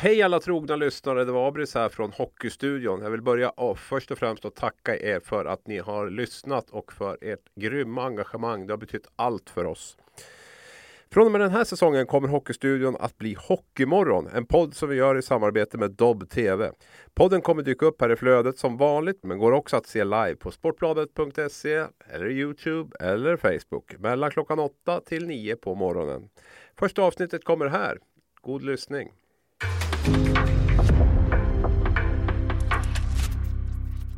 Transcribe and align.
Hej 0.00 0.22
alla 0.22 0.40
trogna 0.40 0.76
lyssnare, 0.76 1.24
det 1.24 1.32
var 1.32 1.48
Abris 1.48 1.74
här 1.74 1.88
från 1.88 2.12
Hockeystudion. 2.12 3.02
Jag 3.02 3.10
vill 3.10 3.22
börja 3.22 3.52
av 3.56 3.74
först 3.74 4.10
och 4.10 4.18
främst 4.18 4.44
att 4.44 4.54
tacka 4.54 4.96
er 4.96 5.20
för 5.20 5.44
att 5.44 5.66
ni 5.66 5.78
har 5.78 6.10
lyssnat 6.10 6.70
och 6.70 6.92
för 6.92 7.18
ert 7.20 7.54
grymma 7.54 8.06
engagemang. 8.06 8.66
Det 8.66 8.72
har 8.72 8.78
betytt 8.78 9.06
allt 9.16 9.50
för 9.50 9.64
oss. 9.64 9.96
Från 11.10 11.26
och 11.26 11.32
med 11.32 11.40
den 11.40 11.50
här 11.50 11.64
säsongen 11.64 12.06
kommer 12.06 12.28
Hockeystudion 12.28 12.96
att 13.00 13.18
bli 13.18 13.36
Hockeymorgon, 13.48 14.26
en 14.26 14.46
podd 14.46 14.74
som 14.74 14.88
vi 14.88 14.96
gör 14.96 15.18
i 15.18 15.22
samarbete 15.22 15.78
med 15.78 15.90
Dobb 15.90 16.30
TV. 16.30 16.70
Podden 17.14 17.40
kommer 17.40 17.62
dyka 17.62 17.86
upp 17.86 18.00
här 18.00 18.12
i 18.12 18.16
flödet 18.16 18.58
som 18.58 18.76
vanligt, 18.76 19.24
men 19.24 19.38
går 19.38 19.52
också 19.52 19.76
att 19.76 19.86
se 19.86 20.04
live 20.04 20.36
på 20.36 20.50
sportbladet.se, 20.50 21.84
eller 22.10 22.30
Youtube 22.30 22.96
eller 23.00 23.36
Facebook 23.36 23.98
mellan 23.98 24.30
klockan 24.30 24.58
8 24.58 25.00
till 25.00 25.26
9 25.26 25.56
på 25.56 25.74
morgonen. 25.74 26.28
Första 26.78 27.02
avsnittet 27.02 27.44
kommer 27.44 27.66
här. 27.66 27.98
God 28.42 28.62
lyssning! 28.62 29.12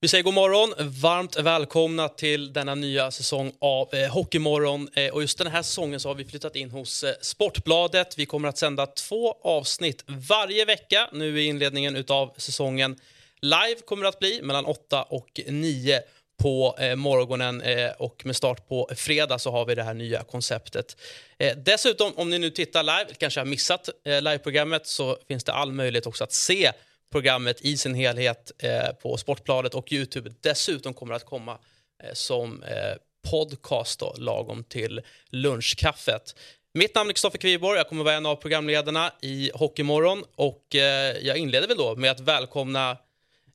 Vi 0.00 0.08
säger 0.08 0.24
god 0.24 0.34
morgon, 0.34 0.74
varmt 0.78 1.36
välkomna 1.36 2.08
till 2.08 2.52
denna 2.52 2.74
nya 2.74 3.10
säsong 3.10 3.52
av 3.58 3.94
eh, 3.94 4.12
Hockeymorgon. 4.12 4.88
Eh, 4.94 5.14
och 5.14 5.20
just 5.20 5.38
den 5.38 5.46
här 5.46 5.62
säsongen 5.62 6.00
så 6.00 6.08
har 6.08 6.14
vi 6.14 6.24
flyttat 6.24 6.56
in 6.56 6.70
hos 6.70 7.04
eh, 7.04 7.14
Sportbladet. 7.20 8.18
Vi 8.18 8.26
kommer 8.26 8.48
att 8.48 8.58
sända 8.58 8.86
två 8.86 9.32
avsnitt 9.42 10.04
varje 10.06 10.64
vecka 10.64 11.08
nu 11.12 11.40
i 11.40 11.44
inledningen 11.44 12.04
av 12.08 12.34
säsongen. 12.36 12.96
Live 13.40 13.80
kommer 13.84 14.02
det 14.02 14.08
att 14.08 14.18
bli 14.18 14.42
mellan 14.42 14.64
8 14.64 15.02
och 15.02 15.40
9 15.46 16.00
på 16.42 16.76
eh, 16.78 16.96
morgonen 16.96 17.60
eh, 17.60 17.90
och 17.90 18.26
med 18.26 18.36
start 18.36 18.68
på 18.68 18.90
fredag 18.96 19.38
så 19.38 19.50
har 19.50 19.66
vi 19.66 19.74
det 19.74 19.82
här 19.82 19.94
nya 19.94 20.22
konceptet. 20.22 20.96
Eh, 21.38 21.56
dessutom, 21.56 22.12
om 22.16 22.30
ni 22.30 22.38
nu 22.38 22.50
tittar 22.50 22.82
live, 22.82 23.14
kanske 23.18 23.40
har 23.40 23.44
missat 23.44 23.88
eh, 24.04 24.22
liveprogrammet, 24.22 24.86
så 24.86 25.18
finns 25.28 25.44
det 25.44 25.52
all 25.52 25.72
möjlighet 25.72 26.06
också 26.06 26.24
att 26.24 26.32
se 26.32 26.72
programmet 27.12 27.60
i 27.60 27.76
sin 27.76 27.94
helhet 27.94 28.52
eh, 28.58 28.92
på 29.02 29.16
Sportbladet 29.16 29.74
och 29.74 29.92
Youtube. 29.92 30.32
Dessutom 30.40 30.94
kommer 30.94 31.12
det 31.12 31.16
att 31.16 31.24
komma 31.24 31.58
eh, 32.02 32.12
som 32.12 32.62
eh, 32.62 32.94
podcast 33.30 34.00
då, 34.00 34.14
lagom 34.18 34.64
till 34.64 35.00
lunchkaffet. 35.30 36.34
Mitt 36.74 36.94
namn 36.94 37.10
är 37.10 37.14
Kristoffer 37.14 37.38
Kviborg, 37.38 37.78
jag 37.78 37.88
kommer 37.88 38.04
vara 38.04 38.14
en 38.14 38.26
av 38.26 38.36
programledarna 38.36 39.12
i 39.20 39.50
Hockeymorgon 39.54 40.24
och 40.34 40.74
eh, 40.74 41.16
jag 41.22 41.36
inleder 41.36 41.68
väl 41.68 41.76
då 41.76 41.96
med 41.96 42.10
att 42.10 42.20
välkomna 42.20 42.98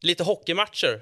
lite 0.01 0.23
hockeymatcher 0.23 1.01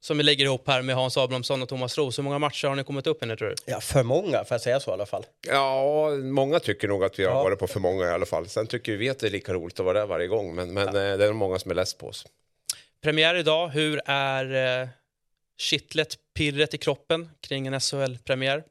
som 0.00 0.16
vi 0.18 0.22
lägger 0.22 0.44
ihop 0.44 0.68
här 0.68 0.82
med 0.82 0.94
Hans 0.96 1.16
Abrahamsson 1.16 1.62
och 1.62 1.68
Thomas 1.68 1.98
Roos. 1.98 2.18
Hur 2.18 2.22
många 2.22 2.38
matcher 2.38 2.68
har 2.68 2.74
ni 2.76 2.84
kommit 2.84 3.06
upp 3.06 3.22
i 3.22 3.26
nu 3.26 3.36
tror 3.36 3.48
du? 3.48 3.54
Ja, 3.66 3.80
för 3.80 4.02
många, 4.02 4.30
får 4.44 4.54
jag 4.54 4.60
säga 4.60 4.80
så 4.80 4.90
i 4.90 4.94
alla 4.94 5.06
fall. 5.06 5.26
Ja, 5.48 6.10
många 6.10 6.60
tycker 6.60 6.88
nog 6.88 7.04
att 7.04 7.18
vi 7.18 7.24
har 7.24 7.32
Ja. 7.32 7.42
varit 7.42 7.58
på 7.58 7.66
för 7.66 7.80
många 7.80 8.04
i 8.04 8.08
alla 8.10 8.26
fall. 8.26 8.48
Sen 8.48 8.66
tycker 8.66 8.96
vi 8.96 9.08
att 9.08 9.18
det 9.18 9.26
är 9.26 9.30
lika 9.30 9.52
roligt 9.54 9.80
att 9.80 9.86
vara 9.86 9.98
där 9.98 10.06
varje 10.06 10.26
gång, 10.26 10.54
men, 10.54 10.72
men 10.72 10.86
eh, 10.88 10.92
det 10.92 11.00
är 11.24 11.26
nog 11.26 11.34
många 11.36 11.58
som 11.58 11.70
är 11.70 11.74
less 11.74 11.94
på 11.94 12.06
oss. 12.08 12.26
Premiär 13.02 13.34
idag, 13.34 13.68
hur 13.68 14.00
är 14.06 14.80
eh, 14.82 14.88
kittlet, 15.58 16.14
pirret 16.34 16.74
i 16.74 16.78
kroppen 16.78 17.28
kring 17.40 17.66
en 17.66 17.80
SHL-premiär? 17.80 18.62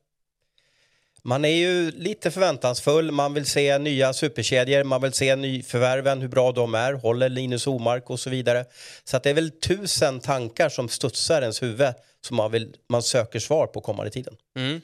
Man 1.23 1.45
är 1.45 1.49
ju 1.49 1.91
lite 1.91 2.31
förväntansfull, 2.31 3.11
man 3.11 3.33
vill 3.33 3.45
se 3.45 3.77
nya 3.77 4.13
superkedjor, 4.13 4.83
man 4.83 5.01
vill 5.01 5.13
se 5.13 5.35
nyförvärven, 5.35 6.21
hur 6.21 6.27
bra 6.27 6.51
de 6.51 6.75
är, 6.75 6.93
håller 6.93 7.29
Linus 7.29 7.67
Omark 7.67 8.09
och 8.09 8.19
så 8.19 8.29
vidare. 8.29 8.65
Så 9.03 9.17
att 9.17 9.23
det 9.23 9.29
är 9.29 9.33
väl 9.33 9.51
tusen 9.51 10.19
tankar 10.19 10.69
som 10.69 10.89
studsar 10.89 11.41
ens 11.41 11.63
huvud 11.63 11.93
som 12.21 12.37
man, 12.37 12.51
vill, 12.51 12.75
man 12.89 13.03
söker 13.03 13.39
svar 13.39 13.67
på 13.67 13.81
kommande 13.81 14.11
tiden. 14.11 14.37
Mm. 14.57 14.81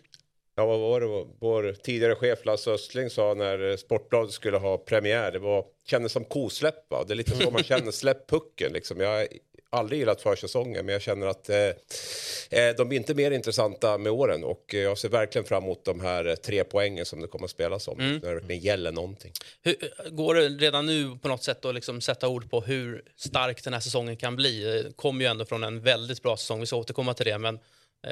Ja, 0.56 0.66
vad 0.66 0.80
var 0.80 1.02
det 1.02 1.26
vår 1.40 1.76
tidigare 1.84 2.16
chef 2.16 2.46
Lasse 2.46 2.72
Östling 2.72 3.10
sa 3.10 3.34
när 3.34 3.78
Sportbladet 3.78 4.32
skulle 4.32 4.58
ha 4.58 4.78
premiär? 4.78 5.32
Det 5.32 5.40
var, 5.40 5.66
kändes 5.88 6.12
som 6.12 6.26
kosläpp, 6.26 6.76
va? 6.90 7.04
Det 7.08 7.14
är 7.14 7.16
lite 7.16 7.38
så 7.38 7.52
man 7.52 7.64
känner, 7.64 7.92
släpp 7.92 8.30
pucken 8.30 8.74
liksom. 8.74 9.00
Jag 9.00 9.28
aldrig 9.74 10.00
gillat 10.00 10.22
försäsongen, 10.22 10.86
men 10.86 10.94
jag 10.94 11.02
känner 11.02 11.28
att 11.28 11.50
eh, 11.50 11.58
eh, 11.58 12.76
de 12.78 12.90
blir 12.90 12.98
inte 12.98 13.14
mer 13.14 13.32
intressanta 13.32 13.98
med 13.98 14.12
åren 14.12 14.44
och 14.44 14.76
eh, 14.76 14.80
jag 14.80 14.98
ser 14.98 15.10
verkligen 15.10 15.46
fram 15.46 15.64
emot 15.64 15.86
de 15.86 16.00
här 16.00 16.26
eh, 16.26 16.36
tre 16.36 16.64
poängen 16.64 17.06
som 17.06 17.22
det 17.22 17.28
kommer 17.28 17.46
att 17.46 17.52
spelas 17.52 17.88
om. 17.88 17.98
När 17.98 18.20
det 18.20 18.34
verkligen 18.36 18.62
gäller 18.62 18.92
någonting. 18.92 19.32
Hur, 19.62 19.76
går 20.10 20.36
det 20.36 20.50
redan 20.50 20.86
nu 20.86 21.18
på 21.22 21.28
något 21.28 21.44
sätt 21.44 21.66
att 21.66 21.76
liksom 21.76 22.02
sätta 22.02 22.28
ord 22.28 22.50
på 22.50 22.62
hur 22.62 23.04
stark 23.16 23.64
den 23.64 23.74
här 23.74 23.80
säsongen 23.80 24.18
kan 24.18 24.36
bli? 24.36 24.64
Det 24.64 24.98
kommer 24.98 25.22
ju 25.22 25.32
ändå 25.32 25.46
från 25.46 25.64
en 25.64 25.82
väldigt 25.82 26.24
bra 26.24 26.38
säsong, 26.38 26.60
vi 26.60 26.66
ska 26.66 26.76
återkomma 26.76 27.14
till 27.14 27.26
det, 27.26 27.38
men 27.38 27.60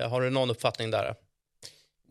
har 0.10 0.22
du 0.22 0.30
någon 0.30 0.50
uppfattning 0.50 0.92
där? 0.92 1.16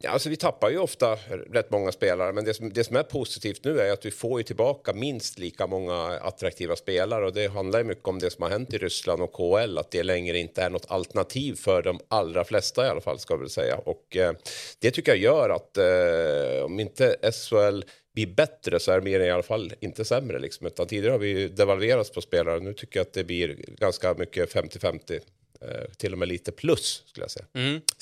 Ja, 0.02 0.10
alltså 0.10 0.28
vi 0.28 0.36
tappar 0.36 0.70
ju 0.70 0.78
ofta 0.78 1.14
rätt 1.52 1.70
många 1.70 1.92
spelare, 1.92 2.32
men 2.32 2.44
det 2.44 2.54
som, 2.54 2.72
det 2.72 2.84
som 2.84 2.96
är 2.96 3.02
positivt 3.02 3.64
nu 3.64 3.80
är 3.80 3.92
att 3.92 4.06
vi 4.06 4.10
får 4.10 4.40
ju 4.40 4.44
tillbaka 4.44 4.92
minst 4.92 5.38
lika 5.38 5.66
många 5.66 5.94
attraktiva 6.02 6.76
spelare 6.76 7.26
och 7.26 7.32
det 7.32 7.48
handlar 7.48 7.78
ju 7.78 7.84
mycket 7.84 8.08
om 8.08 8.18
det 8.18 8.30
som 8.30 8.42
har 8.42 8.50
hänt 8.50 8.74
i 8.74 8.78
Ryssland 8.78 9.22
och 9.22 9.32
KL, 9.32 9.78
att 9.78 9.90
det 9.90 10.02
längre 10.02 10.38
inte 10.38 10.62
är 10.62 10.70
något 10.70 10.90
alternativ 10.90 11.54
för 11.54 11.82
de 11.82 12.00
allra 12.08 12.44
flesta 12.44 12.86
i 12.86 12.88
alla 12.88 13.00
fall 13.00 13.18
ska 13.18 13.34
jag 13.34 13.38
väl 13.38 13.50
säga. 13.50 13.76
Och 13.76 14.16
eh, 14.16 14.32
det 14.78 14.90
tycker 14.90 15.12
jag 15.12 15.18
gör 15.18 15.50
att 15.50 15.76
eh, 15.76 16.64
om 16.64 16.80
inte 16.80 17.16
SHL 17.32 17.82
blir 18.14 18.26
bättre 18.26 18.80
så 18.80 18.92
är 18.92 19.00
det 19.00 19.26
i 19.26 19.30
alla 19.30 19.42
fall 19.42 19.72
inte 19.80 20.04
sämre 20.04 20.38
liksom, 20.38 20.66
utan 20.66 20.86
tidigare 20.86 21.12
har 21.12 21.18
vi 21.18 21.28
ju 21.28 21.48
devalverats 21.48 22.10
på 22.10 22.20
spelare. 22.20 22.60
Nu 22.60 22.72
tycker 22.72 23.00
jag 23.00 23.04
att 23.04 23.12
det 23.12 23.24
blir 23.24 23.56
ganska 23.78 24.14
mycket 24.14 24.54
50-50. 24.54 25.20
Eh, 25.64 25.84
till 25.96 26.12
och 26.12 26.18
med 26.18 26.28
lite 26.28 26.52
plus 26.52 27.02
skulle 27.06 27.24
jag 27.24 27.30
säga. 27.30 27.46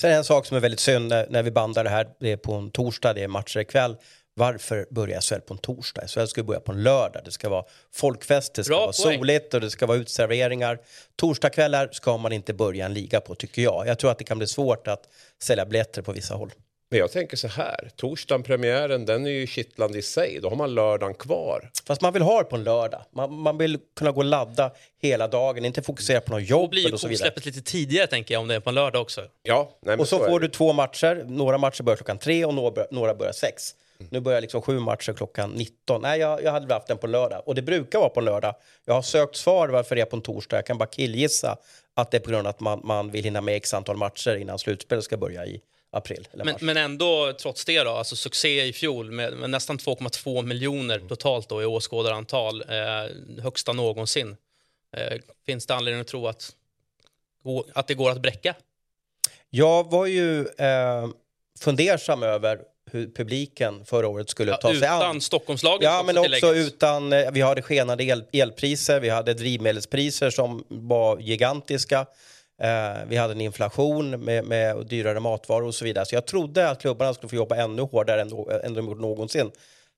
Sen 0.01 0.11
är 0.11 0.17
en 0.17 0.23
sak 0.23 0.45
som 0.45 0.57
är 0.57 0.61
väldigt 0.61 0.79
synd 0.79 1.07
när, 1.07 1.27
när 1.29 1.43
vi 1.43 1.51
bandar 1.51 1.83
det 1.83 1.89
här, 1.89 2.07
det 2.19 2.31
är 2.31 2.37
på 2.37 2.53
en 2.53 2.71
torsdag, 2.71 3.13
det 3.13 3.23
är 3.23 3.27
matcher 3.27 3.59
ikväll. 3.59 3.95
Varför 4.33 4.87
börjar 4.91 5.21
SHL 5.21 5.39
på 5.39 5.53
en 5.53 5.57
torsdag? 5.57 6.07
SHL 6.07 6.25
ska 6.25 6.43
börja 6.43 6.59
på 6.59 6.71
en 6.71 6.83
lördag. 6.83 7.21
Det 7.25 7.31
ska 7.31 7.49
vara 7.49 7.63
folkfest, 7.93 8.53
det 8.53 8.63
ska 8.63 8.71
Bra 8.71 8.79
vara 8.79 8.91
poäng. 9.03 9.19
soligt 9.19 9.53
och 9.53 9.61
det 9.61 9.69
ska 9.69 9.85
vara 9.85 9.97
utserveringar. 9.97 10.79
Torsdagskvällar 11.15 11.89
ska 11.91 12.17
man 12.17 12.31
inte 12.31 12.53
börja 12.53 12.85
en 12.85 12.93
liga 12.93 13.21
på, 13.21 13.35
tycker 13.35 13.61
jag. 13.61 13.87
Jag 13.87 13.99
tror 13.99 14.11
att 14.11 14.17
det 14.17 14.23
kan 14.23 14.37
bli 14.37 14.47
svårt 14.47 14.87
att 14.87 15.09
sälja 15.43 15.65
biljetter 15.65 16.01
på 16.01 16.11
vissa 16.11 16.35
håll. 16.35 16.51
Men 16.91 16.99
jag 16.99 17.11
tänker 17.11 17.37
så 17.37 17.47
här, 17.47 17.89
torsdagen 17.95 18.43
premiären 18.43 19.05
den 19.05 19.25
är 19.25 19.29
ju 19.29 19.47
kittlande 19.47 19.97
i 19.97 20.01
sig, 20.01 20.39
då 20.41 20.49
har 20.49 20.55
man 20.55 20.73
lördagen 20.73 21.13
kvar. 21.13 21.71
Fast 21.87 22.01
man 22.01 22.13
vill 22.13 22.21
ha 22.21 22.39
det 22.39 22.49
på 22.49 22.55
en 22.55 22.63
lördag. 22.63 23.01
Man, 23.11 23.33
man 23.33 23.57
vill 23.57 23.79
kunna 23.95 24.11
gå 24.11 24.17
och 24.17 24.25
ladda 24.25 24.71
hela 25.01 25.27
dagen, 25.27 25.65
inte 25.65 25.81
fokusera 25.81 26.21
på 26.21 26.31
något 26.31 26.41
Då 26.41 26.45
jobb 26.45 26.69
blir 26.69 26.87
ju 26.87 26.93
och 26.93 26.99
så 26.99 27.07
vidare. 27.07 27.29
kosläppet 27.29 27.45
lite 27.45 27.61
tidigare 27.61 28.07
tänker 28.07 28.33
jag 28.33 28.41
om 28.41 28.47
det 28.47 28.55
är 28.55 28.59
på 28.59 28.69
en 28.69 28.75
lördag 28.75 29.01
också. 29.01 29.21
Ja, 29.43 29.69
nej, 29.71 29.79
men 29.81 29.99
Och 29.99 30.07
så 30.07 30.23
är 30.23 30.29
får 30.29 30.39
du 30.39 30.47
två 30.47 30.73
matcher. 30.73 31.23
Några 31.27 31.57
matcher 31.57 31.83
börjar 31.83 31.97
klockan 31.97 32.17
tre 32.17 32.45
och 32.45 32.53
några, 32.53 32.85
några 32.91 33.15
börjar 33.15 33.33
sex. 33.33 33.75
Nu 34.09 34.19
börjar 34.19 34.41
liksom 34.41 34.61
sju 34.61 34.79
matcher 34.79 35.13
klockan 35.13 35.49
19. 35.49 36.01
Nej, 36.01 36.19
jag, 36.19 36.43
jag 36.43 36.51
hade 36.51 36.67
väl 36.67 36.73
haft 36.73 36.87
den 36.87 36.97
på 36.97 37.07
lördag. 37.07 37.43
Och 37.45 37.55
det 37.55 37.61
brukar 37.61 37.99
vara 37.99 38.09
på 38.09 38.21
lördag. 38.21 38.55
Jag 38.85 38.93
har 38.93 39.01
sökt 39.01 39.35
svar 39.35 39.67
varför 39.67 39.95
det 39.95 40.01
är 40.01 40.05
på 40.05 40.15
en 40.15 40.21
torsdag. 40.21 40.57
Jag 40.57 40.65
kan 40.65 40.77
bara 40.77 40.89
killgissa 40.89 41.57
att 41.93 42.11
det 42.11 42.17
är 42.17 42.21
på 42.21 42.29
grund 42.29 42.47
av 42.47 42.49
att 42.49 42.59
man, 42.59 42.81
man 42.83 43.11
vill 43.11 43.23
hinna 43.23 43.41
med 43.41 43.55
x 43.55 43.73
antal 43.73 43.97
matcher 43.97 44.35
innan 44.35 44.59
slutspelet 44.59 45.03
ska 45.03 45.17
börja 45.17 45.45
i 45.45 45.61
april 45.91 46.27
Men, 46.33 46.55
men 46.61 46.77
ändå, 46.77 47.33
trots 47.41 47.65
det, 47.65 47.83
då, 47.83 47.89
alltså 47.89 48.15
succé 48.15 48.65
i 48.65 48.73
fjol 48.73 49.11
med, 49.11 49.33
med 49.33 49.49
nästan 49.49 49.77
2,2 49.77 50.45
miljoner 50.45 50.99
totalt 50.99 51.49
då, 51.49 51.61
i 51.61 51.65
åskådarantal, 51.65 52.61
eh, 52.61 53.41
högsta 53.43 53.73
någonsin. 53.73 54.37
Eh, 54.97 55.17
finns 55.45 55.65
det 55.65 55.75
anledning 55.75 56.01
att 56.01 56.07
tro 56.07 56.27
att, 56.27 56.55
att 57.73 57.87
det 57.87 57.93
går 57.93 58.11
att 58.11 58.21
bräcka? 58.21 58.55
Jag 59.49 59.91
var 59.91 60.05
ju 60.05 60.39
eh, 60.39 61.07
fundersam 61.59 62.23
över 62.23 62.59
hur 62.91 63.07
publiken 63.07 63.85
förra 63.85 64.07
året 64.07 64.29
skulle 64.29 64.57
ta 64.57 64.73
sig 64.73 64.87
an. 64.87 64.99
Utan 65.01 65.21
Stockholmslaget 65.21 65.83
Ja, 65.83 66.03
men 66.05 66.17
också 66.17 66.31
tilläggas. 66.31 66.67
utan, 66.67 67.13
eh, 67.13 67.31
vi 67.31 67.41
hade 67.41 67.61
skenande 67.61 68.03
el, 68.03 68.23
elpriser, 68.33 68.99
vi 68.99 69.09
hade 69.09 69.33
drivmedelspriser 69.33 70.29
som 70.29 70.63
var 70.67 71.19
gigantiska. 71.19 72.05
Eh, 72.59 73.05
vi 73.07 73.15
hade 73.15 73.33
en 73.33 73.41
inflation 73.41 74.09
med, 74.09 74.45
med 74.45 74.85
dyrare 74.87 75.19
matvaror 75.19 75.67
och 75.67 75.75
så 75.75 75.85
vidare. 75.85 76.05
Så 76.05 76.15
jag 76.15 76.25
trodde 76.25 76.69
att 76.69 76.81
klubbarna 76.81 77.13
skulle 77.13 77.29
få 77.29 77.35
jobba 77.35 77.55
ännu 77.55 77.81
hårdare 77.81 78.21
än, 78.21 78.31
än 78.63 78.73
de 78.73 78.85
gjort 78.85 78.99
någonsin 78.99 79.51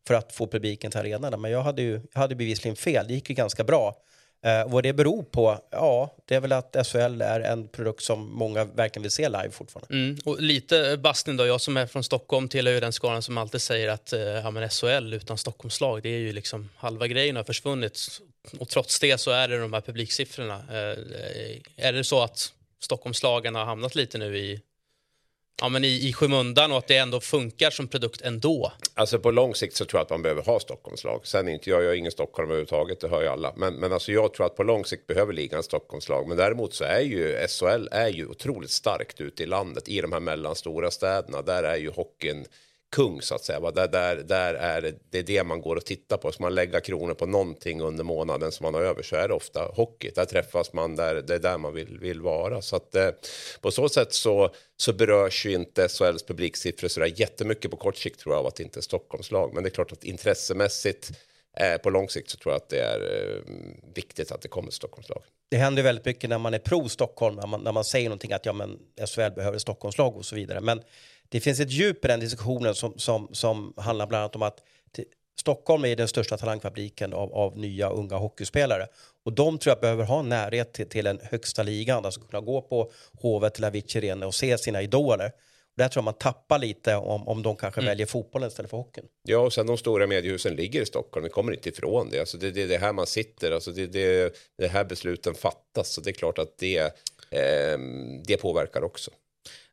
för 0.07 0.13
att 0.13 0.35
få 0.35 0.47
publiken 0.47 0.91
till 0.91 0.99
arenorna. 0.99 1.37
Men 1.37 1.51
jag 1.51 1.61
hade 1.61 1.81
ju 1.81 2.01
jag 2.13 2.21
hade 2.21 2.35
bevisligen 2.35 2.75
fel. 2.75 3.07
Det 3.07 3.13
gick 3.13 3.29
ju 3.29 3.35
ganska 3.35 3.63
bra. 3.63 3.95
Eh, 4.45 4.71
vad 4.71 4.83
det 4.83 4.93
beror 4.93 5.23
på? 5.23 5.57
Ja, 5.71 6.15
det 6.25 6.35
är 6.35 6.39
väl 6.39 6.51
att 6.51 6.87
SHL 6.87 7.21
är 7.21 7.39
en 7.39 7.67
produkt 7.67 8.03
som 8.03 8.35
många 8.35 8.65
verkligen 8.65 9.01
vill 9.01 9.11
se 9.11 9.29
live 9.29 9.51
fortfarande. 9.51 9.93
Mm, 9.93 10.17
och 10.25 10.41
lite 10.41 10.91
eh, 10.91 10.97
bastning 10.97 11.37
då, 11.37 11.45
jag 11.45 11.61
som 11.61 11.77
är 11.77 11.85
från 11.85 12.03
Stockholm 12.03 12.47
tillhör 12.47 12.73
ju 12.73 12.79
den 12.79 12.93
skaran 12.93 13.21
som 13.21 13.37
alltid 13.37 13.61
säger 13.61 13.89
att 13.89 14.13
eh, 14.13 14.21
ja, 14.21 14.51
men 14.51 14.69
SHL 14.69 15.13
utan 15.13 15.37
Stockholmslag, 15.37 16.03
det 16.03 16.09
är 16.09 16.19
ju 16.19 16.33
liksom 16.33 16.69
halva 16.75 17.07
grejen 17.07 17.35
har 17.35 17.43
försvunnit. 17.43 17.99
Och 18.59 18.69
trots 18.69 18.99
det 18.99 19.17
så 19.17 19.31
är 19.31 19.47
det 19.47 19.59
de 19.59 19.73
här 19.73 19.81
publiksiffrorna. 19.81 20.55
Eh, 20.69 21.85
är 21.87 21.93
det 21.93 22.03
så 22.03 22.23
att 22.23 22.53
Stockholmslagen 22.79 23.55
har 23.55 23.65
hamnat 23.65 23.95
lite 23.95 24.17
nu 24.17 24.37
i 24.37 24.61
ja, 25.61 25.69
men 25.69 25.83
i, 25.83 26.07
i 26.07 26.13
skymundan 26.13 26.71
och 26.71 26.77
att 26.77 26.87
det 26.87 26.97
ändå 26.97 27.19
funkar 27.19 27.69
som 27.69 27.87
produkt 27.87 28.21
ändå. 28.21 28.71
Alltså 28.93 29.19
på 29.19 29.31
lång 29.31 29.55
sikt 29.55 29.75
så 29.75 29.85
tror 29.85 29.99
jag 29.99 30.03
att 30.03 30.09
man 30.09 30.21
behöver 30.21 30.41
ha 30.41 30.59
Stockholmslag. 30.59 31.21
Sen 31.23 31.47
är 31.47 31.51
inte 31.51 31.69
jag, 31.69 31.83
jag 31.83 31.91
är 31.91 31.95
ingen 31.95 32.11
Stockholm 32.11 32.49
överhuvudtaget, 32.49 32.99
det 32.99 33.07
hör 33.07 33.21
ju 33.21 33.27
alla. 33.27 33.53
Men, 33.55 33.73
men 33.73 33.93
alltså 33.93 34.11
jag 34.11 34.33
tror 34.33 34.45
att 34.45 34.55
på 34.55 34.63
lång 34.63 34.85
sikt 34.85 35.07
behöver 35.07 35.33
ligan 35.33 35.63
Stockholmslag. 35.63 36.27
Men 36.27 36.37
däremot 36.37 36.73
så 36.73 36.83
är 36.83 36.99
ju 36.99 37.47
SHL 37.47 37.87
är 37.91 38.09
ju 38.09 38.25
otroligt 38.25 38.71
starkt 38.71 39.21
ute 39.21 39.43
i 39.43 39.45
landet, 39.45 39.87
i 39.87 40.01
de 40.01 40.11
här 40.11 40.19
mellanstora 40.19 40.91
städerna. 40.91 41.41
Där 41.41 41.63
är 41.63 41.77
ju 41.77 41.89
hockeyn 41.89 42.45
kung 42.91 43.21
så 43.21 43.35
att 43.35 43.43
säga. 43.43 43.71
Där, 43.71 43.87
där, 43.87 44.15
där 44.15 44.53
är 44.53 44.81
det, 44.81 44.95
det 45.09 45.19
är 45.19 45.23
det 45.23 45.43
man 45.43 45.61
går 45.61 45.75
och 45.75 45.85
tittar 45.85 46.17
på. 46.17 46.31
Ska 46.31 46.43
man 46.43 46.55
lägga 46.55 46.81
kronor 46.81 47.13
på 47.13 47.25
någonting 47.25 47.81
under 47.81 48.03
månaden 48.03 48.51
som 48.51 48.63
man 48.63 48.73
har 48.73 48.81
över 48.81 49.03
så 49.03 49.15
är 49.15 49.27
det 49.27 49.33
ofta 49.33 49.63
hockey. 49.63 50.11
Där 50.15 50.25
träffas 50.25 50.73
man, 50.73 50.95
där, 50.95 51.15
det 51.21 51.35
är 51.35 51.39
där 51.39 51.57
man 51.57 51.73
vill, 51.73 51.99
vill 51.99 52.21
vara. 52.21 52.61
Så 52.61 52.75
att 52.75 52.95
eh, 52.95 53.09
på 53.61 53.71
så 53.71 53.89
sätt 53.89 54.13
så, 54.13 54.53
så 54.77 54.93
berörs 54.93 55.45
ju 55.45 55.53
inte 55.53 55.87
SHLs 55.87 56.23
publiksiffror 56.23 56.87
så 56.87 56.99
där 56.99 57.19
jättemycket 57.19 57.71
på 57.71 57.77
kort 57.77 57.97
sikt 57.97 58.19
tror 58.19 58.35
jag 58.35 58.39
av 58.39 58.47
att 58.47 58.55
det 58.55 58.63
inte 58.63 58.79
är 58.79 58.81
Stockholmslag. 58.81 59.53
Men 59.53 59.63
det 59.63 59.69
är 59.69 59.71
klart 59.71 59.91
att 59.91 60.03
intressemässigt 60.03 61.11
eh, 61.57 61.77
på 61.77 61.89
lång 61.89 62.09
sikt 62.09 62.29
så 62.29 62.37
tror 62.37 62.53
jag 62.53 62.57
att 62.57 62.69
det 62.69 62.79
är 62.79 62.99
eh, 62.99 63.53
viktigt 63.95 64.31
att 64.31 64.41
det 64.41 64.47
kommer 64.47 64.71
Stockholmslag. 64.71 65.23
Det 65.49 65.57
händer 65.57 65.83
väldigt 65.83 66.05
mycket 66.05 66.29
när 66.29 66.37
man 66.37 66.53
är 66.53 66.59
pro 66.59 66.89
Stockholm, 66.89 67.35
när 67.35 67.47
man, 67.47 67.61
när 67.61 67.71
man 67.71 67.83
säger 67.83 68.09
någonting 68.09 68.33
att 68.33 68.45
ja, 68.45 68.53
men 68.53 68.79
SHL 69.07 69.31
behöver 69.35 69.57
Stockholmslag 69.57 70.17
och 70.17 70.25
så 70.25 70.35
vidare. 70.35 70.61
Men 70.61 70.81
det 71.31 71.39
finns 71.39 71.59
ett 71.59 71.71
djup 71.71 72.05
i 72.05 72.07
den 72.07 72.19
diskussionen 72.19 72.75
som, 72.75 72.93
som, 72.97 73.29
som 73.31 73.73
handlar 73.77 74.07
bland 74.07 74.21
annat 74.21 74.35
om 74.35 74.41
att 74.41 74.59
Stockholm 75.39 75.85
är 75.85 75.95
den 75.95 76.07
största 76.07 76.37
talangfabriken 76.37 77.13
av, 77.13 77.33
av 77.33 77.57
nya 77.57 77.89
unga 77.89 78.15
hockeyspelare. 78.15 78.87
Och 79.25 79.33
de 79.33 79.57
tror 79.57 79.71
jag 79.71 79.81
behöver 79.81 80.03
ha 80.03 80.21
närhet 80.21 80.73
till, 80.73 80.89
till 80.89 81.05
den 81.05 81.19
högsta 81.23 81.63
ligan, 81.63 82.05
alltså 82.05 82.21
kunna 82.21 82.41
gå 82.41 82.61
på 82.61 82.91
Hovet 83.21 83.57
eller 83.57 83.67
Avicii 83.67 84.13
och 84.23 84.35
se 84.35 84.57
sina 84.57 84.81
idoler. 84.81 85.25
Och 85.25 85.77
där 85.77 85.87
tror 85.87 86.01
jag 86.01 86.05
man 86.05 86.13
tappar 86.13 86.59
lite 86.59 86.95
om, 86.95 87.27
om 87.27 87.43
de 87.43 87.55
kanske 87.55 87.81
mm. 87.81 87.89
väljer 87.89 88.07
fotbollen 88.07 88.47
istället 88.47 88.69
för 88.69 88.77
hockeyn. 88.77 89.05
Ja, 89.23 89.37
och 89.37 89.53
sen 89.53 89.67
de 89.67 89.77
stora 89.77 90.07
mediehusen 90.07 90.55
ligger 90.55 90.81
i 90.81 90.85
Stockholm. 90.85 91.23
Vi 91.23 91.29
kommer 91.29 91.53
inte 91.53 91.69
ifrån 91.69 92.09
det. 92.09 92.19
Alltså 92.19 92.37
det, 92.37 92.51
det 92.51 92.63
är 92.63 92.67
det 92.67 92.77
här 92.77 92.93
man 92.93 93.07
sitter. 93.07 93.51
Alltså 93.51 93.71
det, 93.71 93.87
det, 93.87 94.35
det 94.57 94.67
här 94.67 94.83
besluten 94.83 95.33
fattas. 95.35 95.89
Så 95.89 96.01
det 96.01 96.09
är 96.09 96.13
klart 96.13 96.39
att 96.39 96.57
det, 96.57 96.77
eh, 97.29 97.79
det 98.23 98.37
påverkar 98.37 98.83
också. 98.83 99.11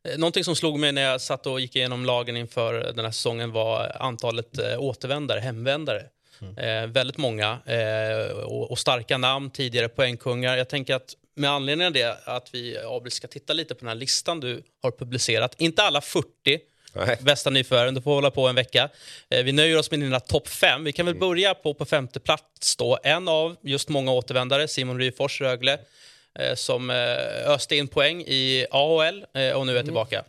Eh, 0.03 0.17
någonting 0.17 0.43
som 0.43 0.55
slog 0.55 0.79
mig 0.79 0.91
när 0.91 1.01
jag 1.01 1.21
satt 1.21 1.45
och 1.45 1.59
gick 1.59 1.75
igenom 1.75 2.05
lagen 2.05 2.37
inför 2.37 2.73
den 2.73 3.05
här 3.05 3.11
säsongen 3.11 3.51
var 3.51 3.95
antalet 3.99 4.59
eh, 4.59 4.79
återvändare, 4.79 5.39
hemvändare. 5.39 6.03
Mm. 6.41 6.57
Eh, 6.57 6.89
väldigt 6.89 7.17
många 7.17 7.59
eh, 7.65 8.31
och, 8.31 8.71
och, 8.71 8.79
starka 8.79 9.17
namn, 9.17 9.49
tidigare 9.51 9.89
poängkungar. 9.89 10.57
Jag 10.57 10.69
tänker 10.69 10.95
att 10.95 11.15
med 11.35 11.49
anledning 11.49 11.87
av 11.87 11.93
det 11.93 12.17
att 12.27 12.49
vi, 12.53 12.77
Abel, 12.77 13.11
ska 13.11 13.27
titta 13.27 13.53
lite 13.53 13.75
på 13.75 13.79
den 13.79 13.87
här 13.87 13.95
listan 13.95 14.39
du 14.39 14.63
har 14.81 14.91
publicerat. 14.91 15.55
Inte 15.57 15.83
alla 15.83 16.01
40 16.01 16.25
Nej. 16.93 17.17
bästa 17.21 17.49
nyförvärven, 17.49 17.93
du 17.93 18.01
får 18.01 18.11
hålla 18.11 18.31
på 18.31 18.47
en 18.47 18.55
vecka. 18.55 18.89
Eh, 19.29 19.43
vi 19.43 19.51
nöjer 19.51 19.77
oss 19.77 19.91
med 19.91 19.99
dina 19.99 20.19
topp 20.19 20.47
fem. 20.47 20.83
Vi 20.83 20.91
kan 20.91 21.05
väl 21.05 21.15
mm. 21.15 21.29
börja 21.29 21.53
på, 21.53 21.73
på 21.73 21.85
femte 21.85 22.19
plats 22.19 22.75
då. 22.75 22.99
En 23.03 23.27
av 23.27 23.55
just 23.61 23.89
många 23.89 24.11
återvändare, 24.11 24.67
Simon 24.67 24.99
Ryfors, 24.99 25.41
Rögle. 25.41 25.79
Eh, 26.39 26.55
som 26.55 26.89
eh, 26.89 27.51
öste 27.51 27.75
in 27.75 27.87
poäng 27.87 28.21
i 28.21 28.65
AHL 28.71 29.25
eh, 29.33 29.51
och 29.51 29.65
nu 29.65 29.71
är 29.71 29.75
mm. 29.75 29.85
tillbaka. 29.85 30.23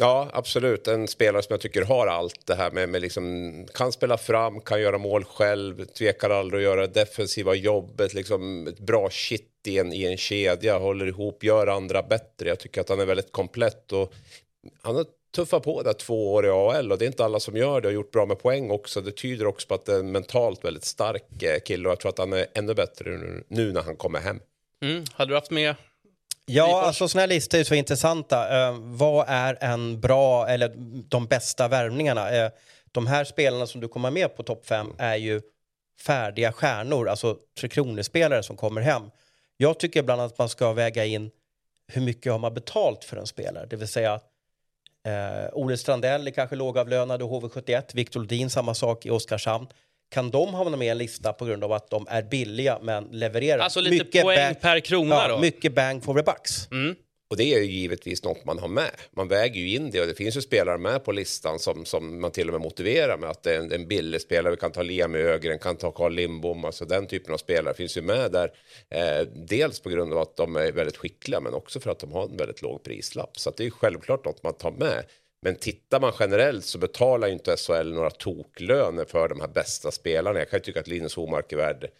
Ja, 0.00 0.28
absolut. 0.32 0.88
En 0.88 1.08
spelare 1.08 1.42
som 1.42 1.52
jag 1.52 1.60
tycker 1.60 1.82
har 1.82 2.06
allt 2.06 2.46
det 2.46 2.54
här 2.54 2.70
med, 2.70 2.88
med 2.88 3.02
liksom, 3.02 3.66
kan 3.74 3.92
spela 3.92 4.18
fram, 4.18 4.60
kan 4.60 4.80
göra 4.80 4.98
mål 4.98 5.24
själv, 5.24 5.84
tvekar 5.84 6.30
aldrig 6.30 6.58
att 6.60 6.64
göra 6.64 6.86
det 6.86 7.00
defensiva 7.00 7.54
jobbet, 7.54 8.14
liksom 8.14 8.66
ett 8.66 8.78
bra 8.78 9.10
shit 9.10 9.48
i 9.66 9.78
en, 9.78 9.92
i 9.92 10.04
en 10.04 10.16
kedja, 10.16 10.78
håller 10.78 11.06
ihop, 11.06 11.44
gör 11.44 11.66
andra 11.66 12.02
bättre. 12.02 12.48
Jag 12.48 12.58
tycker 12.58 12.80
att 12.80 12.88
han 12.88 13.00
är 13.00 13.04
väldigt 13.04 13.32
komplett 13.32 13.92
och 13.92 14.12
han 14.82 14.96
har 14.96 15.06
tuffat 15.34 15.62
på 15.62 15.82
där 15.82 15.92
två 15.92 16.32
år 16.32 16.46
i 16.46 16.48
AHL 16.48 16.92
och 16.92 16.98
det 16.98 17.04
är 17.04 17.06
inte 17.06 17.24
alla 17.24 17.40
som 17.40 17.56
gör 17.56 17.80
det 17.80 17.88
och 17.88 17.94
gjort 17.94 18.10
bra 18.10 18.26
med 18.26 18.38
poäng 18.38 18.70
också. 18.70 19.00
Det 19.00 19.12
tyder 19.12 19.46
också 19.46 19.68
på 19.68 19.74
att 19.74 19.86
det 19.86 19.94
är 19.94 20.00
en 20.00 20.12
mentalt 20.12 20.64
väldigt 20.64 20.84
stark 20.84 21.24
kille 21.64 21.88
och 21.88 21.92
jag 21.92 22.00
tror 22.00 22.08
att 22.08 22.18
han 22.18 22.32
är 22.32 22.46
ännu 22.54 22.74
bättre 22.74 23.10
nu 23.48 23.72
när 23.72 23.82
han 23.82 23.96
kommer 23.96 24.20
hem. 24.20 24.40
Mm. 24.82 25.04
Hade 25.12 25.30
du 25.30 25.34
haft 25.34 25.50
med 25.50 25.74
Ja, 26.46 26.82
alltså 26.82 27.08
sådana 27.08 27.22
här 27.22 27.28
listor 27.28 27.58
är 27.58 27.64
så 27.64 27.74
intressanta. 27.74 28.70
Uh, 28.70 28.78
vad 28.80 29.24
är 29.28 29.58
en 29.60 30.00
bra, 30.00 30.48
eller 30.48 30.72
de 31.08 31.26
bästa 31.26 31.68
värvningarna? 31.68 32.44
Uh, 32.44 32.50
de 32.92 33.06
här 33.06 33.24
spelarna 33.24 33.66
som 33.66 33.80
du 33.80 33.88
kommer 33.88 34.10
med 34.10 34.36
på 34.36 34.42
topp 34.42 34.66
5 34.66 34.94
är 34.98 35.16
ju 35.16 35.40
färdiga 36.00 36.52
stjärnor, 36.52 37.08
alltså 37.08 37.36
Tre 37.60 37.68
Kronor-spelare 37.68 38.42
som 38.42 38.56
kommer 38.56 38.80
hem. 38.80 39.02
Jag 39.56 39.78
tycker 39.78 40.00
ibland 40.00 40.20
att 40.20 40.38
man 40.38 40.48
ska 40.48 40.72
väga 40.72 41.04
in 41.04 41.30
hur 41.86 42.02
mycket 42.02 42.32
har 42.32 42.38
man 42.38 42.54
betalt 42.54 43.04
för 43.04 43.16
en 43.16 43.26
spelare, 43.26 43.66
det 43.66 43.76
vill 43.76 43.88
säga 43.88 44.14
uh, 44.14 45.48
Ole 45.52 45.76
Strandell 45.76 46.26
är 46.26 46.30
kanske 46.30 46.56
lågavlönad 46.56 47.22
och 47.22 47.30
HV71, 47.30 47.82
Viktor 47.94 48.20
Lodin 48.20 48.50
samma 48.50 48.74
sak 48.74 49.06
i 49.06 49.10
Oskarshamn 49.10 49.66
kan 50.12 50.30
de 50.30 50.54
hamna 50.54 50.76
med 50.76 50.86
i 50.86 50.90
en 50.90 50.98
lista 50.98 51.32
på 51.32 51.44
grund 51.44 51.64
av 51.64 51.72
att 51.72 51.90
de 51.90 52.06
är 52.08 52.22
billiga 52.22 52.78
men 52.82 53.04
levererar 53.04 53.58
alltså 53.58 53.80
lite 53.80 54.04
mycket 54.04 54.22
poäng 54.22 54.36
bang, 54.36 54.60
per 54.60 54.80
krona 54.80 55.14
ja, 55.14 55.28
då? 55.28 55.38
Mycket 55.38 55.74
bang 55.74 56.04
for 56.04 56.14
the 56.14 56.22
bucks. 56.22 56.70
Mm. 56.70 56.94
Och 57.30 57.38
det 57.38 57.54
är 57.54 57.58
ju 57.58 57.64
givetvis 57.64 58.24
något 58.24 58.44
man 58.44 58.58
har 58.58 58.68
med. 58.68 58.90
Man 59.16 59.28
väger 59.28 59.60
ju 59.60 59.74
in 59.74 59.90
det 59.90 60.00
och 60.00 60.06
det 60.06 60.14
finns 60.14 60.36
ju 60.36 60.40
spelare 60.40 60.78
med 60.78 61.04
på 61.04 61.12
listan 61.12 61.58
som, 61.58 61.84
som 61.84 62.20
man 62.20 62.30
till 62.30 62.48
och 62.48 62.52
med 62.52 62.60
motiverar 62.60 63.18
med 63.18 63.30
att 63.30 63.42
det 63.42 63.54
är 63.54 63.58
en, 63.58 63.72
en 63.72 63.88
billig 63.88 64.20
spelare. 64.20 64.50
Vi 64.50 64.56
kan 64.56 64.72
ta 64.72 64.82
Liam 64.82 65.14
Ögren, 65.14 65.58
kan 65.58 65.76
ta 65.76 65.90
Carl 65.90 66.12
Lindbom, 66.12 66.64
alltså 66.64 66.84
den 66.84 67.06
typen 67.06 67.34
av 67.34 67.38
spelare 67.38 67.74
finns 67.74 67.96
ju 67.96 68.02
med 68.02 68.32
där. 68.32 68.50
Eh, 68.90 69.26
dels 69.46 69.80
på 69.80 69.90
grund 69.90 70.12
av 70.12 70.18
att 70.18 70.36
de 70.36 70.56
är 70.56 70.72
väldigt 70.72 70.96
skickliga 70.96 71.40
men 71.40 71.54
också 71.54 71.80
för 71.80 71.90
att 71.90 71.98
de 71.98 72.12
har 72.12 72.24
en 72.24 72.36
väldigt 72.36 72.62
låg 72.62 72.82
prislapp. 72.82 73.38
Så 73.38 73.50
det 73.50 73.66
är 73.66 73.70
självklart 73.70 74.24
något 74.24 74.42
man 74.42 74.54
tar 74.54 74.70
med. 74.70 75.04
Men 75.44 75.56
tittar 75.56 76.00
man 76.00 76.12
generellt 76.20 76.64
så 76.64 76.78
betalar 76.78 77.26
ju 77.26 77.32
inte 77.32 77.56
SHL 77.56 77.92
några 77.92 78.10
toklöner 78.10 79.04
för 79.04 79.28
de 79.28 79.40
här 79.40 79.48
bästa 79.48 79.90
spelarna. 79.90 80.38
Jag 80.38 80.50
kan 80.50 80.58
ju 80.58 80.62
tycka 80.62 80.80
att 80.80 80.88
Linus 80.88 81.16
Homark 81.16 81.52
är 81.52 81.56
värd 81.56 81.90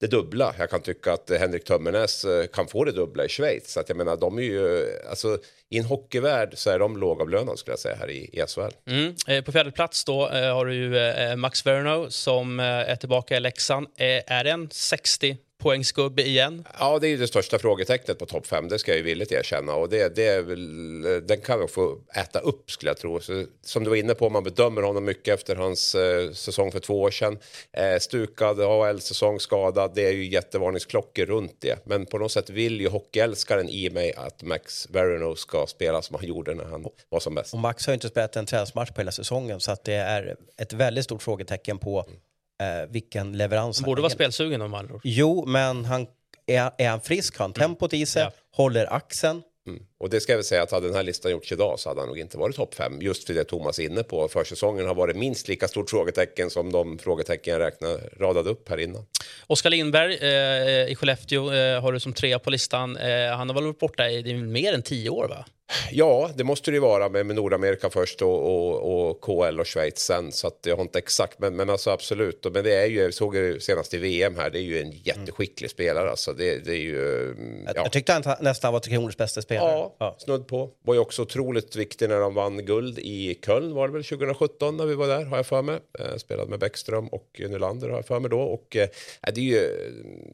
det 0.00 0.06
dubbla. 0.06 0.54
Jag 0.58 0.70
kan 0.70 0.82
tycka 0.82 1.12
att 1.12 1.30
Henrik 1.30 1.64
Tömmernes 1.64 2.24
eh, 2.24 2.46
kan 2.46 2.66
få 2.66 2.84
det 2.84 2.92
dubbla 2.92 3.24
i 3.24 3.28
Schweiz. 3.28 3.72
Så 3.72 3.80
att 3.80 3.88
jag 3.88 3.96
menar, 3.96 4.16
de 4.16 4.38
är 4.38 4.42
ju, 4.42 4.86
alltså, 5.10 5.38
I 5.68 5.78
en 5.78 5.84
hockeyvärld 5.84 6.52
så 6.54 6.70
är 6.70 6.78
de 6.78 6.96
lågavlönade 6.96 7.58
skulle 7.58 7.72
jag 7.72 7.78
säga 7.78 7.96
här 7.96 8.10
i, 8.10 8.30
i 8.32 8.44
SHL. 8.46 8.90
Mm. 8.90 9.14
Eh, 9.28 9.44
på 9.44 9.52
fjärde 9.52 9.72
plats 9.72 10.04
då 10.04 10.28
eh, 10.28 10.54
har 10.54 10.66
du 10.66 10.74
ju 10.74 10.96
eh, 10.96 11.36
Max 11.36 11.66
Verno 11.66 12.10
som 12.10 12.60
eh, 12.60 12.66
är 12.66 12.96
tillbaka 12.96 13.36
i 13.36 13.40
Leksand. 13.40 13.86
Eh, 13.96 14.32
är 14.36 14.44
det 14.44 14.50
en 14.50 14.68
60 14.70 15.36
poängsgubbe 15.60 16.22
igen? 16.22 16.64
Ja, 16.78 16.98
det 16.98 17.06
är 17.06 17.08
ju 17.08 17.16
det 17.16 17.26
största 17.26 17.58
frågetecknet 17.58 18.18
på 18.18 18.26
topp 18.26 18.46
5, 18.46 18.68
det 18.68 18.78
ska 18.78 18.90
jag 18.90 18.98
ju 18.98 19.04
villigt 19.04 19.32
erkänna. 19.32 19.74
Och 19.74 19.88
det, 19.88 20.16
det 20.16 20.26
är 20.26 20.42
väl, 20.42 21.26
den 21.26 21.40
kan 21.40 21.60
nog 21.60 21.70
få 21.70 21.98
äta 22.14 22.38
upp 22.38 22.70
skulle 22.70 22.90
jag 22.90 22.98
tro. 22.98 23.20
Så, 23.20 23.44
som 23.62 23.84
du 23.84 23.90
var 23.90 23.96
inne 23.96 24.14
på, 24.14 24.30
man 24.30 24.44
bedömer 24.44 24.82
honom 24.82 25.04
mycket 25.04 25.34
efter 25.34 25.56
hans 25.56 25.94
eh, 25.94 26.32
säsong 26.32 26.72
för 26.72 26.80
två 26.80 27.00
år 27.00 27.10
sedan. 27.10 27.38
Eh, 27.72 27.98
stukad, 27.98 28.60
AHL-säsong, 28.60 29.40
skadad, 29.40 29.92
det 29.94 30.06
är 30.06 30.12
ju 30.12 30.26
jättevarningsklockor 30.26 31.26
runt 31.26 31.56
det. 31.58 31.86
Men 31.86 32.06
på 32.06 32.18
något 32.18 32.32
sätt 32.32 32.50
vill 32.50 32.80
ju 32.80 32.88
hockeyälskaren 32.88 33.68
i 33.68 33.90
mig 33.90 34.12
att 34.16 34.42
Max 34.42 34.90
Verino 34.90 35.36
ska 35.36 35.66
spela 35.66 36.02
som 36.02 36.16
han 36.16 36.26
gjorde 36.28 36.54
när 36.54 36.64
han 36.64 36.86
var 37.08 37.20
som 37.20 37.34
bäst. 37.34 37.54
Och 37.54 37.60
Max 37.60 37.86
har 37.86 37.92
ju 37.92 37.94
inte 37.94 38.08
spelat 38.08 38.36
en 38.36 38.46
träningsmatch 38.46 38.90
på 38.90 39.00
hela 39.00 39.12
säsongen 39.12 39.60
så 39.60 39.72
att 39.72 39.84
det 39.84 39.94
är 39.94 40.36
ett 40.56 40.72
väldigt 40.72 41.04
stort 41.04 41.22
frågetecken 41.22 41.78
på 41.78 42.04
mm 42.08 42.20
eh, 42.60 42.88
vilken 42.90 43.36
leverans 43.36 43.78
han 43.80 43.86
borde 43.86 44.02
vara 44.02 44.10
spelsugen 44.10 44.62
om 44.62 44.74
andra 44.74 45.00
Jo, 45.04 45.44
men 45.46 45.84
han, 45.84 46.06
är, 46.46 46.70
är 46.78 46.88
han 46.88 47.00
frisk, 47.00 47.38
har 47.38 47.44
han 47.44 47.52
mm. 47.56 47.68
tempot 47.68 47.92
i 47.92 48.06
sig, 48.06 48.22
ja. 48.22 48.32
håller 48.52 48.92
axeln. 48.92 49.42
Mm. 49.66 49.82
Och 49.98 50.10
det 50.10 50.20
ska 50.20 50.32
jag 50.32 50.36
väl 50.36 50.44
säga 50.44 50.62
att 50.62 50.70
hade 50.70 50.86
den 50.86 50.96
här 50.96 51.02
listan 51.02 51.32
gjorts 51.32 51.52
idag 51.52 51.80
så 51.80 51.88
hade 51.88 52.00
han 52.00 52.08
nog 52.08 52.18
inte 52.18 52.38
varit 52.38 52.56
topp 52.56 52.74
fem. 52.74 52.98
Just 53.00 53.26
för 53.26 53.34
det 53.34 53.44
Thomas 53.44 53.78
är 53.78 53.82
inne 53.82 54.02
på. 54.02 54.28
Försäsongen 54.28 54.86
har 54.86 54.94
varit 54.94 55.16
minst 55.16 55.48
lika 55.48 55.68
stort 55.68 55.90
frågetecken 55.90 56.50
som 56.50 56.72
de 56.72 56.98
frågetecken 56.98 57.52
jag 57.52 57.60
räknade, 57.60 58.00
radade 58.20 58.50
upp 58.50 58.68
här 58.68 58.78
innan. 58.78 59.04
Oskar 59.46 59.70
Lindberg 59.70 60.14
eh, 60.14 60.92
i 60.92 60.96
Skellefteå 60.96 61.52
eh, 61.52 61.82
har 61.82 61.92
du 61.92 62.00
som 62.00 62.12
trea 62.12 62.38
på 62.38 62.50
listan. 62.50 62.96
Eh, 62.96 63.36
han 63.36 63.48
har 63.48 63.54
väl 63.54 63.64
varit 63.64 63.78
borta 63.78 64.10
i 64.10 64.34
mer 64.34 64.72
än 64.72 64.82
tio 64.82 65.10
år 65.10 65.28
va? 65.28 65.44
Ja, 65.90 66.30
det 66.34 66.44
måste 66.44 66.70
det 66.70 66.74
ju 66.74 66.80
vara 66.80 67.08
med, 67.08 67.26
med 67.26 67.36
Nordamerika 67.36 67.90
först 67.90 68.22
och, 68.22 68.42
och, 68.46 69.10
och, 69.10 69.20
KL 69.20 69.60
och 69.60 69.66
Schweiz 69.66 69.98
sen. 69.98 70.32
Så 70.32 70.46
att 70.46 70.58
jag 70.62 70.76
har 70.76 70.82
inte 70.82 70.98
exakt, 70.98 71.38
men, 71.38 71.56
men 71.56 71.70
alltså 71.70 71.90
absolut. 71.90 72.46
Men 72.52 72.64
det 72.64 72.74
är 72.74 72.86
ju, 72.86 73.00
jag 73.00 73.14
såg 73.14 73.34
det 73.34 73.62
senast 73.62 73.94
i 73.94 73.98
VM 73.98 74.36
här, 74.36 74.50
det 74.50 74.58
är 74.58 74.62
ju 74.62 74.80
en 74.80 74.90
jätteskicklig 74.90 75.70
spelare. 75.70 76.10
Alltså 76.10 76.32
det, 76.32 76.64
det 76.64 76.72
är 76.72 76.80
ju, 76.80 77.30
mm, 77.30 77.64
ja. 77.66 77.72
jag, 77.74 77.92
tyckte 77.92 78.12
han 78.12 78.22
nästan 78.40 78.72
var 78.72 78.80
Tre 78.80 78.94
Kronors 78.94 79.16
bästa 79.16 79.42
spelare. 79.42 79.70
Ja, 79.70 79.96
ja, 79.98 80.16
snudd 80.18 80.46
på. 80.46 80.70
Var 80.82 80.94
ju 80.94 81.00
också 81.00 81.22
otroligt 81.22 81.76
viktig 81.76 82.08
när 82.08 82.20
de 82.20 82.34
vann 82.34 82.64
guld 82.64 82.98
i 82.98 83.38
Köln 83.46 83.74
var 83.74 83.88
det 83.88 83.94
väl 83.94 84.04
2017 84.04 84.76
när 84.76 84.86
vi 84.86 84.94
var 84.94 85.08
där 85.08 85.24
har 85.24 85.36
jag 85.36 85.46
för 85.46 85.62
mig. 85.62 85.78
Eh, 85.98 86.16
spelade 86.16 86.50
med 86.50 86.58
Bäckström 86.58 87.08
och 87.08 87.26
Nylander 87.38 87.88
har 87.88 87.96
jag 87.96 88.06
för 88.06 88.20
mig 88.20 88.30
då. 88.30 88.40
Och 88.40 88.76
eh, 88.76 88.88
det 89.34 89.40
är 89.40 89.44
ju 89.44 89.70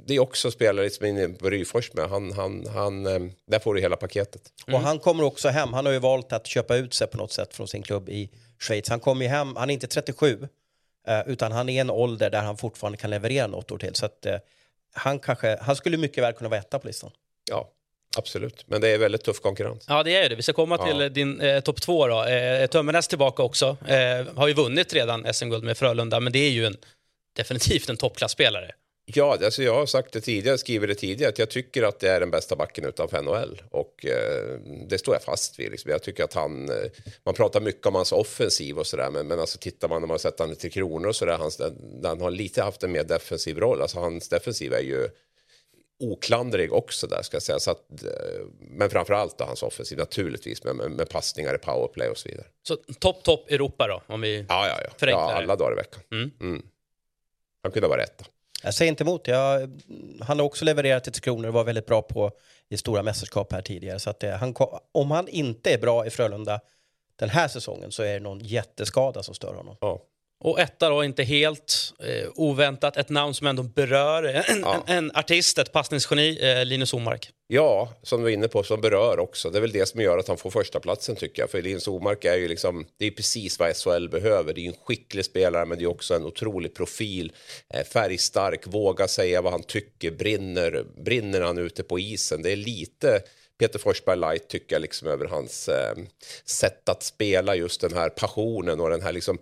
det 0.06 0.14
är 0.14 0.20
också 0.20 0.50
spelare 0.50 0.90
som 0.90 1.06
är 1.06 1.10
inne 1.10 1.28
på 1.28 1.50
Ryfors 1.50 1.92
med. 1.92 2.08
Han, 2.08 2.32
han, 2.32 2.66
han, 2.66 3.06
eh, 3.06 3.20
där 3.50 3.58
får 3.58 3.74
du 3.74 3.80
hela 3.80 3.96
paketet. 3.96 4.42
Mm. 4.66 4.80
Och 4.80 4.86
han 4.86 4.98
kommer 4.98 5.24
också 5.26 5.48
hem. 5.48 5.72
Han 5.72 5.86
har 5.86 5.92
ju 5.92 5.98
valt 5.98 6.32
att 6.32 6.46
köpa 6.46 6.76
ut 6.76 6.94
sig 6.94 7.06
på 7.06 7.16
något 7.16 7.32
sätt 7.32 7.54
från 7.54 7.68
sin 7.68 7.82
klubb 7.82 8.08
i 8.08 8.30
Schweiz. 8.58 8.88
Han 8.88 9.00
kommer 9.00 9.24
ju 9.24 9.28
hem, 9.28 9.56
han 9.56 9.70
är 9.70 9.74
inte 9.74 9.86
37, 9.86 10.48
eh, 11.08 11.20
utan 11.26 11.52
han 11.52 11.68
är 11.68 11.72
i 11.72 11.78
en 11.78 11.90
ålder 11.90 12.30
där 12.30 12.42
han 12.42 12.56
fortfarande 12.56 12.98
kan 12.98 13.10
leverera 13.10 13.46
något 13.46 13.70
år 13.70 13.78
till. 13.78 13.94
Så 13.94 14.06
att, 14.06 14.26
eh, 14.26 14.36
han, 14.94 15.18
kanske, 15.18 15.58
han 15.60 15.76
skulle 15.76 15.96
mycket 15.96 16.24
väl 16.24 16.32
kunna 16.32 16.48
vara 16.50 16.60
etta 16.60 16.78
på 16.78 16.86
listan. 16.86 17.10
Ja, 17.50 17.70
absolut. 18.18 18.64
Men 18.66 18.80
det 18.80 18.88
är 18.88 18.98
väldigt 18.98 19.24
tuff 19.24 19.40
konkurrens. 19.40 19.84
Ja, 19.88 20.02
det 20.02 20.16
är 20.16 20.28
det. 20.28 20.34
Vi 20.36 20.42
ska 20.42 20.52
komma 20.52 20.78
till 20.86 21.00
Ja. 21.00 21.08
din 21.08 21.40
eh, 21.40 21.60
topp 21.60 21.80
två. 21.80 22.06
Då. 22.06 22.24
Eh, 22.24 22.66
Tömmernes 22.66 23.08
tillbaka 23.08 23.42
också. 23.42 23.76
Eh, 23.88 24.26
har 24.36 24.48
ju 24.48 24.54
vunnit 24.54 24.92
redan 24.94 25.34
SM-guld 25.34 25.64
med 25.64 25.76
Frölunda, 25.78 26.20
men 26.20 26.32
det 26.32 26.38
är 26.38 26.50
ju 26.50 26.66
en, 26.66 26.76
definitivt 27.36 27.88
en 27.88 27.96
toppklassspelare. 27.96 28.72
Ja, 29.08 29.38
alltså 29.44 29.62
jag 29.62 29.74
har 29.74 29.86
sagt 29.86 30.12
det 30.12 30.20
tidigare, 30.20 30.58
skrivit 30.58 30.88
det 30.88 30.94
tidigare, 30.94 31.28
att 31.28 31.38
jag 31.38 31.50
tycker 31.50 31.82
att 31.82 32.00
det 32.00 32.08
är 32.08 32.20
den 32.20 32.30
bästa 32.30 32.56
backen 32.56 32.84
utanför 32.84 33.22
NHL. 33.22 33.62
Och 33.70 34.06
eh, 34.06 34.60
det 34.88 34.98
står 34.98 35.14
jag 35.14 35.22
fast 35.22 35.58
vid. 35.58 35.70
Liksom. 35.70 35.90
Jag 35.90 36.02
tycker 36.02 36.24
att 36.24 36.34
han, 36.34 36.68
eh, 36.68 36.90
man 37.24 37.34
pratar 37.34 37.60
mycket 37.60 37.86
om 37.86 37.94
hans 37.94 38.12
offensiv 38.12 38.78
och 38.78 38.86
sådär, 38.86 39.10
men, 39.10 39.26
men 39.26 39.40
alltså 39.40 39.58
tittar 39.58 39.88
man 39.88 40.02
när 40.02 40.06
man 40.06 40.14
har 40.14 40.18
sett 40.18 40.38
han 40.38 40.56
Tre 40.56 40.70
Kronor 40.70 41.08
och 41.08 41.16
sådär, 41.16 41.38
han 42.08 42.20
har 42.20 42.30
lite 42.30 42.62
haft 42.62 42.82
en 42.82 42.92
mer 42.92 43.04
defensiv 43.04 43.58
roll. 43.58 43.82
Alltså 43.82 43.98
hans 43.98 44.28
defensiv 44.28 44.72
är 44.72 44.82
ju 44.82 45.08
oklandrig 46.00 46.72
också 46.72 47.06
där 47.06 47.22
ska 47.22 47.34
jag 47.34 47.42
säga. 47.42 47.58
Så 47.58 47.70
att, 47.70 48.02
eh, 48.02 48.46
men 48.60 48.90
framförallt 48.90 49.38
då 49.38 49.44
hans 49.44 49.62
offensiv 49.62 49.98
naturligtvis 49.98 50.64
med, 50.64 50.76
med, 50.76 50.90
med 50.90 51.08
passningar 51.08 51.54
i 51.54 51.58
powerplay 51.58 52.08
och 52.08 52.18
så 52.18 52.28
vidare. 52.28 52.46
Så 52.62 52.76
topp, 52.76 53.22
topp 53.22 53.50
Europa 53.50 53.86
då, 53.88 54.14
om 54.14 54.20
vi... 54.20 54.44
Ja, 54.48 54.68
ja, 54.68 54.78
ja. 54.82 54.90
Förenklar 54.98 55.30
ja 55.30 55.36
alla 55.36 55.56
dagar 55.56 55.72
i 55.72 55.76
veckan. 55.76 56.00
Mm. 56.12 56.30
Mm. 56.40 56.62
Han 57.62 57.72
kunde 57.72 57.88
vara 57.88 58.02
etta. 58.02 58.24
Jag 58.62 58.74
säger 58.74 58.88
inte 58.90 59.04
emot. 59.04 59.28
Jag, 59.28 59.80
han 60.20 60.38
har 60.38 60.46
också 60.46 60.64
levererat 60.64 61.04
till 61.04 61.12
Tre 61.12 61.20
Kronor 61.20 61.48
och 61.48 61.54
var 61.54 61.64
väldigt 61.64 61.86
bra 61.86 62.02
på 62.02 62.30
i 62.68 62.76
stora 62.76 63.02
mästerskap 63.02 63.52
här 63.52 63.62
tidigare. 63.62 63.98
Så 63.98 64.10
att 64.10 64.20
det, 64.20 64.30
han, 64.30 64.54
om 64.92 65.10
han 65.10 65.28
inte 65.28 65.74
är 65.74 65.78
bra 65.78 66.06
i 66.06 66.10
Frölunda 66.10 66.60
den 67.16 67.28
här 67.28 67.48
säsongen 67.48 67.92
så 67.92 68.02
är 68.02 68.12
det 68.12 68.20
någon 68.20 68.40
jätteskada 68.40 69.22
som 69.22 69.34
stör 69.34 69.54
honom. 69.54 69.76
Ja. 69.80 70.02
Och 70.44 70.60
etta 70.60 70.88
då, 70.88 71.04
inte 71.04 71.22
helt 71.22 71.92
eh, 72.02 72.28
oväntat, 72.34 72.96
ett 72.96 73.08
namn 73.08 73.34
som 73.34 73.46
ändå 73.46 73.62
berör 73.62 74.22
en, 74.24 74.60
Ja. 74.60 74.84
en, 74.86 74.96
en 74.96 75.16
artist, 75.16 75.58
ett 75.58 75.72
passningsgeni, 75.72 76.38
eh, 76.42 76.64
Linus 76.64 76.94
Omark. 76.94 77.30
Ja, 77.48 77.94
som 78.02 78.18
du 78.18 78.22
var 78.24 78.30
inne 78.30 78.48
på, 78.48 78.62
som 78.62 78.80
berör 78.80 79.18
också. 79.18 79.50
Det 79.50 79.58
är 79.58 79.60
väl 79.60 79.72
det 79.72 79.86
som 79.86 80.00
gör 80.00 80.18
att 80.18 80.28
han 80.28 80.36
får 80.36 80.50
första 80.50 80.80
platsen 80.80 81.16
tycker 81.16 81.42
jag. 81.42 81.50
För 81.50 81.62
Linus 81.62 81.88
Omark 81.88 82.24
är 82.24 82.34
ju 82.36 82.48
liksom, 82.48 82.86
det 82.98 83.06
är 83.06 83.10
precis 83.10 83.58
vad 83.58 83.76
SHL 83.76 84.08
behöver. 84.08 84.52
Det 84.54 84.60
är 84.60 84.66
en 84.68 84.76
skicklig 84.84 85.24
spelare, 85.24 85.66
men 85.66 85.78
det 85.78 85.84
är 85.84 85.88
också 85.88 86.14
en 86.14 86.24
otrolig 86.24 86.74
profil. 86.74 87.32
Eh, 87.74 87.84
färgstark, 87.84 88.66
vågar 88.66 89.06
säga 89.06 89.42
vad 89.42 89.52
han 89.52 89.62
tycker, 89.62 90.10
brinner, 90.10 90.84
brinner 91.04 91.40
han 91.40 91.58
ute 91.58 91.82
på 91.82 91.98
isen. 91.98 92.42
Det 92.42 92.52
är 92.52 92.56
lite 92.56 93.20
Peter 93.58 93.78
Forsberg 93.78 94.18
light 94.18 94.48
tycker 94.48 94.74
jag 94.74 94.82
liksom 94.82 95.08
över 95.08 95.26
hans 95.26 95.68
eh, 95.68 95.94
sätt 96.44 96.88
att 96.88 97.02
spela 97.02 97.54
just 97.56 97.80
den 97.80 97.94
här 97.94 98.08
passionen 98.08 98.80
och 98.80 98.90
den 98.90 99.02
här 99.02 99.12
liksom. 99.12 99.38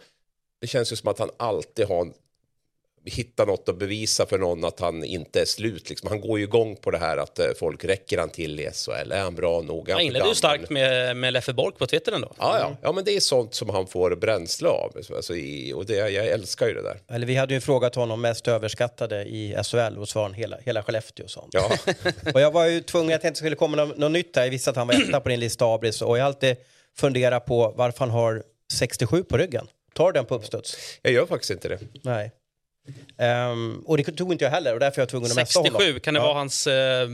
Det 0.61 0.67
känns 0.67 0.93
ju 0.93 0.97
som 0.97 1.09
att 1.09 1.19
han 1.19 1.31
alltid 1.37 1.87
har 1.87 2.13
hitta 3.05 3.45
något 3.45 3.69
att 3.69 3.79
bevisa 3.79 4.27
för 4.27 4.39
någon 4.39 4.65
att 4.65 4.81
han 4.81 5.05
inte 5.05 5.41
är 5.41 5.45
slut. 5.45 5.91
Liksom. 5.91 6.09
Han 6.09 6.21
går 6.21 6.39
ju 6.39 6.45
igång 6.45 6.77
på 6.77 6.91
det 6.91 6.99
här 6.99 7.17
att 7.17 7.39
eh, 7.39 7.47
folk 7.59 7.85
räcker 7.85 8.19
han 8.19 8.29
till 8.31 8.61
i 8.61 8.71
SHL? 8.73 9.13
Är 9.13 9.21
han 9.21 9.35
bra 9.35 9.61
nog? 9.61 9.91
Han 9.91 10.01
inledde 10.01 10.29
ju 10.29 10.35
starkt 10.35 10.71
med, 10.71 11.17
med 11.17 11.33
Leffe 11.33 11.53
Bork 11.53 11.79
på 11.79 11.87
Twitter 11.87 12.13
ändå. 12.13 12.33
Ja, 12.39 12.59
ja. 12.59 12.77
ja, 12.83 12.93
men 12.93 13.05
det 13.05 13.17
är 13.17 13.21
sånt 13.21 13.55
som 13.55 13.69
han 13.69 13.87
får 13.87 14.17
bränsle 14.17 14.69
av. 14.69 14.97
Alltså, 15.17 15.37
i, 15.37 15.73
och 15.73 15.87
det, 15.87 15.95
jag 15.95 16.27
älskar 16.27 16.67
ju 16.67 16.75
det 16.75 16.83
där. 16.83 17.01
Eller 17.09 17.27
vi 17.27 17.37
hade 17.37 17.55
ju 17.55 17.61
frågat 17.61 17.95
honom 17.95 18.21
mest 18.21 18.49
överskattade 18.49 19.25
i 19.25 19.57
SHL 19.65 19.99
och 19.99 20.09
svarade 20.09 20.35
hela, 20.35 20.59
hela 20.65 20.83
Skellefteå 20.83 21.25
och 21.25 21.31
sånt. 21.31 21.55
Ja, 21.55 21.71
Och 22.35 22.41
jag 22.41 22.51
var 22.51 22.67
ju 22.67 22.81
tvungen 22.81 23.15
att 23.15 23.23
det 23.23 23.29
inte 23.29 23.39
skulle 23.39 23.57
komma 23.57 23.77
något, 23.77 23.97
något 23.97 24.11
nytt 24.13 24.35
där. 24.35 24.43
Jag 24.43 24.51
visste 24.51 24.71
att 24.71 24.77
han 24.77 24.87
var 24.87 24.95
etta 24.95 25.21
på 25.21 25.29
din 25.29 25.41
lista 25.41 25.65
Abris 25.65 26.03
och 26.03 26.19
jag 26.19 26.23
har 26.23 26.27
alltid 26.27 26.57
funderat 26.97 27.47
på 27.47 27.75
varför 27.77 27.99
han 27.99 28.11
har 28.11 28.43
67 28.73 29.25
på 29.25 29.37
ryggen. 29.37 29.69
Tar 29.95 30.13
den 30.13 30.25
på 30.25 30.35
uppstuds? 30.35 30.77
jag 31.03 31.13
gör 31.13 31.27
faktiskt 31.27 31.51
inte 31.51 31.69
det. 31.69 31.79
Nej. 32.03 32.33
Ehm, 33.19 33.83
och 33.87 33.97
det 33.97 34.05
tog 34.05 34.33
inte 34.33 34.45
jag 34.45 34.51
heller 34.53 34.75
och 34.75 34.81
därför 34.81 34.99
är 34.99 35.03
jag 35.03 35.09
tvungen 35.09 35.31
att 35.31 35.37
mässa 35.37 35.59
honom. 35.61 35.73
67, 35.73 35.99
kan 36.01 36.15
det 36.15 36.21
Ja. 36.21 36.25
vara 36.25 36.35
hans 36.35 36.67
eh, 36.67 37.09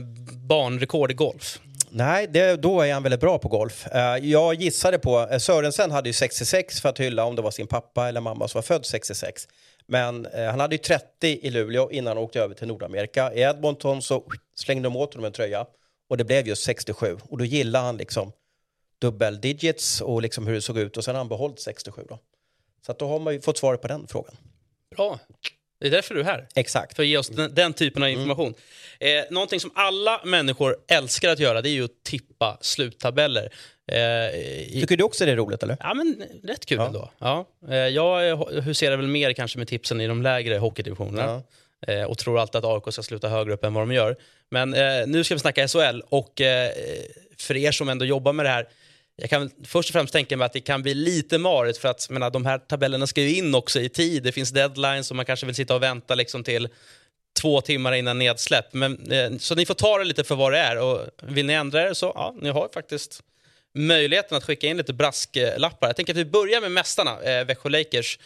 banrekord 0.47 1.11
i 1.11 1.13
golf? 1.13 1.59
Nej, 1.89 2.27
det, 2.27 2.55
då 2.55 2.81
är 2.81 2.93
han 2.93 3.03
väldigt 3.03 3.19
bra 3.19 3.37
på 3.39 3.47
golf. 3.47 3.87
Eh, 3.87 4.17
jag 4.17 4.53
gissade 4.53 4.99
på, 4.99 5.19
uh, 5.19 5.37
Sörensen 5.37 5.91
hade 5.91 6.09
ju 6.09 6.13
66 6.13 6.81
för 6.81 6.89
att 6.89 6.99
hylla 6.99 7.23
om 7.25 7.35
det 7.35 7.41
var 7.41 7.51
sin 7.51 7.67
pappa 7.67 8.07
eller 8.07 8.21
mamma 8.21 8.47
som 8.47 8.57
var 8.57 8.63
född 8.63 8.85
66. 8.85 9.47
Men 9.87 10.25
eh, 10.25 10.45
han 10.45 10.59
hade 10.59 10.75
ju 10.75 10.79
30 10.79 11.27
i 11.27 11.49
Luleå 11.49 11.91
innan 11.91 12.17
han 12.17 12.23
åkte 12.23 12.39
över 12.41 12.55
till 12.55 12.67
Nordamerika. 12.67 13.33
I 13.33 13.41
Edmonton 13.41 14.01
så 14.01 14.23
slängde 14.55 14.83
de 14.83 14.95
åt 14.95 15.13
honom 15.13 15.25
en 15.25 15.31
tröja 15.31 15.65
och 16.09 16.17
det 16.17 16.23
blev 16.23 16.47
just 16.47 16.63
67. 16.63 17.17
Och 17.29 17.37
då 17.37 17.45
gillade 17.45 17.85
han 17.85 17.97
liksom 17.97 18.31
dubbel 19.01 19.41
digits 19.41 20.01
och 20.01 20.21
liksom 20.21 20.47
hur 20.47 20.53
det 20.53 20.61
såg 20.61 20.77
ut 20.77 20.97
och 20.97 21.03
sen 21.03 21.15
har 21.15 21.19
han 21.19 21.29
behållit 21.29 21.59
67 21.59 22.01
då. 22.09 22.19
Så 22.85 22.91
att 22.91 22.99
då 22.99 23.07
har 23.07 23.19
man 23.19 23.33
ju 23.33 23.41
fått 23.41 23.57
svaret 23.57 23.81
på 23.81 23.87
den 23.87 24.07
frågan. 24.07 24.35
Bra. 24.95 25.19
Det 25.79 25.87
är 25.87 25.91
därför 25.91 26.15
du 26.15 26.19
är 26.21 26.25
här. 26.25 26.47
Exakt. 26.55 26.95
För 26.95 27.03
att 27.03 27.07
ge 27.07 27.17
oss 27.17 27.29
den, 27.29 27.55
den 27.55 27.73
typen 27.73 28.03
av 28.03 28.09
information. 28.09 28.53
Eh, 28.99 29.23
någonting 29.29 29.59
som 29.59 29.71
alla 29.75 30.21
människor 30.25 30.75
älskar 30.87 31.29
att 31.29 31.39
göra 31.39 31.61
det 31.61 31.69
är 31.69 31.73
ju 31.73 31.83
att 31.85 32.03
tippa 32.03 32.57
sluttabeller. 32.61 33.53
Eh, 33.91 33.99
i, 33.99 34.77
Tycker 34.81 34.97
du 34.97 35.03
också 35.03 35.25
det 35.25 35.31
är 35.31 35.35
roligt 35.35 35.63
eller? 35.63 35.77
Ja, 35.79 35.93
men 35.93 36.23
rätt 36.43 36.65
kul 36.65 36.77
Ja. 36.77 36.85
ändå. 36.87 37.11
Ja. 37.19 37.45
Eh, 37.69 37.75
jag 37.75 38.29
eh, 38.29 38.61
huserar 38.61 38.97
väl 38.97 39.07
mer 39.07 39.33
kanske 39.33 39.57
med 39.57 39.67
tipsen 39.67 40.01
i 40.01 40.07
de 40.07 40.21
lägre 40.21 40.57
hockeydivisionerna. 40.57 41.41
Eh, 41.87 42.03
och 42.03 42.17
tror 42.17 42.39
alltid 42.39 42.55
att 42.65 42.65
AIK 42.85 42.93
ska 42.93 43.03
sluta 43.03 43.29
högre 43.29 43.53
upp 43.53 43.63
än 43.63 43.73
vad 43.73 43.81
de 43.87 43.93
gör. 43.93 44.15
Men 44.49 44.73
eh, 44.73 45.07
nu 45.07 45.23
ska 45.23 45.35
vi 45.35 45.39
snacka 45.39 45.67
SHL 45.67 46.01
och 46.09 46.41
för 47.37 47.57
er 47.57 47.71
som 47.71 47.89
ändå 47.89 48.05
jobbar 48.05 48.33
med 48.33 48.45
det 48.45 48.49
här 48.49 48.67
jag 49.15 49.29
kan 49.29 49.51
först 49.63 49.89
och 49.89 49.93
främst 49.93 50.13
tänka 50.13 50.37
mig 50.37 50.45
att 50.45 50.53
det 50.53 50.61
kan 50.61 50.81
bli 50.81 50.93
lite 50.93 51.37
marigt 51.37 51.77
för 51.77 51.89
att 51.89 52.09
menar, 52.09 52.29
de 52.29 52.45
här 52.45 52.57
tabellerna 52.57 53.07
ska 53.07 53.21
ju 53.21 53.35
in 53.35 53.55
också 53.55 53.79
i 53.79 53.89
tid. 53.89 54.23
Det 54.23 54.31
finns 54.31 54.49
deadlines 54.49 55.09
och 55.09 55.15
man 55.15 55.25
kanske 55.25 55.45
vill 55.45 55.55
sitta 55.55 55.75
och 55.75 55.83
vänta 55.83 56.15
liksom 56.15 56.43
till 56.43 56.69
två 57.41 57.61
timmar 57.61 57.93
innan 57.93 58.19
nedsläpp. 58.19 58.73
Men, 58.73 59.11
eh, 59.11 59.37
så 59.37 59.55
ni 59.55 59.65
får 59.65 59.73
ta 59.73 59.97
det 59.97 60.03
lite 60.03 60.23
för 60.23 60.35
vad 60.35 60.53
det 60.53 60.59
är 60.59 60.77
och 60.77 60.99
vill 61.21 61.45
ni 61.45 61.53
ändra 61.53 61.89
er 61.89 61.93
så 61.93 62.11
ja, 62.15 62.35
ni 62.41 62.49
har 62.49 62.69
faktiskt 62.73 63.23
möjligheten 63.73 64.37
att 64.37 64.43
skicka 64.43 64.67
in 64.67 64.77
lite 64.77 64.93
brasklappar. 64.93 65.87
Jag 65.87 65.95
tänker 65.95 66.13
att 66.13 66.17
vi 66.17 66.25
börjar 66.25 66.61
med 66.61 66.71
mästarna, 66.71 67.21
eh, 67.21 67.45
Växjö 67.45 67.69
Lakers, 67.69 68.19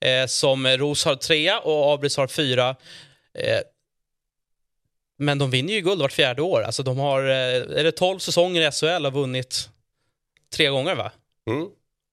eh, 0.00 0.26
som 0.26 0.66
Ros 0.66 1.04
har 1.04 1.16
trea 1.16 1.58
och 1.58 1.92
Abris 1.92 2.16
har 2.16 2.26
fyra. 2.26 2.76
Eh, 3.38 3.60
men 5.16 5.38
de 5.38 5.50
vinner 5.50 5.74
ju 5.74 5.80
guld 5.80 6.00
vart 6.00 6.12
fjärde 6.12 6.42
år. 6.42 6.62
Alltså 6.62 6.82
de 6.82 6.98
har, 6.98 7.22
eh, 7.22 7.78
är 7.78 7.84
det 7.84 7.92
12 7.92 8.18
säsonger 8.18 8.62
i 8.62 8.64
SHL 8.72 9.04
har 9.04 9.10
vunnit 9.10 9.68
tre 10.54 10.68
gånger 10.68 10.94
va? 10.94 11.12
Mm. 11.50 11.68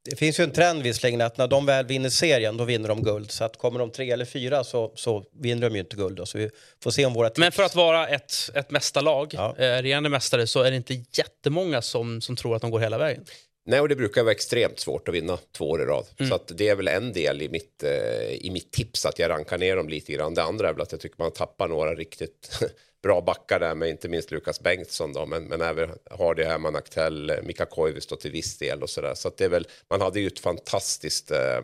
Det 0.10 0.15
finns 0.15 0.39
ju 0.39 0.43
en 0.43 0.51
trend 0.51 0.81
visserligen 0.83 1.21
att 1.21 1.38
när 1.38 1.48
de 1.48 1.65
väl 1.65 1.86
vinner 1.86 2.10
serien 2.10 2.57
då 2.57 2.63
vinner 2.63 2.89
de 2.89 3.03
guld. 3.03 3.31
Så 3.31 3.43
att 3.43 3.57
kommer 3.57 3.79
de 3.79 3.91
tre 3.91 4.12
eller 4.12 4.25
fyra 4.25 4.63
så, 4.63 4.91
så 4.95 5.24
vinner 5.41 5.69
de 5.69 5.74
ju 5.75 5.79
inte 5.79 5.95
guld. 5.95 6.17
Då. 6.17 6.25
Så 6.25 6.38
vi 6.38 6.50
får 6.83 6.91
se 6.91 7.05
om 7.05 7.13
våra 7.13 7.29
tips... 7.29 7.39
Men 7.39 7.51
för 7.51 7.63
att 7.63 7.75
vara 7.75 8.07
ett, 8.07 8.33
ett 8.53 8.71
mästarlag, 8.71 9.33
Ja. 9.33 9.55
eh, 9.57 9.81
regerande 9.81 10.10
mästare, 10.10 10.48
så 10.48 10.62
är 10.62 10.71
det 10.71 10.77
inte 10.77 10.93
jättemånga 10.93 11.81
som, 11.81 12.21
som 12.21 12.36
tror 12.36 12.55
att 12.55 12.62
de 12.62 12.71
går 12.71 12.79
hela 12.79 12.98
vägen. 12.98 13.25
Nej, 13.71 13.79
och 13.79 13.89
det 13.89 13.95
brukar 13.95 14.23
vara 14.23 14.31
extremt 14.31 14.79
svårt 14.79 15.07
att 15.07 15.13
vinna 15.13 15.37
två 15.51 15.69
år 15.69 15.81
i 15.81 15.85
rad. 15.85 16.05
Så 16.29 16.35
att 16.35 16.51
det 16.57 16.69
är 16.69 16.75
väl 16.75 16.87
en 16.87 17.13
del 17.13 17.41
i 17.41 17.49
mitt, 17.49 17.83
eh, 17.83 18.45
i 18.45 18.49
mitt 18.53 18.71
tips 18.71 19.05
att 19.05 19.19
jag 19.19 19.29
rankar 19.29 19.57
ner 19.57 19.75
dem 19.75 19.89
lite 19.89 20.13
grann. 20.13 20.33
Det 20.33 20.43
andra 20.43 20.69
är 20.69 20.73
väl 20.73 20.81
att 20.81 20.91
jag 20.91 21.01
tycker 21.01 21.15
man 21.19 21.31
tappar 21.31 21.67
några 21.67 21.95
riktigt 21.95 22.59
bra 23.03 23.21
backar 23.21 23.59
där 23.59 23.75
med 23.75 23.89
inte 23.89 24.09
minst 24.09 24.31
Lukas 24.31 24.59
Bengtsson 24.59 25.13
då, 25.13 25.25
men, 25.25 25.43
men 25.43 25.61
även 25.61 25.89
Hardy 26.11 26.43
Herman 26.43 26.75
Aktell, 26.75 27.29
eh, 27.29 27.35
Mika 27.43 27.65
Koivisto 27.65 28.15
till 28.15 28.31
viss 28.31 28.57
del 28.57 28.83
och 28.83 28.89
sådär. 28.89 29.13
Så 29.15 29.27
att 29.27 29.37
det 29.37 29.45
är 29.45 29.49
väl, 29.49 29.67
man 29.89 30.01
hade 30.01 30.19
ju 30.19 30.27
ett 30.27 30.39
fantastiskt 30.39 31.31
eh, 31.31 31.61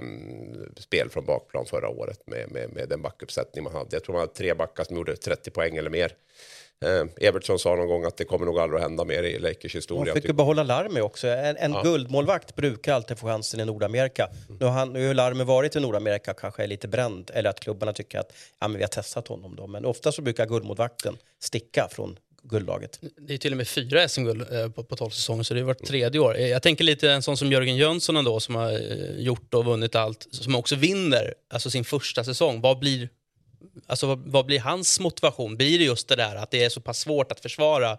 spel 0.77 1.09
från 1.09 1.25
bakplan 1.25 1.65
förra 1.65 1.89
året 1.89 2.27
med, 2.27 2.51
med, 2.51 2.73
med 2.73 2.89
den 2.89 3.01
backuppsättning 3.01 3.63
man 3.63 3.73
hade. 3.73 3.95
Jag 3.95 4.03
tror 4.03 4.13
man 4.13 4.19
hade 4.19 4.33
tre 4.33 4.53
backar 4.53 4.83
som 4.83 4.95
gjorde 4.95 5.15
30 5.15 5.51
poäng 5.51 5.77
eller 5.77 5.89
mer. 5.89 6.11
Eh, 6.85 7.27
Evertsson 7.27 7.59
sa 7.59 7.75
någon 7.75 7.87
gång 7.87 8.03
att 8.05 8.17
det 8.17 8.23
kommer 8.25 8.45
nog 8.45 8.59
aldrig 8.59 8.77
att 8.77 8.81
hända 8.89 9.05
mer 9.05 9.23
i 9.23 9.39
Lakers 9.39 9.75
historia. 9.75 10.13
fick 10.13 10.25
ju 10.25 10.33
behålla 10.33 10.63
Larmi 10.63 11.01
också. 11.01 11.27
En, 11.27 11.57
en 11.57 11.71
Ja. 11.73 11.81
guldmålvakt 11.83 12.55
brukar 12.55 12.93
alltid 12.93 13.17
få 13.19 13.27
chansen 13.27 13.59
i 13.59 13.65
Nordamerika. 13.65 14.29
Nu 14.59 14.65
har, 14.65 14.71
han, 14.71 14.93
nu 14.93 15.07
har 15.07 15.13
Larmi 15.13 15.43
varit 15.43 15.75
i 15.75 15.79
Nordamerika 15.79 16.33
kanske 16.33 16.63
är 16.63 16.67
lite 16.67 16.87
bränd 16.87 17.31
eller 17.33 17.49
att 17.49 17.59
klubbarna 17.59 17.93
tycker 17.93 18.19
att 18.19 18.33
ja, 18.59 18.67
men 18.67 18.77
vi 18.77 18.83
har 18.83 18.87
testat 18.89 19.27
honom 19.27 19.55
då. 19.55 19.67
Men 19.67 19.85
ofta 19.85 20.11
så 20.11 20.21
brukar 20.21 20.45
guldmålvakten 20.45 21.17
sticka 21.43 21.87
från 21.91 22.17
guldlaget. 22.43 22.99
Det 23.27 23.33
är 23.33 23.37
till 23.37 23.51
och 23.53 23.57
med 23.57 23.67
fyra 23.67 24.07
SM-guld 24.07 24.41
eh, 24.53 24.69
på, 24.69 24.83
på 24.83 24.95
12 24.95 25.09
säsonger, 25.09 25.43
så 25.43 25.53
det 25.53 25.59
har 25.59 25.67
varit 25.67 25.85
tredje 25.87 26.19
år. 26.21 26.37
Eh, 26.37 26.47
Jag 26.47 26.61
tänker 26.61 26.83
lite 26.83 27.11
en 27.11 27.21
sån 27.21 27.37
som 27.37 27.51
Jörgen 27.51 27.75
Jönsson 27.77 28.17
ändå, 28.17 28.39
som 28.39 28.55
har 28.55 28.71
eh, 28.71 29.19
gjort 29.19 29.53
och 29.53 29.65
vunnit 29.65 29.95
allt, 29.95 30.27
som 30.31 30.55
också 30.55 30.75
vinner 30.75 31.33
alltså 31.49 31.69
sin 31.69 31.83
första 31.83 32.23
säsong. 32.23 32.61
Vad 32.61 32.79
blir, 32.79 33.09
alltså, 33.87 34.07
vad, 34.07 34.19
vad 34.19 34.45
blir 34.45 34.59
hans 34.59 34.99
motivation? 34.99 35.57
Blir 35.57 35.79
det 35.79 35.85
just 35.85 36.07
det 36.07 36.15
där 36.15 36.35
att 36.35 36.51
det 36.51 36.63
är 36.63 36.69
så 36.69 36.81
pass 36.81 36.99
svårt 36.99 37.31
att 37.31 37.39
försvara 37.39 37.97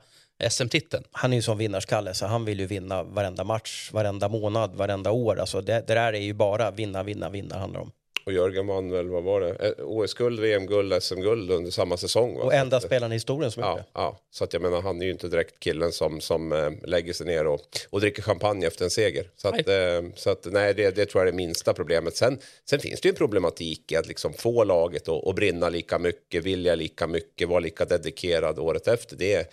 SM-titeln? 0.50 1.04
Han 1.12 1.32
är 1.32 1.36
ju 1.36 1.42
som 1.42 1.58
vinnarskalle 1.58 2.14
så 2.14 2.26
han 2.26 2.44
vill 2.44 2.60
ju 2.60 2.66
vinna 2.66 3.02
varenda 3.02 3.44
match, 3.44 3.90
varenda 3.92 4.28
månad, 4.28 4.74
varenda 4.74 5.10
år. 5.10 5.40
Alltså 5.40 5.60
det, 5.60 5.84
det 5.86 5.94
där 5.94 6.12
är 6.12 6.20
ju 6.20 6.32
bara 6.32 6.70
vinna, 6.70 7.02
vinna, 7.02 7.30
vinna 7.30 7.58
handlar 7.58 7.80
om. 7.80 7.90
Och 8.28 8.34
Jörgen 8.34 8.66
vann 8.66 8.90
väl, 8.90 9.08
vad 9.08 9.22
var 9.22 9.40
det? 9.40 9.50
Eh, 9.54 9.72
OS-guld, 9.84 10.40
VM-guld, 10.40 11.02
SM-guld 11.02 11.50
under 11.50 11.70
samma 11.70 11.96
säsong. 11.96 12.36
Va? 12.38 12.42
Och 12.44 12.54
enda 12.54 12.76
att- 12.76 12.82
spelaren 12.82 13.12
i 13.12 13.14
historien 13.14 13.50
som 13.50 13.62
Ja, 13.62 13.74
det. 13.76 13.84
ja, 13.92 14.18
så 14.30 14.44
att 14.44 14.52
jag 14.52 14.62
menar 14.62 14.80
han 14.80 15.00
är 15.02 15.06
ju 15.06 15.12
inte 15.12 15.28
direkt 15.28 15.60
killen 15.60 15.92
som, 15.92 16.20
som 16.20 16.52
äh, 16.52 16.70
lägger 16.84 17.12
sig 17.12 17.26
ner 17.26 17.46
och, 17.46 17.60
och 17.90 18.00
dricker 18.00 18.22
champagne 18.22 18.66
efter 18.66 18.84
en 18.84 18.90
seger. 18.90 19.30
Så 19.36 19.48
att, 19.48 19.68
äh, 19.68 19.74
så 20.14 20.30
att 20.30 20.46
nej, 20.50 20.74
det, 20.74 20.90
det 20.96 21.06
tror 21.06 21.22
jag 21.22 21.28
är 21.28 21.32
det 21.32 21.36
minsta 21.36 21.74
problemet. 21.74 22.16
Sen, 22.16 22.38
sen 22.64 22.78
finns 22.80 23.00
det 23.00 23.08
ju 23.08 23.10
en 23.10 23.16
problematik 23.16 23.92
i 23.92 23.96
att 23.96 24.06
liksom 24.08 24.32
få 24.32 24.64
laget 24.64 25.08
att 25.08 25.26
att 25.26 25.34
brinna 25.34 25.68
lika 25.68 25.98
mycket, 25.98 26.44
vilja 26.44 26.74
lika 26.74 27.06
mycket, 27.06 27.48
vara 27.48 27.60
lika 27.60 27.84
dedikerad 27.84 28.58
året 28.58 28.88
efter. 28.88 29.16
Det 29.16 29.34
är, 29.34 29.46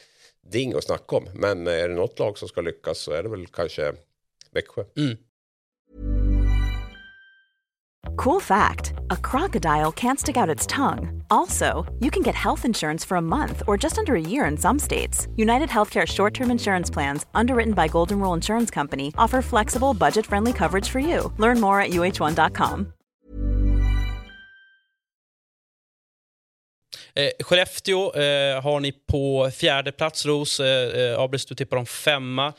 det 0.52 0.58
är 0.58 0.62
inget 0.62 0.78
att 0.78 0.84
snacka 0.84 1.16
om. 1.16 1.28
Men 1.34 1.68
är 1.68 1.90
det 1.90 1.96
något 1.96 2.20
lag 2.20 2.38
som 2.38 2.48
ska 2.48 2.62
lyckas 2.62 2.98
så 3.00 3.12
är 3.12 3.24
det 3.24 3.30
väl 3.30 3.48
kanske 3.48 3.94
Växjö. 4.52 4.84
Mm. 4.98 5.18
Cool 8.16 8.40
fact 8.40 8.94
a 9.12 9.18
crocodile 9.18 9.92
can't 9.92 10.20
stick 10.20 10.38
out 10.38 10.50
its 10.50 10.66
tongue. 10.66 11.24
Also, 11.30 11.86
you 12.00 12.10
can 12.12 12.24
get 12.24 12.36
health 12.36 12.66
insurance 12.66 13.06
for 13.06 13.18
a 13.18 13.22
month 13.22 13.62
or 13.68 13.78
just 13.78 13.98
under 13.98 14.16
a 14.16 14.22
year 14.22 14.46
in 14.46 14.58
some 14.58 14.80
states. 14.80 15.28
United 15.36 15.70
Healthcare 15.70 16.08
short 16.08 16.34
term 16.34 16.52
insurance 16.52 16.90
plans, 16.90 17.26
underwritten 17.36 17.74
by 17.74 17.88
Golden 17.88 18.20
Rule 18.20 18.34
Insurance 18.34 18.72
Company, 18.72 19.14
offer 19.18 19.42
flexible, 19.42 19.94
budget 19.94 20.26
friendly 20.26 20.54
coverage 20.54 20.90
for 20.90 21.00
you. 21.00 21.32
Learn 21.38 21.60
more 21.60 21.82
at 21.82 21.92
uh1.com. 21.92 22.94
Eh, 27.18 27.32
Skellefteå 27.40 28.14
eh, 28.16 28.62
har 28.62 28.80
ni 28.80 28.92
på 28.92 29.52
fjärde 29.54 29.92
plats, 29.92 30.26
Ros. 30.26 30.60
Eh, 30.60 30.68
eh, 30.68 31.20
Abris, 31.20 31.46
du 31.46 31.56
tippar 31.56 31.86
femma. 31.86 32.54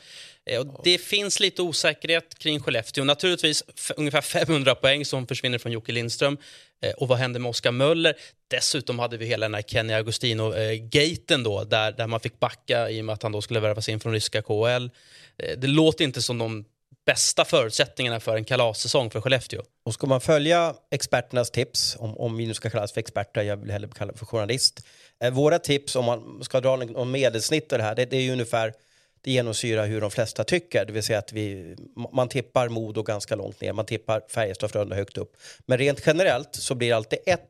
Eh, 0.47 0.59
och 0.59 0.81
det 0.83 0.97
finns 0.97 1.39
lite 1.39 1.61
osäkerhet 1.61 2.39
kring 2.39 2.59
Skellefteå. 2.59 3.03
Naturligtvis 3.03 3.63
ungefär 3.97 4.21
500 4.45 4.75
poäng 4.75 5.05
som 5.05 5.27
försvinner 5.27 5.57
från 5.57 5.71
Jocke 5.71 5.91
Lindström. 5.91 6.37
Eh, 6.81 6.91
och 6.91 7.07
vad 7.07 7.17
händer 7.17 7.39
med 7.39 7.49
Oskar 7.49 7.71
Möller? 7.71 8.15
Dessutom 8.47 8.99
hade 8.99 9.17
vi 9.17 9.25
hela 9.25 9.45
den 9.45 9.53
här 9.53 9.61
Kenny 9.61 9.93
Agostino-gaten 9.93 11.43
då, 11.43 11.63
där, 11.63 11.91
där 11.91 12.07
man 12.07 12.19
fick 12.19 12.39
backa 12.39 12.89
i 12.89 13.01
och 13.01 13.05
med 13.05 13.13
att 13.13 13.23
han 13.23 13.31
då 13.31 13.41
skulle 13.41 13.59
värvas 13.59 13.89
in 13.89 13.99
från 13.99 14.13
ryska 14.13 14.41
KHL. 14.41 14.89
Eh, 15.37 15.57
det 15.57 15.67
låter 15.67 16.03
inte 16.03 16.21
som 16.21 16.37
de 16.37 16.65
bästa 17.05 17.45
förutsättningarna 17.45 18.19
för 18.19 18.35
en 18.35 18.45
kalassäsong 18.45 19.09
för 19.09 19.21
Skellefteå. 19.21 19.61
Och 19.85 19.93
ska 19.93 20.07
man 20.07 20.21
följa 20.21 20.75
experternas 20.91 21.51
tips, 21.51 21.95
om, 21.99 22.17
om 22.17 22.37
vi 22.37 22.45
nu 22.45 22.53
ska 22.53 22.69
kallas 22.69 22.91
för 22.91 22.99
experter, 22.99 23.41
jag 23.41 23.57
vill 23.57 23.71
hellre 23.71 23.89
kalla 23.95 24.13
för 24.13 24.25
journalist. 24.25 24.87
Eh, 25.23 25.31
våra 25.31 25.59
tips, 25.59 25.95
om 25.95 26.05
man 26.05 26.43
ska 26.43 26.61
dra 26.61 26.75
någon 26.75 27.11
medelsnitt 27.11 27.73
av 27.73 27.79
det 27.79 27.83
här, 27.83 27.95
det, 27.95 28.05
det 28.05 28.17
är 28.17 28.21
ju 28.21 28.31
ungefär, 28.31 28.73
det 29.21 29.31
genomsyrar 29.31 29.85
hur 29.85 30.01
de 30.01 30.11
flesta 30.11 30.43
tycker. 30.43 30.85
Det 30.85 30.93
vill 30.93 31.03
säga 31.03 31.19
att 31.19 31.33
vi, 31.33 31.75
man 32.13 32.29
tippar 32.29 32.69
Modo 32.69 33.03
ganska 33.03 33.35
långt 33.35 33.61
ner, 33.61 33.73
man 33.73 33.85
tippar 33.85 34.21
Färjestad 34.29 34.71
Frölunda 34.71 34.95
högt 34.95 35.17
upp. 35.17 35.37
Men 35.65 35.77
rent 35.77 36.01
generellt 36.05 36.55
så 36.55 36.75
blir 36.75 36.89
det 36.89 36.95
alltid 36.95 37.19
ett 37.25 37.49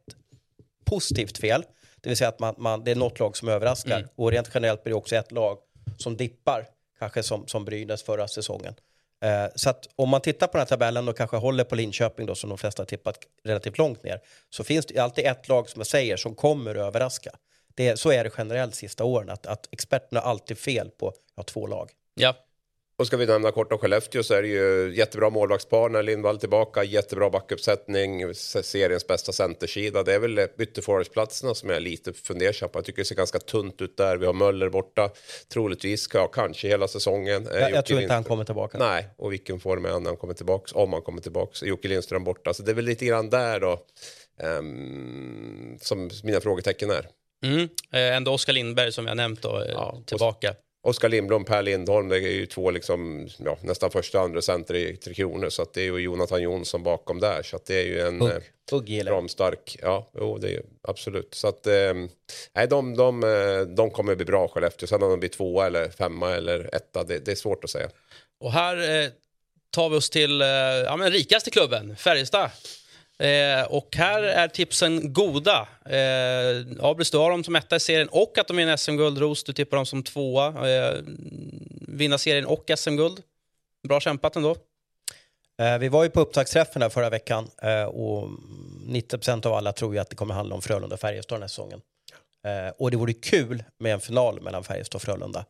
positivt 0.86 1.38
fel, 1.38 1.64
det 2.02 2.10
vill 2.10 2.18
säga 2.18 2.30
att 2.30 2.40
man, 2.40 2.56
man, 2.58 2.84
det 2.84 2.92
är 2.92 2.96
något 2.96 3.20
lag 3.20 3.38
som 3.38 3.48
överraskar. 3.48 4.08
Och 4.16 4.32
rent 4.32 4.50
generellt 4.54 4.84
blir 4.84 4.92
det 4.92 4.98
också 4.98 5.16
ett 5.16 5.32
lag 5.32 5.58
som 5.98 6.18
dippar, 6.18 6.66
kanske 7.00 7.24
som, 7.24 7.48
som 7.48 7.66
Brynäs 7.66 8.04
förra 8.04 8.28
säsongen. 8.28 8.74
Eh, 9.24 9.46
så 9.56 9.70
att 9.70 9.88
om 9.96 10.10
man 10.10 10.22
tittar 10.22 10.48
på 10.48 10.54
den 10.54 10.60
här 10.60 10.66
tabellen 10.66 11.08
och 11.08 11.18
kanske 11.18 11.38
håller 11.38 11.64
på 11.64 11.76
Linköping 11.76 12.26
då 12.26 12.36
som 12.36 12.50
de 12.50 12.58
flesta 12.58 12.82
har 12.82 12.86
tippat 12.88 13.18
relativt 13.44 13.78
långt 13.78 14.04
ner 14.04 14.20
så 14.50 14.64
finns 14.64 14.86
det 14.86 15.00
alltid 15.00 15.26
ett 15.26 15.48
lag 15.48 15.70
som 15.70 15.80
jag 15.80 15.88
säger 15.88 16.18
som 16.18 16.36
kommer 16.36 16.72
att 16.76 16.88
överraska. 16.88 17.32
Det, 17.78 18.00
så 18.00 18.12
är 18.12 18.24
det 18.24 18.32
generellt 18.38 18.76
sista 18.76 19.04
åren 19.04 19.30
att, 19.30 19.46
att 19.46 19.68
experterna 19.72 20.22
har 20.22 20.30
alltid 20.30 20.58
fel 20.58 20.90
på 20.90 21.14
ja, 21.36 21.44
två 21.44 21.68
lag. 21.68 21.92
Ja, 22.16 22.36
Och 23.00 23.08
ska 23.08 23.18
vi 23.18 23.26
nämna 23.26 23.52
kort 23.52 23.72
om 23.72 23.78
Skellefteå 23.78 24.24
så 24.24 24.34
är 24.34 24.42
det 24.42 24.48
ju 24.48 24.94
jättebra 24.96 25.30
målvaktspar 25.30 25.90
när 25.90 26.04
Lindvall 26.04 26.40
tillbaka, 26.40 26.84
jättebra 26.84 27.30
backuppsättning, 27.30 28.34
seriens 28.36 29.08
bästa 29.08 29.32
centersida. 29.32 30.04
Det 30.04 30.14
är 30.14 30.20
väl 30.20 30.40
ytterforwardsplatserna 30.40 31.54
som 31.56 31.70
jag 31.70 31.76
är 31.76 31.82
lite 31.82 32.14
fundersam 32.14 32.70
på. 32.70 32.78
Jag 32.78 32.86
tycker 32.86 33.02
det 33.02 33.06
ser 33.06 33.16
ganska 33.16 33.40
tunt 33.40 33.82
ut 33.82 33.98
där. 33.98 34.18
Vi 34.18 34.26
har 34.26 34.34
Möller 34.34 34.70
borta, 34.70 35.10
troligtvis 35.54 36.02
ska 36.02 36.28
kanske 36.28 36.68
hela 36.68 36.88
säsongen. 36.88 37.48
Jag, 37.54 37.72
jag 37.72 37.86
tror 37.86 38.02
inte 38.02 38.14
han 38.14 38.24
kommer 38.24 38.44
tillbaka. 38.44 38.78
Nej, 38.78 39.08
och 39.18 39.34
vilken 39.34 39.60
form 39.60 39.86
är 39.86 39.90
han 39.90 40.04
när 40.04 40.10
han 40.10 40.18
kommer 40.18 40.34
tillbaks? 40.34 40.72
Om 40.74 40.94
han 40.94 41.02
kommer 41.02 41.22
tillbaks. 41.22 41.64
Jocke 41.64 41.88
Lindström 41.88 42.24
borta. 42.24 42.54
Så 42.54 42.64
det 42.64 42.72
är 42.72 42.76
väl 42.76 42.86
lite 42.86 43.06
grann 43.06 43.30
där 43.30 43.60
då 43.60 43.80
ehm, 44.40 45.78
som 45.82 46.10
mina 46.24 46.42
frågetecken 46.42 46.92
är. 46.92 47.08
Mm. 47.44 47.70
eh, 47.92 48.16
ändå 48.16 48.32
Oskar 48.32 48.54
Lindberg 48.54 48.92
som 48.92 49.08
jag 49.08 49.18
nämnt 49.18 49.42
då, 49.42 49.62
eh, 49.62 49.72
Ja, 49.72 50.02
tillbaka. 50.06 50.56
Oskar 50.88 51.10
Lindblom, 51.10 51.46
Per 51.46 51.62
Lindholm, 51.62 52.10
det 52.10 52.18
är 52.18 52.20
ju 52.20 52.46
två 52.46 52.72
liksom, 52.72 53.30
ja, 53.38 53.58
nästan 53.62 53.92
första 53.92 54.18
och 54.18 54.24
andra 54.24 54.42
center 54.42 54.76
i 54.76 54.98
Tre 54.98 55.14
Kronor. 55.14 55.50
Så 55.50 55.62
att 55.62 55.74
det 55.74 55.82
är 55.82 55.86
ju 55.86 55.98
Jonathan 55.98 56.42
Jonsson 56.42 56.84
bakom 56.84 57.20
där. 57.20 57.44
Så 57.44 57.56
att 57.56 57.66
det 57.66 57.76
är 57.76 57.86
ju 57.86 58.02
en 58.02 58.22
eh, 58.22 58.28
Hugg, 58.28 58.44
Hugg 58.72 58.90
gillar 58.90 59.12
jag. 59.12 59.18
ramstark. 59.18 59.78
Ja, 59.82 60.10
jo, 60.20 60.38
det 60.38 60.54
är 60.56 60.62
absolut. 60.88 61.34
Så 61.34 61.48
att 61.48 61.68
eh, 61.68 61.94
nej, 62.56 62.68
de, 62.70 62.96
de, 62.98 63.24
eh, 63.24 63.60
de 63.76 63.92
kommer 63.92 64.16
bli 64.16 64.26
bra 64.26 64.48
Skellefteå. 64.48 64.88
Sen 64.88 65.04
om 65.04 65.10
de 65.10 65.20
blir 65.20 65.30
tvåa 65.30 65.68
eller 65.68 65.90
femma 65.90 66.36
eller 66.36 66.76
etta, 66.76 67.04
det, 67.04 67.20
det 67.26 67.32
är 67.32 67.36
svårt 67.36 67.64
att 67.64 67.70
säga. 67.70 67.90
Och 68.40 68.52
här 68.52 69.04
eh, 69.04 69.10
tar 69.70 69.90
vi 69.90 69.96
oss 69.98 70.10
till 70.10 70.42
eh, 70.42 70.48
ja, 70.48 70.98
men 70.98 71.12
rikaste 71.12 71.52
klubben, 71.52 71.96
Färjestad. 71.96 72.50
Eh, 73.20 73.64
och 73.70 73.96
här 73.96 74.24
är 74.24 74.48
tipsen 74.48 75.14
goda. 75.14 75.68
Eh, 75.86 76.86
Abris, 76.86 77.12
du 77.12 77.18
har 77.18 77.32
dem 77.32 77.44
som 77.44 77.56
etta 77.56 77.76
i 77.76 77.80
serien 77.80 78.10
och 78.12 78.38
att 78.38 78.48
de 78.48 78.60
är 78.60 78.68
en 78.68 78.78
SM-guld. 78.78 79.18
Ros, 79.18 79.44
du 79.44 79.54
tippar 79.54 79.78
dem 79.78 79.86
som 79.86 80.04
tvåa. 80.04 80.70
Eh, 80.70 80.94
vinna 81.88 82.18
serien 82.18 82.46
och 82.46 82.72
SM-guld. 82.78 83.22
Bra 83.88 84.00
kämpat 84.00 84.36
ändå. 84.36 84.56
Eh, 85.62 85.78
vi 85.78 85.90
var 85.90 86.04
ju 86.04 86.10
på 86.10 86.20
upptaktsträffen 86.20 86.82
här 86.82 86.90
förra 86.90 87.10
veckan 87.10 87.50
eh, 87.62 87.84
och 87.84 88.30
90% 88.88 89.48
av 89.48 89.54
alla 89.54 89.74
tror 89.74 89.94
ju 89.94 90.00
att 90.00 90.10
det 90.10 90.16
kommer 90.16 90.34
handla 90.34 90.56
om 90.56 90.62
Frölunda 90.62 90.94
och 90.94 91.00
Färjestad 91.00 91.36
den 91.36 91.44
här 91.44 91.48
säsongen. 91.48 91.82
Eh, 92.46 92.74
och 92.78 92.92
det 92.92 92.98
vore 92.98 93.14
kul 93.14 93.64
med 93.80 93.94
en 93.94 94.00
final 94.00 94.42
mellan 94.42 94.64
Färjestad 94.64 94.96
och 94.96 95.02
Frölunda. 95.02 95.46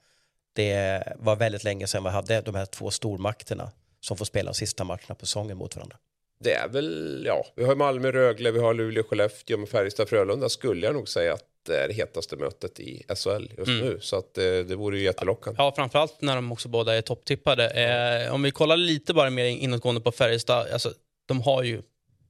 Det 0.54 1.04
var 1.16 1.36
väldigt 1.36 1.64
länge 1.64 1.88
sedan 1.88 2.04
vi 2.04 2.10
hade 2.10 2.42
de 2.42 2.56
här 2.56 2.66
två 2.66 2.92
stormakterna 2.92 3.72
som 4.00 4.18
får 4.18 4.26
spela 4.26 4.52
de 4.52 4.56
sista 4.56 4.84
matcherna 4.84 5.16
på 5.16 5.26
säsongen 5.26 5.58
mot 5.58 5.76
varandra. 5.76 5.98
Det 6.44 6.54
är 6.54 6.68
väl, 6.68 7.24
ja, 7.26 7.46
vi 7.56 7.64
har 7.64 7.76
Malmö, 7.76 8.12
Rögle, 8.12 8.52
vi 8.52 8.60
har 8.60 8.74
Luleå, 8.74 9.04
Skellefteå, 9.04 9.58
med 9.58 9.70
Färjestad, 9.70 10.10
Frölunda 10.10 10.50
skulle 10.50 10.86
jag 10.86 10.96
nog 10.96 11.10
säga 11.10 11.34
att 11.34 11.44
det 11.66 11.78
är 11.84 11.88
det 11.88 11.94
hetaste 11.94 12.36
mötet 12.36 12.80
i 12.80 13.04
SHL 13.16 13.48
just 13.58 13.68
nu. 13.68 13.98
Så 14.02 14.18
att 14.18 14.38
eh, 14.38 14.44
det 14.44 14.76
vore 14.76 14.98
ju 14.98 15.04
jättelockande. 15.04 15.64
Ja, 15.64 15.74
framförallt 15.76 16.22
när 16.22 16.36
de 16.36 16.52
också 16.52 16.70
båda 16.70 16.96
är 16.96 17.02
topptippade. 17.02 17.70
Eh, 17.70 18.34
om 18.34 18.44
vi 18.44 18.52
kollar 18.52 18.78
lite 18.78 19.14
bara 19.14 19.30
mer 19.30 19.46
inåtgående 19.46 20.02
på 20.02 20.12
Färjestad. 20.12 20.68
Alltså, 20.74 20.92
de 21.28 21.42
har 21.42 21.64
ju 21.64 21.82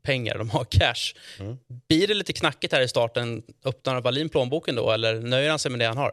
pengar, 0.04 0.38
de 0.38 0.50
har 0.50 0.64
cash. 0.64 1.14
Blir 1.88 2.08
det 2.08 2.14
lite 2.14 2.34
knackigt 2.34 2.74
här 2.74 2.82
i 2.82 2.88
starten? 2.88 3.44
Öppnar 3.66 4.02
Wallin 4.02 4.30
plånboken 4.30 4.76
då 4.76 4.92
eller 4.92 5.22
nöjer 5.22 5.50
han 5.50 5.60
sig 5.60 5.72
med 5.72 5.80
det 5.80 5.86
han 5.86 5.98
har? 5.98 6.12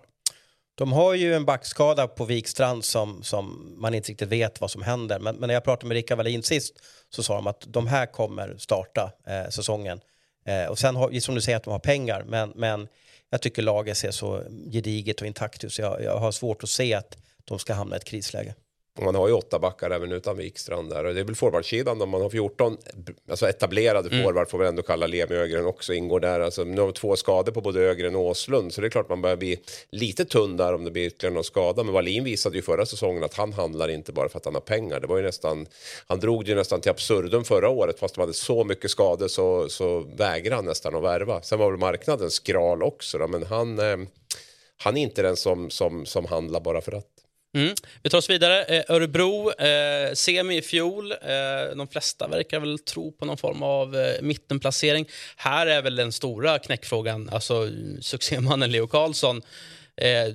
De 0.74 0.92
har 0.92 1.14
ju 1.14 1.34
en 1.34 1.44
backskada 1.44 2.08
på 2.08 2.24
Wikstrand 2.24 2.84
som, 2.84 3.22
som 3.22 3.74
man 3.76 3.94
inte 3.94 4.10
riktigt 4.10 4.28
vet 4.28 4.60
vad 4.60 4.70
som 4.70 4.82
händer. 4.82 5.18
Men, 5.18 5.36
men 5.36 5.46
när 5.46 5.54
jag 5.54 5.64
pratade 5.64 5.86
med 5.86 5.94
Rickard 5.94 6.16
Wallin 6.16 6.42
sist 6.42 6.74
så 7.10 7.22
sa 7.22 7.34
de 7.34 7.46
att 7.46 7.64
de 7.66 7.86
här 7.86 8.06
kommer 8.06 8.56
starta 8.58 9.12
eh, 9.26 9.50
säsongen. 9.50 10.00
Eh, 10.46 10.66
och 10.66 10.78
sen 10.78 10.96
har, 10.96 11.20
som 11.20 11.34
du 11.34 11.40
säger 11.40 11.56
att 11.56 11.64
de 11.64 11.70
har 11.70 11.78
pengar, 11.78 12.24
men, 12.28 12.52
men 12.54 12.88
jag 13.30 13.42
tycker 13.42 13.62
laget 13.62 13.96
ser 13.96 14.10
så 14.10 14.42
gediget 14.72 15.20
och 15.20 15.26
intakt 15.26 15.64
ut 15.64 15.72
så 15.72 15.82
jag, 15.82 16.02
jag 16.02 16.18
har 16.18 16.32
svårt 16.32 16.62
att 16.62 16.70
se 16.70 16.94
att 16.94 17.16
de 17.44 17.58
ska 17.58 17.74
hamna 17.74 17.96
i 17.96 17.98
ett 17.98 18.04
krisläge. 18.04 18.54
Och 18.98 19.02
man 19.02 19.14
har 19.14 19.28
ju 19.28 19.34
åtta 19.34 19.58
backar 19.58 19.90
även 19.90 20.12
utan 20.12 20.36
Wikstrand 20.36 20.90
där. 20.90 21.04
Och 21.04 21.14
det 21.14 21.20
är 21.20 21.24
väl 21.24 21.34
forwardsidan 21.34 22.02
om 22.02 22.08
man 22.08 22.22
har 22.22 22.30
14 22.30 22.76
alltså 23.30 23.48
etablerade 23.48 24.10
forward 24.10 24.50
får 24.50 24.58
vi 24.58 24.66
ändå 24.66 24.82
kalla 24.82 25.06
Lemi 25.06 25.34
Ögren 25.34 25.66
också 25.66 25.94
ingår 25.94 26.20
där. 26.20 26.40
Alltså 26.40 26.64
nu 26.64 26.80
har 26.80 26.86
vi 26.86 26.92
två 26.92 27.16
skador 27.16 27.52
på 27.52 27.60
både 27.60 27.80
Ögren 27.80 28.14
och 28.14 28.22
Åslund 28.22 28.72
så 28.72 28.80
det 28.80 28.86
är 28.86 28.90
klart 28.90 29.08
man 29.08 29.22
börjar 29.22 29.36
bli 29.36 29.60
lite 29.90 30.24
tunn 30.24 30.56
där 30.56 30.74
om 30.74 30.84
det 30.84 30.90
blir 30.90 31.06
ytterligare 31.06 31.34
någon 31.34 31.44
skada. 31.44 31.84
Men 31.84 31.94
Wallin 31.94 32.24
visade 32.24 32.56
ju 32.56 32.62
förra 32.62 32.86
säsongen 32.86 33.24
att 33.24 33.34
han 33.34 33.52
handlar 33.52 33.88
inte 33.88 34.12
bara 34.12 34.28
för 34.28 34.38
att 34.38 34.44
han 34.44 34.54
har 34.54 34.60
pengar. 34.60 35.00
Det 35.00 35.06
var 35.06 35.16
ju 35.16 35.22
nästan, 35.22 35.66
han 36.06 36.20
drog 36.20 36.44
det 36.44 36.50
ju 36.50 36.56
nästan 36.56 36.80
till 36.80 36.90
absurdum 36.90 37.44
förra 37.44 37.68
året 37.68 37.98
fast 37.98 38.14
de 38.14 38.20
hade 38.20 38.32
så 38.32 38.64
mycket 38.64 38.90
skador 38.90 39.28
så, 39.28 39.68
så 39.68 40.00
vägrade 40.00 40.56
han 40.56 40.64
nästan 40.64 40.94
att 40.94 41.02
värva. 41.02 41.42
Sen 41.42 41.58
var 41.58 41.70
väl 41.70 41.80
marknaden 41.80 42.30
skral 42.30 42.82
också 42.82 43.18
då, 43.18 43.28
men 43.28 43.42
han, 43.42 43.78
eh, 43.78 43.96
han 44.76 44.96
är 44.96 45.02
inte 45.02 45.22
den 45.22 45.36
som, 45.36 45.70
som, 45.70 46.06
som 46.06 46.24
handlar 46.24 46.60
bara 46.60 46.80
för 46.80 46.92
att. 46.92 47.13
Mm. 47.54 47.74
Vi 48.02 48.10
tar 48.10 48.18
oss 48.18 48.30
vidare. 48.30 48.64
Eh, 48.64 48.82
Örebro, 48.88 49.50
eh, 49.50 50.12
semi 50.14 50.56
i 50.56 50.62
fjol. 50.62 51.12
Eh, 51.12 51.76
de 51.76 51.88
flesta 51.88 52.28
verkar 52.28 52.60
väl 52.60 52.78
tro 52.78 53.12
på 53.12 53.24
någon 53.24 53.36
form 53.36 53.62
av 53.62 53.96
eh, 53.96 54.22
mittenplacering. 54.22 55.06
Här 55.36 55.66
är 55.66 55.82
väl 55.82 55.96
den 55.96 56.12
stora 56.12 56.58
knäckfrågan, 56.58 57.28
alltså 57.32 57.68
succémannen 58.00 58.72
Leo 58.72 58.86
Karlsson. 58.86 59.42
Eh, 59.96 60.34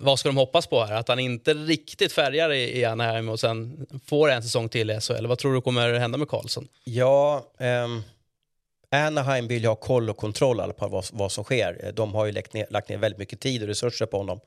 vad 0.00 0.18
ska 0.18 0.28
de 0.28 0.36
hoppas 0.36 0.66
på 0.66 0.84
här? 0.84 0.94
Att 0.94 1.08
han 1.08 1.18
inte 1.18 1.54
riktigt 1.54 2.12
färgar 2.12 2.52
i, 2.52 2.78
i 2.78 2.84
Anaheim 2.84 3.28
och 3.28 3.40
sen 3.40 3.86
får 4.06 4.30
en 4.30 4.42
säsong 4.42 4.68
till 4.68 4.90
i 4.90 5.00
SHL. 5.00 5.26
Vad 5.26 5.38
tror 5.38 5.54
du 5.54 5.60
kommer 5.60 5.94
hända 5.94 6.18
med 6.18 6.28
Karlsson? 6.28 6.68
Ja, 6.84 7.52
ehm, 7.58 8.02
Anaheim 8.90 9.48
vill 9.48 9.62
ju 9.62 9.68
ha 9.68 9.76
koll 9.76 10.10
och 10.10 10.16
kontroll 10.16 10.56
på 10.56 10.62
alla 10.62 10.88
vad, 10.88 11.04
vad 11.12 11.32
som 11.32 11.44
sker. 11.44 11.92
De 11.94 12.14
har 12.14 12.26
ju 12.26 12.32
lagt 12.32 12.52
ner, 12.52 12.66
lagt 12.70 12.88
ner 12.88 12.96
väldigt 12.98 13.18
mycket 13.18 13.40
tid 13.40 13.62
och 13.62 13.68
resurser 13.68 14.06
på 14.06 14.16
honom. 14.16 14.40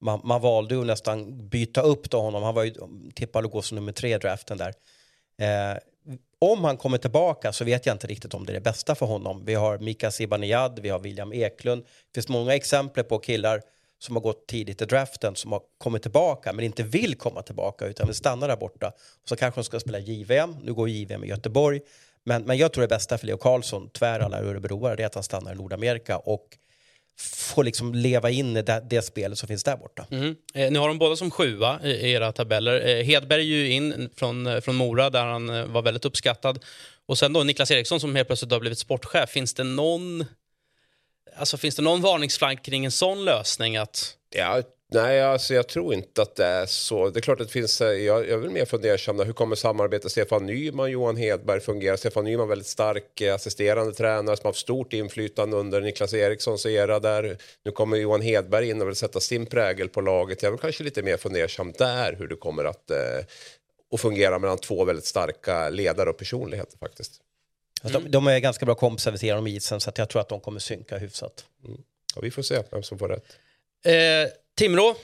Man, 0.00 0.20
man 0.24 0.40
valde 0.40 0.80
att 0.80 0.86
nästan 0.86 1.48
byta 1.48 1.80
upp 1.80 2.10
då 2.10 2.20
honom. 2.20 2.42
Han 2.42 2.54
var 2.54 2.64
ju 2.64 2.74
tippad 3.14 3.44
att 3.44 3.52
gå 3.52 3.62
som 3.62 3.76
nummer 3.76 3.92
tre 3.92 4.14
i 4.14 4.18
draften 4.18 4.58
där. 4.58 4.74
Eh, 5.38 5.78
om 6.38 6.64
han 6.64 6.76
kommer 6.76 6.98
tillbaka 6.98 7.52
så 7.52 7.64
vet 7.64 7.86
jag 7.86 7.94
inte 7.94 8.06
riktigt 8.06 8.34
om 8.34 8.46
det 8.46 8.52
är 8.52 8.54
det 8.54 8.60
bästa 8.60 8.94
för 8.94 9.06
honom. 9.06 9.44
Vi 9.44 9.54
har 9.54 9.78
Mika 9.78 10.10
Zibanejad, 10.10 10.78
vi 10.78 10.88
har 10.88 10.98
William 10.98 11.32
Eklund. 11.32 11.82
Det 11.82 12.14
finns 12.14 12.28
många 12.28 12.54
exempel 12.54 13.04
på 13.04 13.18
killar 13.18 13.62
som 13.98 14.16
har 14.16 14.22
gått 14.22 14.46
tidigt 14.46 14.82
i 14.82 14.84
draften 14.84 15.36
som 15.36 15.52
har 15.52 15.62
kommit 15.78 16.02
tillbaka 16.02 16.52
men 16.52 16.64
inte 16.64 16.82
vill 16.82 17.14
komma 17.14 17.42
tillbaka 17.42 17.86
utan 17.86 18.06
vill 18.06 18.16
stanna 18.16 18.46
där 18.46 18.56
borta. 18.56 18.92
Så 19.24 19.36
kanske 19.36 19.60
de 19.60 19.64
ska 19.64 19.80
spela 19.80 19.98
JVM. 19.98 20.56
Nu 20.62 20.74
går 20.74 20.88
JVM 20.88 21.24
i 21.24 21.28
Göteborg. 21.28 21.80
Men, 22.24 22.42
men 22.42 22.58
jag 22.58 22.72
tror 22.72 22.82
det 22.82 22.88
bästa 22.88 23.18
för 23.18 23.26
Leo 23.26 23.36
Karlsson, 23.36 23.90
tvär 23.90 24.20
alla 24.20 24.38
örebroare, 24.38 24.96
det 24.96 25.02
är 25.02 25.06
att 25.06 25.14
han 25.14 25.24
stannar 25.24 25.52
i 25.52 25.54
Nordamerika 25.54 26.18
och 26.18 26.58
få 27.18 27.62
liksom 27.62 27.94
leva 27.94 28.30
in 28.30 28.56
i 28.56 28.62
det, 28.62 28.86
det 28.90 29.02
spelet 29.02 29.38
som 29.38 29.48
finns 29.48 29.64
där 29.64 29.76
borta. 29.76 30.06
Mm. 30.10 30.36
Eh, 30.54 30.70
ni 30.70 30.78
har 30.78 30.88
dem 30.88 30.98
båda 30.98 31.16
som 31.16 31.30
sjua 31.30 31.80
i, 31.84 31.90
i 31.90 32.12
era 32.12 32.32
tabeller. 32.32 32.88
Eh, 32.88 33.04
Hedberg 33.04 33.40
är 33.40 33.56
ju 33.56 33.70
in 33.72 34.10
från, 34.16 34.46
eh, 34.46 34.60
från 34.60 34.76
Mora 34.76 35.10
där 35.10 35.24
han 35.24 35.50
eh, 35.50 35.64
var 35.64 35.82
väldigt 35.82 36.04
uppskattad. 36.04 36.64
Och 37.06 37.18
sen 37.18 37.32
då 37.32 37.42
Niklas 37.44 37.70
Eriksson 37.70 38.00
som 38.00 38.16
helt 38.16 38.28
plötsligt 38.28 38.52
har 38.52 38.60
blivit 38.60 38.78
sportchef. 38.78 39.30
Finns 39.30 39.54
det 39.54 39.64
någon, 39.64 40.24
alltså, 41.36 41.56
finns 41.56 41.76
det 41.76 41.82
någon 41.82 42.00
varningsflagg 42.00 42.64
kring 42.64 42.84
en 42.84 42.92
sån 42.92 43.24
lösning? 43.24 43.76
att... 43.76 44.16
Ja, 44.34 44.62
nej, 44.92 45.22
alltså 45.22 45.54
jag 45.54 45.68
tror 45.68 45.94
inte 45.94 46.22
att 46.22 46.36
det 46.36 46.44
är 46.44 46.66
så. 46.66 47.10
Det 47.10 47.18
är 47.18 47.20
klart 47.20 47.40
att 47.40 47.46
det 47.46 47.52
finns, 47.52 47.80
eh, 47.80 47.88
jag, 47.88 48.18
jag 48.18 48.30
är 48.30 48.36
väl 48.36 48.50
mer 48.50 48.64
fundersam 48.64 49.18
hur 49.20 49.32
kommer 49.32 49.56
samarbetet 49.56 50.10
Stefan 50.10 50.46
Nyman, 50.46 50.90
Johan 50.90 51.16
Hedberg 51.16 51.60
fungera? 51.60 51.96
Stefan 51.96 52.24
Nyman 52.24 52.48
väldigt 52.48 52.66
stark 52.66 53.20
eh, 53.20 53.34
assisterande 53.34 53.92
tränare 53.92 54.36
som 54.36 54.42
har 54.44 54.48
haft 54.48 54.60
stort 54.60 54.92
inflytande 54.92 55.56
under 55.56 55.80
Niklas 55.80 56.14
Erikssons 56.14 56.66
era 56.66 57.00
där. 57.00 57.38
Nu 57.64 57.70
kommer 57.70 57.96
Johan 57.96 58.20
Hedberg 58.20 58.70
in 58.70 58.82
och 58.82 58.88
vill 58.88 58.96
sätta 58.96 59.20
sin 59.20 59.46
prägel 59.46 59.88
på 59.88 60.00
laget. 60.00 60.42
Jag 60.42 60.52
är 60.52 60.56
kanske 60.56 60.84
lite 60.84 61.02
mer 61.02 61.16
fundersam 61.16 61.72
där 61.72 62.16
hur 62.18 62.28
det 62.28 62.36
kommer 62.36 62.64
att, 62.64 62.90
eh, 62.90 62.98
att 63.94 64.00
fungera 64.00 64.38
mellan 64.38 64.58
två 64.58 64.84
väldigt 64.84 65.06
starka 65.06 65.68
ledare 65.68 66.10
och 66.10 66.18
personligheter 66.18 66.78
faktiskt. 66.78 67.12
Alltså, 67.82 68.00
de, 68.00 68.10
de 68.10 68.26
är 68.26 68.38
ganska 68.38 68.66
bra 68.66 68.74
kompisar 68.74 69.10
vid 69.10 69.20
sidan 69.20 69.38
om 69.38 69.46
isen 69.46 69.80
så 69.80 69.90
att 69.90 69.98
jag 69.98 70.08
tror 70.08 70.20
att 70.20 70.28
de 70.28 70.40
kommer 70.40 70.60
synka 70.60 70.98
hyfsat. 70.98 71.44
Ja, 72.14 72.20
vi 72.22 72.30
får 72.30 72.42
se 72.42 72.62
vem 72.70 72.82
som 72.82 72.98
får 72.98 73.08
rätt. 73.08 73.24
Eh, 73.84 74.28
Timrå, 74.56 74.96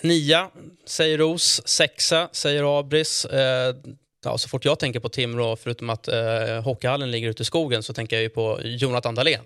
nia 0.00 0.50
säger 0.84 1.18
Ros, 1.18 1.62
sexa 1.64 2.28
säger 2.32 2.78
Abris. 2.78 3.24
Eh, 3.24 3.76
ja, 4.24 4.38
så 4.38 4.48
fort 4.48 4.64
jag 4.64 4.78
tänker 4.78 5.00
på 5.00 5.08
Timrå, 5.08 5.56
förutom 5.56 5.90
att 5.90 6.08
eh, 6.08 6.62
hockeyhallen 6.62 7.10
ligger 7.10 7.28
ute 7.28 7.42
i 7.42 7.44
skogen, 7.44 7.82
så 7.82 7.92
tänker 7.94 8.16
jag 8.16 8.22
ju 8.22 8.28
på 8.28 8.60
Jonathan 8.62 9.14
Dahlén. 9.14 9.44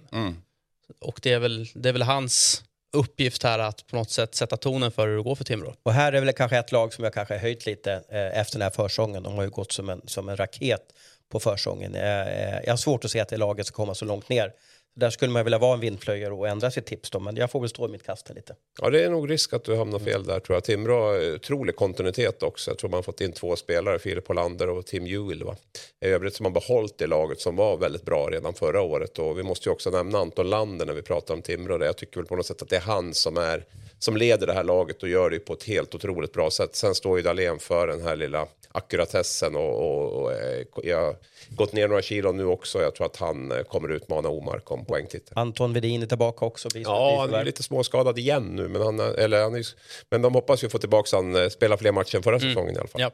Och 1.00 1.20
det 1.22 1.32
är, 1.32 1.38
väl, 1.38 1.66
det 1.74 1.88
är 1.88 1.92
väl 1.92 2.02
hans 2.02 2.64
uppgift 2.92 3.42
här 3.42 3.58
att 3.58 3.86
på 3.86 3.96
något 3.96 4.10
sätt 4.10 4.34
sätta 4.34 4.56
tonen 4.56 4.92
för 4.92 5.08
hur 5.08 5.16
det 5.16 5.22
går 5.22 5.34
för 5.34 5.44
Timrå. 5.44 5.74
Och 5.82 5.92
här 5.92 6.12
är 6.12 6.20
väl 6.20 6.32
kanske 6.32 6.58
ett 6.58 6.72
lag 6.72 6.92
som 6.92 7.04
jag 7.04 7.14
kanske 7.14 7.38
höjt 7.38 7.66
lite 7.66 7.92
eh, 7.92 8.40
efter 8.40 8.58
den 8.58 8.62
här 8.62 8.70
försången. 8.70 9.22
De 9.22 9.34
har 9.34 9.42
ju 9.42 9.50
gått 9.50 9.72
som 9.72 9.88
en, 9.88 10.02
som 10.06 10.28
en 10.28 10.36
raket 10.36 10.82
på 11.28 11.40
försången. 11.40 11.94
Eh, 11.94 12.20
eh, 12.20 12.60
jag 12.64 12.72
har 12.72 12.76
svårt 12.76 13.04
att 13.04 13.10
se 13.10 13.20
att 13.20 13.28
det 13.28 13.36
laget 13.36 13.66
ska 13.66 13.76
komma 13.76 13.94
så 13.94 14.04
långt 14.04 14.28
ner. 14.28 14.52
Där 14.98 15.10
skulle 15.10 15.32
man 15.32 15.44
vilja 15.44 15.58
vara 15.58 15.74
en 15.74 15.80
vindflöjare 15.80 16.34
och 16.34 16.48
ändra 16.48 16.70
sitt 16.70 16.86
tips 16.86 17.10
då, 17.10 17.20
men 17.20 17.36
jag 17.36 17.50
får 17.50 17.60
väl 17.60 17.68
stå 17.68 17.88
i 17.88 17.88
mitt 17.88 18.02
kast 18.02 18.28
här 18.28 18.34
lite. 18.34 18.54
Ja, 18.80 18.90
det 18.90 19.04
är 19.04 19.10
nog 19.10 19.30
risk 19.30 19.52
att 19.52 19.64
du 19.64 19.76
hamnar 19.76 19.98
fel 19.98 20.24
där 20.24 20.40
tror 20.40 20.56
jag. 20.56 20.64
Timrå 20.64 20.94
har 20.94 21.34
otrolig 21.34 21.76
kontinuitet 21.76 22.42
också. 22.42 22.70
Jag 22.70 22.78
tror 22.78 22.90
man 22.90 22.98
har 22.98 23.02
fått 23.02 23.20
in 23.20 23.32
två 23.32 23.56
spelare, 23.56 23.98
Filip 23.98 24.28
Hollander 24.28 24.68
och 24.68 24.86
Tim 24.86 25.06
Ewell. 25.06 25.44
Va? 25.44 25.56
I 26.04 26.06
övrigt 26.06 26.34
så 26.34 26.44
har 26.44 26.50
behållit 26.50 26.98
det 26.98 27.06
laget 27.06 27.40
som 27.40 27.56
var 27.56 27.76
väldigt 27.76 28.02
bra 28.02 28.28
redan 28.30 28.54
förra 28.54 28.80
året. 28.80 29.18
Och 29.18 29.38
vi 29.38 29.42
måste 29.42 29.68
ju 29.68 29.72
också 29.72 29.90
nämna 29.90 30.18
Anton 30.18 30.50
Lander 30.50 30.86
när 30.86 30.94
vi 30.94 31.02
pratar 31.02 31.34
om 31.34 31.42
Timrå. 31.42 31.84
Jag 31.84 31.96
tycker 31.96 32.16
väl 32.16 32.26
på 32.26 32.36
något 32.36 32.46
sätt 32.46 32.62
att 32.62 32.68
det 32.68 32.76
är 32.76 32.80
han 32.80 33.14
som, 33.14 33.36
är, 33.36 33.64
som 33.98 34.16
leder 34.16 34.46
det 34.46 34.52
här 34.52 34.64
laget 34.64 35.02
och 35.02 35.08
gör 35.08 35.30
det 35.30 35.38
på 35.38 35.52
ett 35.52 35.64
helt 35.64 35.94
otroligt 35.94 36.32
bra 36.32 36.50
sätt. 36.50 36.76
Sen 36.76 36.94
står 36.94 37.18
ju 37.18 37.22
Dahlén 37.22 37.58
för 37.58 37.86
den 37.86 38.02
här 38.02 38.16
lilla 38.16 38.46
akkuratessen 38.72 39.56
och, 39.56 39.74
och, 39.74 40.22
och 40.22 40.32
eh, 40.32 40.64
jag 40.82 41.04
har 41.04 41.16
gått 41.48 41.72
ner 41.72 41.88
några 41.88 42.02
kilo 42.02 42.32
nu 42.32 42.44
också. 42.44 42.82
Jag 42.82 42.94
tror 42.94 43.06
att 43.06 43.16
han 43.16 43.52
eh, 43.52 43.62
kommer 43.62 43.88
utmana 43.88 44.28
Omark 44.28 44.70
om 44.70 44.84
poängtitel. 44.84 45.32
Anton 45.38 45.72
Vedin 45.72 46.02
är 46.02 46.06
tillbaka 46.06 46.44
också. 46.44 46.68
Ja, 46.74 47.16
han 47.20 47.34
är 47.34 47.44
lite 47.44 47.62
småskadad 47.62 48.18
igen 48.18 48.42
nu, 48.42 48.68
men, 48.68 48.82
han, 48.82 49.00
eller 49.00 49.42
han 49.42 49.54
är, 49.54 49.66
men 50.10 50.22
de 50.22 50.34
hoppas 50.34 50.64
ju 50.64 50.68
få 50.68 50.78
tillbaka 50.78 51.16
han, 51.16 51.36
eh, 51.36 51.48
spela 51.48 51.76
fler 51.76 51.92
matcher 51.92 52.16
än 52.16 52.22
förra 52.22 52.40
säsongen 52.40 52.74
i 52.74 52.78
alla 52.78 52.88
fall. 52.88 53.00
Ja. 53.00 53.10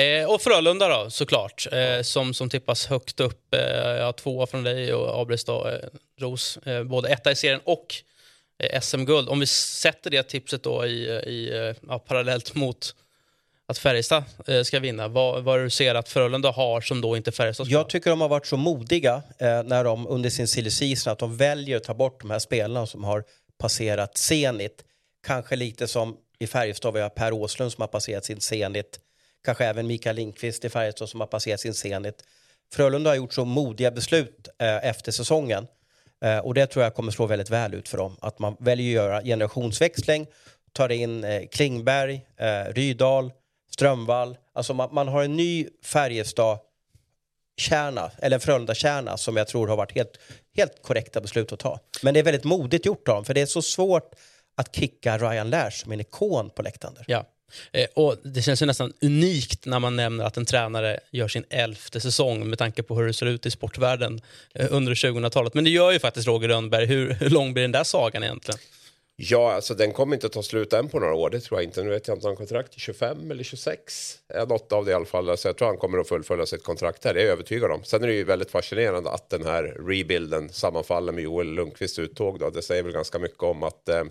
Eh, 0.00 0.30
och 0.30 0.42
Frölunda 0.42 0.88
då, 0.88 1.10
såklart, 1.10 1.66
eh, 1.72 2.02
som, 2.02 2.34
som 2.34 2.50
tippas 2.50 2.86
högt 2.86 3.20
upp. 3.20 3.54
Eh, 3.54 3.60
ja, 3.76 4.12
tvåa 4.12 4.46
från 4.46 4.64
dig 4.64 4.94
och 4.94 5.20
Abris 5.20 5.44
då, 5.44 5.68
eh, 5.68 5.78
Ros. 6.20 6.56
Eh, 6.56 6.82
både 6.82 7.08
etta 7.08 7.30
i 7.30 7.36
serien 7.36 7.60
och 7.64 7.94
SM-guld. 8.80 9.28
Om 9.28 9.40
vi 9.40 9.46
sätter 9.46 10.10
det 10.10 10.22
tipset 10.22 10.62
då 10.62 10.86
i, 10.86 11.04
i, 11.08 11.68
eh, 11.68 11.76
ja, 11.88 11.98
parallellt 11.98 12.54
mot 12.54 12.94
att 13.66 13.78
Färjestad 13.78 14.24
eh, 14.46 14.62
ska 14.62 14.80
vinna, 14.80 15.08
vad, 15.08 15.44
vad 15.44 15.60
du 15.60 15.70
ser 15.70 15.94
att 15.94 16.08
Frölunda 16.08 16.50
har 16.50 16.80
som 16.80 17.00
då 17.00 17.16
inte 17.16 17.32
Färjestad 17.32 17.66
ska? 17.66 17.72
Jag 17.72 17.88
tycker 17.88 18.10
de 18.10 18.20
har 18.20 18.28
varit 18.28 18.46
så 18.46 18.56
modiga 18.56 19.22
eh, 19.38 19.62
när 19.62 19.84
de 19.84 20.06
under 20.06 20.30
sin 20.30 20.48
silly 20.48 20.96
att 21.06 21.18
de 21.18 21.36
väljer 21.36 21.76
att 21.76 21.84
ta 21.84 21.94
bort 21.94 22.20
de 22.20 22.30
här 22.30 22.38
spelarna 22.38 22.86
som 22.86 23.04
har 23.04 23.24
passerat 23.58 24.16
Zenit. 24.16 24.84
Kanske 25.26 25.56
lite 25.56 25.88
som 25.88 26.16
i 26.38 26.46
Färjestad, 26.46 26.94
vi 26.94 27.00
har 27.00 27.08
Per 27.08 27.32
Åslund 27.32 27.72
som 27.72 27.80
har 27.82 27.88
passerat 27.88 28.24
sin 28.24 28.40
Zenit. 28.40 29.00
Kanske 29.44 29.64
även 29.64 29.86
Mikael 29.86 30.16
Lindqvist 30.16 30.64
i 30.64 30.68
Färjestad 30.68 31.08
som 31.08 31.20
har 31.20 31.26
passerat 31.26 31.60
sin 31.60 31.74
Zenit. 31.74 32.24
Frölunda 32.72 33.10
har 33.10 33.14
gjort 33.14 33.34
så 33.34 33.44
modiga 33.44 33.90
beslut 33.90 34.48
eh, 34.58 34.88
efter 34.88 35.12
säsongen. 35.12 35.66
Eh, 36.24 36.38
och 36.38 36.54
det 36.54 36.66
tror 36.66 36.84
jag 36.84 36.94
kommer 36.94 37.12
slå 37.12 37.26
väldigt 37.26 37.50
väl 37.50 37.74
ut 37.74 37.88
för 37.88 37.98
dem. 37.98 38.16
Att 38.20 38.38
man 38.38 38.56
väljer 38.60 38.98
att 39.00 39.04
göra 39.04 39.22
generationsväxling, 39.22 40.26
tar 40.72 40.88
in 40.88 41.24
eh, 41.24 41.42
Klingberg, 41.52 42.26
eh, 42.36 42.72
Rydal, 42.72 43.32
Strömvall. 43.70 44.36
Alltså 44.52 44.74
man, 44.74 44.94
man 44.94 45.08
har 45.08 45.22
en 45.22 45.36
ny 45.36 45.68
Färjestad 45.84 46.58
kärna, 47.56 48.10
eller 48.18 48.36
en 48.36 48.40
Frölunda-kärna 48.40 49.16
som 49.16 49.36
jag 49.36 49.48
tror 49.48 49.68
har 49.68 49.76
varit 49.76 49.94
helt, 49.94 50.18
helt 50.56 50.82
korrekta 50.82 51.20
beslut 51.20 51.52
att 51.52 51.58
ta. 51.58 51.80
Men 52.02 52.14
det 52.14 52.20
är 52.20 52.24
väldigt 52.24 52.44
modigt 52.44 52.86
gjort 52.86 53.08
av 53.08 53.14
dem, 53.14 53.24
för 53.24 53.34
det 53.34 53.40
är 53.40 53.46
så 53.46 53.62
svårt 53.62 54.14
att 54.56 54.76
kicka 54.76 55.18
Ryan 55.18 55.50
Lash 55.50 55.70
som 55.70 55.92
en 55.92 56.00
ikon 56.00 56.50
på 56.50 56.62
läktaren. 56.62 56.96
Ja. 57.06 57.24
Eh, 57.72 57.86
och 57.94 58.16
det 58.22 58.42
känns 58.42 58.62
ju 58.62 58.66
nästan 58.66 58.92
unikt 59.00 59.66
när 59.66 59.78
man 59.78 59.96
nämner 59.96 60.24
att 60.24 60.36
en 60.36 60.44
tränare 60.44 61.00
gör 61.10 61.28
sin 61.28 61.44
elfte 61.50 62.00
säsong 62.00 62.48
med 62.48 62.58
tanke 62.58 62.82
på 62.82 62.96
hur 62.96 63.06
det 63.06 63.12
ser 63.12 63.26
ut 63.26 63.46
i 63.46 63.50
sportvärlden 63.50 64.20
eh, 64.54 64.66
under 64.70 64.94
2000-talet. 64.94 65.54
Men 65.54 65.64
det 65.64 65.70
gör 65.70 65.92
ju 65.92 65.98
faktiskt 65.98 66.26
Roger 66.26 66.48
Rönnberg. 66.48 66.86
Hur, 66.86 67.12
hur 67.12 67.30
lång 67.30 67.52
blir 67.52 67.62
den 67.62 67.72
där 67.72 67.84
sagan 67.84 68.24
egentligen? 68.24 68.60
Ja, 69.20 69.52
alltså 69.52 69.74
den 69.74 69.92
kommer 69.92 70.16
inte 70.16 70.28
ta 70.28 70.42
slut 70.42 70.72
än 70.72 70.88
på 70.88 70.98
några 70.98 71.14
år, 71.14 71.30
det 71.30 71.40
tror 71.40 71.60
jag 71.60 71.68
inte. 71.68 71.82
Nu 71.82 71.90
vet 71.90 72.08
jag 72.08 72.16
inte 72.16 72.28
om 72.28 72.36
kontrakt 72.36 72.74
är 72.74 72.80
25 72.80 73.30
eller 73.30 73.44
26. 73.44 74.18
Ja, 74.34 74.44
något 74.44 74.72
av 74.72 74.84
det 74.84 74.90
i 74.90 74.94
alla 74.94 75.04
fall. 75.04 75.30
Alltså, 75.30 75.48
jag 75.48 75.56
tror 75.56 75.68
han 75.68 75.76
kommer 75.76 75.98
att 75.98 76.08
fullfölja 76.08 76.46
sitt 76.46 76.62
kontrakt 76.62 77.04
här, 77.04 77.14
det 77.14 77.20
är 77.20 77.24
jag 77.24 77.32
övertygad 77.32 77.70
om. 77.70 77.84
Sen 77.84 78.02
är 78.02 78.06
det 78.06 78.14
ju 78.14 78.24
väldigt 78.24 78.50
fascinerande 78.50 79.10
att 79.10 79.30
den 79.30 79.44
här 79.44 79.62
rebuilden 79.62 80.48
sammanfaller 80.48 81.12
med 81.12 81.24
Joel 81.24 81.52
Lundqvists 81.52 81.98
uttåg. 81.98 82.38
Då. 82.38 82.50
Det 82.50 82.62
säger 82.62 82.82
väl 82.82 82.92
ganska 82.92 83.18
mycket 83.18 83.42
om 83.42 83.62
att 83.62 83.88
eh, 83.88 84.04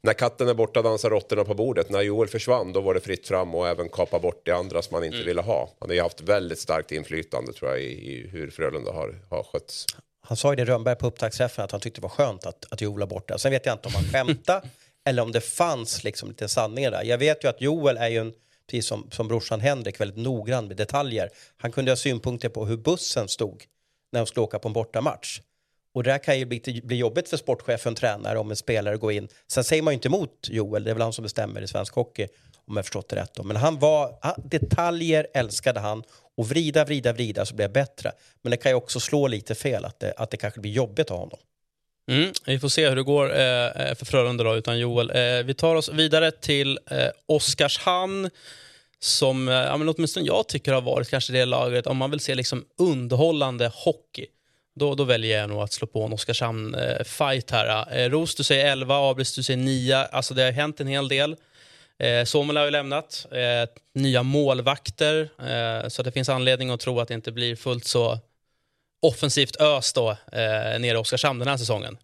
när 0.00 0.12
katten 0.12 0.48
är 0.48 0.54
borta 0.54 0.82
dansar 0.82 1.10
råttorna 1.10 1.44
på 1.44 1.54
bordet. 1.54 1.90
När 1.90 2.02
Joel 2.02 2.28
försvann 2.28 2.72
då 2.72 2.80
var 2.80 2.94
det 2.94 3.00
fritt 3.00 3.28
fram 3.28 3.54
och 3.54 3.68
även 3.68 3.88
kapa 3.88 4.18
bort 4.18 4.42
det 4.44 4.52
andra 4.52 4.82
som 4.82 4.94
man 4.94 5.04
inte 5.04 5.22
ville 5.22 5.42
ha. 5.42 5.70
Han 5.80 5.88
har 5.88 5.94
ju 5.94 6.02
haft 6.02 6.20
väldigt 6.20 6.58
starkt 6.58 6.92
inflytande 6.92 7.52
tror 7.52 7.70
jag 7.70 7.80
i, 7.80 8.12
i 8.12 8.28
hur 8.32 8.50
Frölunda 8.50 8.92
har, 8.92 9.18
har 9.30 9.42
skötts. 9.42 9.86
Han 10.30 10.36
sa 10.36 10.52
ju 10.52 10.56
det 10.56 10.64
Rönnberg 10.64 10.96
på 10.96 11.06
upptaktsträffen 11.06 11.64
att 11.64 11.72
han 11.72 11.80
tyckte 11.80 12.00
det 12.00 12.02
var 12.02 12.08
skönt 12.08 12.46
att, 12.46 12.66
att 12.70 12.80
Joel 12.80 13.00
var 13.00 13.06
borta. 13.06 13.38
Sen 13.38 13.52
vet 13.52 13.66
jag 13.66 13.74
inte 13.74 13.88
om 13.88 13.94
han 13.94 14.04
skämtade 14.04 14.68
eller 15.04 15.22
om 15.22 15.32
det 15.32 15.40
fanns 15.40 16.04
liksom 16.04 16.28
lite 16.28 16.48
sanningar 16.48 16.90
där. 16.90 17.04
Jag 17.04 17.18
vet 17.18 17.44
ju 17.44 17.48
att 17.48 17.60
Joel 17.60 17.96
är 17.96 18.08
ju 18.08 18.18
en, 18.18 18.32
precis 18.70 18.86
som, 18.86 19.10
som 19.10 19.28
brorsan 19.28 19.60
Henrik, 19.60 20.00
väldigt 20.00 20.18
noggrann 20.18 20.66
med 20.66 20.76
detaljer. 20.76 21.30
Han 21.56 21.72
kunde 21.72 21.90
ha 21.90 21.96
synpunkter 21.96 22.48
på 22.48 22.66
hur 22.66 22.76
bussen 22.76 23.28
stod 23.28 23.64
när 24.12 24.20
de 24.20 24.26
skulle 24.26 24.44
åka 24.44 24.58
på 24.58 24.68
en 24.68 24.72
bortamatch. 24.72 25.40
Och 25.94 26.02
det 26.02 26.10
där 26.10 26.18
kan 26.18 26.38
ju 26.38 26.44
bli, 26.44 26.80
bli 26.84 26.96
jobbigt 26.96 27.28
för 27.28 27.36
sportchefen, 27.36 27.94
tränare, 27.94 28.38
om 28.38 28.50
en 28.50 28.56
spelare 28.56 28.96
går 28.96 29.12
in. 29.12 29.28
Sen 29.46 29.64
säger 29.64 29.82
man 29.82 29.92
ju 29.92 29.94
inte 29.94 30.08
emot 30.08 30.48
Joel, 30.50 30.84
det 30.84 30.90
är 30.90 30.94
väl 30.94 31.02
han 31.02 31.12
som 31.12 31.22
bestämmer 31.22 31.62
i 31.62 31.68
svensk 31.68 31.94
hockey, 31.94 32.26
om 32.66 32.76
jag 32.76 32.84
förstått 32.84 33.08
det 33.08 33.16
rätt. 33.16 33.34
Då. 33.34 33.42
Men 33.42 33.56
han 33.56 33.78
var, 33.78 34.14
detaljer 34.44 35.26
älskade 35.34 35.80
han 35.80 36.02
och 36.40 36.48
vrida, 36.48 36.84
vrida, 36.84 37.12
vrida 37.12 37.46
så 37.46 37.54
blir 37.54 37.64
jag 37.64 37.72
bättre. 37.72 38.12
Men 38.42 38.50
det 38.50 38.56
kan 38.56 38.70
ju 38.72 38.76
också 38.76 39.00
slå 39.00 39.26
lite 39.26 39.54
fel, 39.54 39.84
att 39.84 40.00
det, 40.00 40.14
att 40.16 40.30
det 40.30 40.36
kanske 40.36 40.60
blir 40.60 40.72
jobbigt 40.72 41.06
att 41.06 41.10
ha 41.10 41.16
honom. 41.16 41.38
Mm, 42.10 42.32
vi 42.46 42.58
får 42.58 42.68
se 42.68 42.88
hur 42.88 42.96
det 42.96 43.02
går 43.02 43.32
eh, 43.32 43.66
eh, 43.66 43.94
för 43.94 44.06
Frölunda 44.06 44.44
då, 44.44 44.56
utan 44.56 44.78
Joel. 44.78 45.10
Eh, 45.10 45.44
vi 45.44 45.54
tar 45.54 45.74
oss 45.74 45.88
vidare 45.88 46.30
till 46.30 46.78
eh, 46.90 47.08
Oskarshamn 47.26 48.30
som 48.98 49.48
eh, 49.48 49.54
ja, 49.54 49.76
men 49.76 49.88
åtminstone 49.88 50.26
jag 50.26 50.48
tycker 50.48 50.72
har 50.72 50.80
varit 50.80 51.10
kanske 51.10 51.32
det 51.32 51.44
laget, 51.44 51.86
om 51.86 51.96
man 51.96 52.10
vill 52.10 52.20
se 52.20 52.34
liksom 52.34 52.64
underhållande 52.78 53.70
hockey, 53.74 54.26
då, 54.74 54.94
då 54.94 55.04
väljer 55.04 55.40
jag 55.40 55.48
nog 55.48 55.62
att 55.62 55.72
slå 55.72 55.86
på 55.86 56.02
en 56.02 56.12
Oskarshamn-fight 56.12 57.52
eh, 57.52 57.56
här. 57.56 57.98
Eh, 57.98 58.10
Ros, 58.10 58.34
du 58.34 58.44
säger 58.44 58.72
11, 58.72 59.10
Abris, 59.10 59.34
du 59.34 59.42
säger 59.42 59.56
9. 59.56 59.96
Alltså 59.96 60.34
det 60.34 60.42
har 60.42 60.52
hänt 60.52 60.80
en 60.80 60.86
hel 60.86 61.08
del. 61.08 61.36
Eh, 62.00 62.24
Somela 62.24 62.60
har 62.60 62.64
ju 62.64 62.70
lämnat, 62.70 63.26
eh, 63.32 63.68
nya 63.94 64.22
målvakter, 64.22 65.28
eh, 65.38 65.88
så 65.88 66.02
det 66.02 66.12
finns 66.12 66.28
anledning 66.28 66.70
att 66.70 66.80
tro 66.80 67.00
att 67.00 67.08
det 67.08 67.14
inte 67.14 67.32
blir 67.32 67.56
fullt 67.56 67.84
så 67.84 68.18
offensivt 69.02 69.56
ös 69.60 69.92
då, 69.92 70.10
eh, 70.10 70.78
nere 70.80 70.94
i 70.94 70.96
Oskarshamn 70.96 71.38
den 71.38 71.48
här 71.48 71.56
säsongen. 71.56 71.98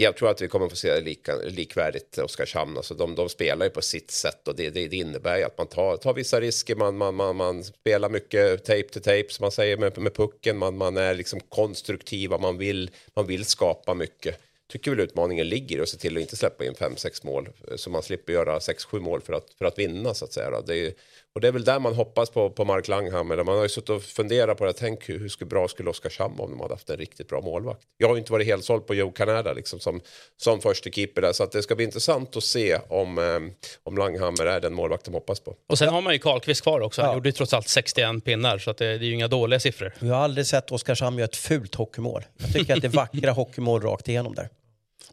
Jag 0.00 0.16
tror 0.16 0.30
att 0.30 0.42
vi 0.42 0.48
kommer 0.48 0.68
få 0.68 0.76
se 0.76 1.00
lika, 1.00 1.36
likvärdigt 1.36 2.18
Oskarshamn. 2.18 2.76
Alltså 2.76 2.94
de, 2.94 3.14
de 3.14 3.28
spelar 3.28 3.66
ju 3.66 3.70
på 3.70 3.82
sitt 3.82 4.10
sätt 4.10 4.48
och 4.48 4.56
det, 4.56 4.70
det, 4.70 4.88
det 4.88 4.96
innebär 4.96 5.36
ju 5.36 5.44
att 5.44 5.58
man 5.58 5.66
tar, 5.66 5.96
tar 5.96 6.14
vissa 6.14 6.40
risker. 6.40 6.76
Man, 6.76 6.96
man, 6.96 7.14
man, 7.14 7.36
man 7.36 7.64
spelar 7.64 8.08
mycket 8.08 8.64
tape 8.64 8.88
to 8.92 9.00
tape 9.00 9.26
som 9.28 9.44
man 9.44 9.52
säger 9.52 9.76
med, 9.76 9.98
med 9.98 10.14
pucken. 10.14 10.58
Man, 10.58 10.76
man 10.76 10.96
är 10.96 11.14
liksom 11.14 11.40
konstruktiva, 11.40 12.38
man 12.38 12.58
vill, 12.58 12.90
man 13.14 13.26
vill 13.26 13.44
skapa 13.44 13.94
mycket. 13.94 14.40
Tycker 14.68 14.90
väl 14.90 15.00
utmaningen 15.00 15.48
ligger 15.48 15.80
och 15.80 15.88
se 15.88 15.98
till 15.98 16.16
att 16.16 16.20
inte 16.20 16.36
släppa 16.36 16.64
in 16.64 16.74
5-6 16.74 17.26
mål 17.26 17.48
eh, 17.70 17.76
så 17.76 17.90
man 17.90 18.02
slipper 18.02 18.32
göra 18.32 18.58
6-7 18.58 19.00
mål 19.00 19.20
för 19.20 19.32
att, 19.32 19.54
för 19.58 19.64
att 19.64 19.78
vinna 19.78 20.14
så 20.14 20.24
att 20.24 20.32
säga. 20.32 20.60
Det 20.60 20.76
är, 20.76 20.92
och 21.38 21.42
det 21.42 21.48
är 21.48 21.52
väl 21.52 21.64
där 21.64 21.78
man 21.78 21.94
hoppas 21.94 22.30
på, 22.30 22.50
på 22.50 22.64
Mark 22.64 22.88
Langhammer. 22.88 23.36
Man 23.36 23.56
har 23.56 23.62
ju 23.62 23.68
suttit 23.68 23.90
och 23.90 24.02
funderat 24.02 24.58
på 24.58 24.64
det. 24.64 24.72
Tänk 24.72 25.08
hur, 25.08 25.18
hur 25.18 25.44
bra 25.44 25.68
skulle 25.68 25.90
Oskarshamn 25.90 26.36
vara 26.36 26.44
om 26.44 26.50
de 26.50 26.60
hade 26.60 26.74
haft 26.74 26.90
en 26.90 26.96
riktigt 26.96 27.28
bra 27.28 27.40
målvakt. 27.40 27.80
Jag 27.96 28.08
har 28.08 28.14
ju 28.14 28.18
inte 28.18 28.32
varit 28.32 28.46
helt 28.46 28.64
såld 28.64 28.86
på 28.86 28.94
Joe 28.94 29.10
Canada 29.10 29.52
liksom, 29.52 29.80
som, 29.80 30.00
som 30.36 30.60
första 30.60 30.90
keeper 30.90 31.22
där. 31.22 31.32
Så 31.32 31.42
att 31.42 31.52
det 31.52 31.62
ska 31.62 31.74
bli 31.74 31.84
intressant 31.84 32.36
att 32.36 32.44
se 32.44 32.78
om, 32.88 33.18
eh, 33.18 33.68
om 33.82 33.98
Langhammer 33.98 34.46
är 34.46 34.60
den 34.60 34.74
målvakt 34.74 35.04
de 35.04 35.14
hoppas 35.14 35.40
på. 35.40 35.54
Och 35.68 35.78
sen 35.78 35.88
har 35.88 36.00
man 36.00 36.12
ju 36.12 36.18
Karlqvist 36.18 36.62
kvar 36.62 36.80
också. 36.80 37.02
Han 37.02 37.10
Ja. 37.10 37.14
gjorde 37.14 37.28
ju 37.28 37.32
trots 37.32 37.54
allt 37.54 37.68
61 37.68 38.24
pinnar, 38.24 38.58
så 38.58 38.70
att 38.70 38.78
det, 38.78 38.84
det 38.98 39.04
är 39.04 39.08
ju 39.08 39.14
inga 39.14 39.28
dåliga 39.28 39.60
siffror. 39.60 39.94
Jag 40.00 40.08
har 40.14 40.22
aldrig 40.24 40.46
sett 40.46 40.70
Oskarshamn 40.72 41.18
göra 41.18 41.24
ett 41.28 41.36
fult 41.36 41.74
hockeymål. 41.74 42.24
Jag 42.38 42.52
tycker 42.52 42.74
att 42.76 42.80
det 42.82 42.88
är 42.88 42.92
vackra 42.92 43.30
hockeymål 43.32 43.82
rakt 43.82 44.08
igenom 44.08 44.34
där. 44.34 44.48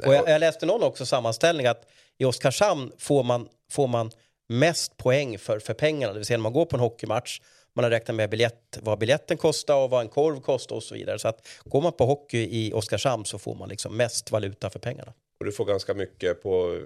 Och 0.05 0.13
jag, 0.13 0.29
jag 0.29 0.39
läste 0.39 0.65
någon 0.65 0.83
också 0.83 1.05
sammanställning 1.05 1.65
att 1.67 1.81
i 2.17 2.25
Oskarshamn 2.25 2.91
får 2.97 3.23
man, 3.23 3.47
får 3.71 3.87
man 3.87 4.11
mest 4.47 4.97
poäng 4.97 5.37
för, 5.37 5.59
för 5.59 5.73
pengarna. 5.73 6.13
Det 6.13 6.19
vill 6.19 6.25
säga 6.25 6.37
när 6.37 6.43
man 6.43 6.53
går 6.53 6.65
på 6.65 6.75
en 6.75 6.79
hockeymatch, 6.79 7.39
man 7.75 7.83
har 7.83 7.91
räknat 7.91 8.15
med 8.15 8.29
biljett, 8.29 8.79
vad 8.81 8.99
biljetten 8.99 9.37
kostar 9.37 9.83
och 9.83 9.89
vad 9.89 10.01
en 10.01 10.09
korv 10.09 10.41
kostar 10.41 10.75
och 10.75 10.83
så 10.83 10.95
vidare. 10.95 11.19
Så 11.19 11.27
att 11.27 11.47
går 11.63 11.81
man 11.81 11.93
på 11.93 12.05
hockey 12.05 12.47
i 12.51 12.73
Oskarshamn 12.73 13.25
så 13.25 13.39
får 13.39 13.55
man 13.55 13.69
liksom 13.69 13.97
mest 13.97 14.31
valuta 14.31 14.69
för 14.69 14.79
pengarna. 14.79 15.13
Och 15.39 15.45
du 15.45 15.51
får 15.51 15.65
ganska 15.65 15.93
mycket 15.93 16.43
på 16.43 16.81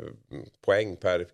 poäng 0.66 0.96
per 0.96 1.26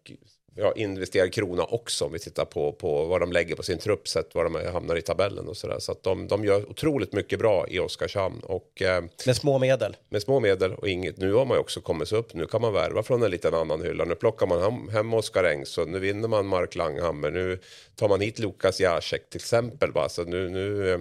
ja, 0.55 0.73
investerad 0.75 1.33
krona 1.33 1.63
också 1.63 2.05
om 2.05 2.11
vi 2.11 2.19
tittar 2.19 2.45
på, 2.45 2.71
på 2.71 3.05
vad 3.05 3.21
de 3.21 3.31
lägger 3.31 3.55
på 3.55 3.63
sin 3.63 3.77
trupp 3.77 4.07
sett 4.07 4.35
var 4.35 4.43
de 4.43 4.55
hamnar 4.73 4.95
i 4.95 5.01
tabellen 5.01 5.47
och 5.47 5.57
sådär. 5.57 5.79
Så 5.79 5.91
att 5.91 6.03
de, 6.03 6.27
de 6.27 6.45
gör 6.45 6.69
otroligt 6.69 7.13
mycket 7.13 7.39
bra 7.39 7.67
i 7.67 7.79
Oskarshamn 7.79 8.39
och 8.39 8.81
eh, 8.81 9.03
Med 9.25 9.35
små 9.35 9.59
medel. 9.59 9.97
med 10.09 10.21
små 10.21 10.39
medel 10.39 10.73
och 10.73 10.87
inget. 10.87 11.17
Nu 11.17 11.33
har 11.33 11.45
man 11.45 11.57
ju 11.57 11.61
också 11.61 11.81
kommit 11.81 12.11
upp. 12.11 12.33
Nu 12.33 12.45
kan 12.45 12.61
man 12.61 12.73
värva 12.73 13.03
från 13.03 13.23
en 13.23 13.31
liten 13.31 13.53
annan 13.53 13.81
hylla. 13.81 14.05
Nu 14.05 14.15
plockar 14.15 14.47
man 14.47 14.61
hem, 14.61 14.89
hem 14.89 15.13
Oskar 15.13 15.43
Engsund. 15.43 15.91
Nu 15.91 15.99
vinner 15.99 16.27
man 16.27 16.45
Mark 16.47 16.75
Langhammer. 16.75 17.31
Nu 17.31 17.59
tar 17.95 18.09
man 18.09 18.21
hit 18.21 18.39
Lukas 18.39 18.79
Jacek 18.79 19.29
till 19.29 19.39
exempel. 19.39 19.91
Va? 19.91 20.09
Så 20.09 20.23
nu, 20.23 20.49
nu 20.49 20.93
eh, 20.93 20.99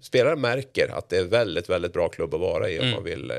spelaren 0.00 0.40
märker 0.40 0.88
att 0.88 1.08
det 1.08 1.16
är 1.16 1.24
väldigt, 1.24 1.68
väldigt 1.68 1.92
bra 1.92 2.08
klubb 2.08 2.34
att 2.34 2.40
vara 2.40 2.70
i 2.70 2.78
om 2.80 2.90
man 2.90 3.04
vill 3.04 3.30
eh, 3.30 3.36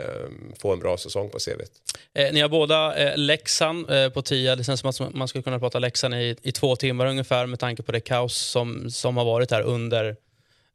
få 0.59 0.73
en 0.73 0.79
bra 0.79 0.97
säsong 0.97 1.29
på 1.29 1.39
CVt. 1.39 1.71
Eh, 2.13 2.33
ni 2.33 2.41
har 2.41 2.49
båda 2.49 2.95
eh, 2.95 3.17
Leksand 3.17 3.89
eh, 3.91 4.09
på 4.09 4.21
10. 4.21 4.55
Det 4.55 4.63
känns 4.63 4.79
som 4.79 4.89
att 4.89 5.13
man 5.15 5.27
skulle 5.27 5.43
kunna 5.43 5.59
prata 5.59 5.79
Leksand 5.79 6.15
i, 6.15 6.35
i 6.41 6.51
två 6.51 6.75
timmar 6.75 7.05
ungefär 7.05 7.45
med 7.45 7.59
tanke 7.59 7.83
på 7.83 7.91
det 7.91 7.99
kaos 7.99 8.37
som, 8.37 8.91
som 8.91 9.17
har 9.17 9.25
varit 9.25 9.51
här 9.51 9.61
under, 9.61 10.15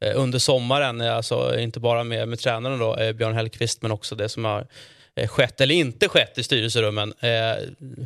eh, 0.01 0.11
under 0.15 0.39
sommaren. 0.39 1.01
Eh, 1.01 1.15
Alltså 1.15 1.59
inte 1.59 1.79
bara 1.79 2.03
med, 2.03 2.27
med 2.27 2.39
tränaren 2.39 2.79
då, 2.79 2.95
eh, 2.95 3.13
Björn 3.13 3.33
Hellkvist 3.35 3.81
men 3.81 3.91
också 3.91 4.15
det 4.15 4.29
som 4.29 4.45
har 4.45 4.67
eh, 5.15 5.27
skett 5.27 5.61
eller 5.61 5.75
inte 5.75 6.07
skett 6.09 6.37
i 6.37 6.43
styrelserummen. 6.43 7.13
Eh, 7.19 7.29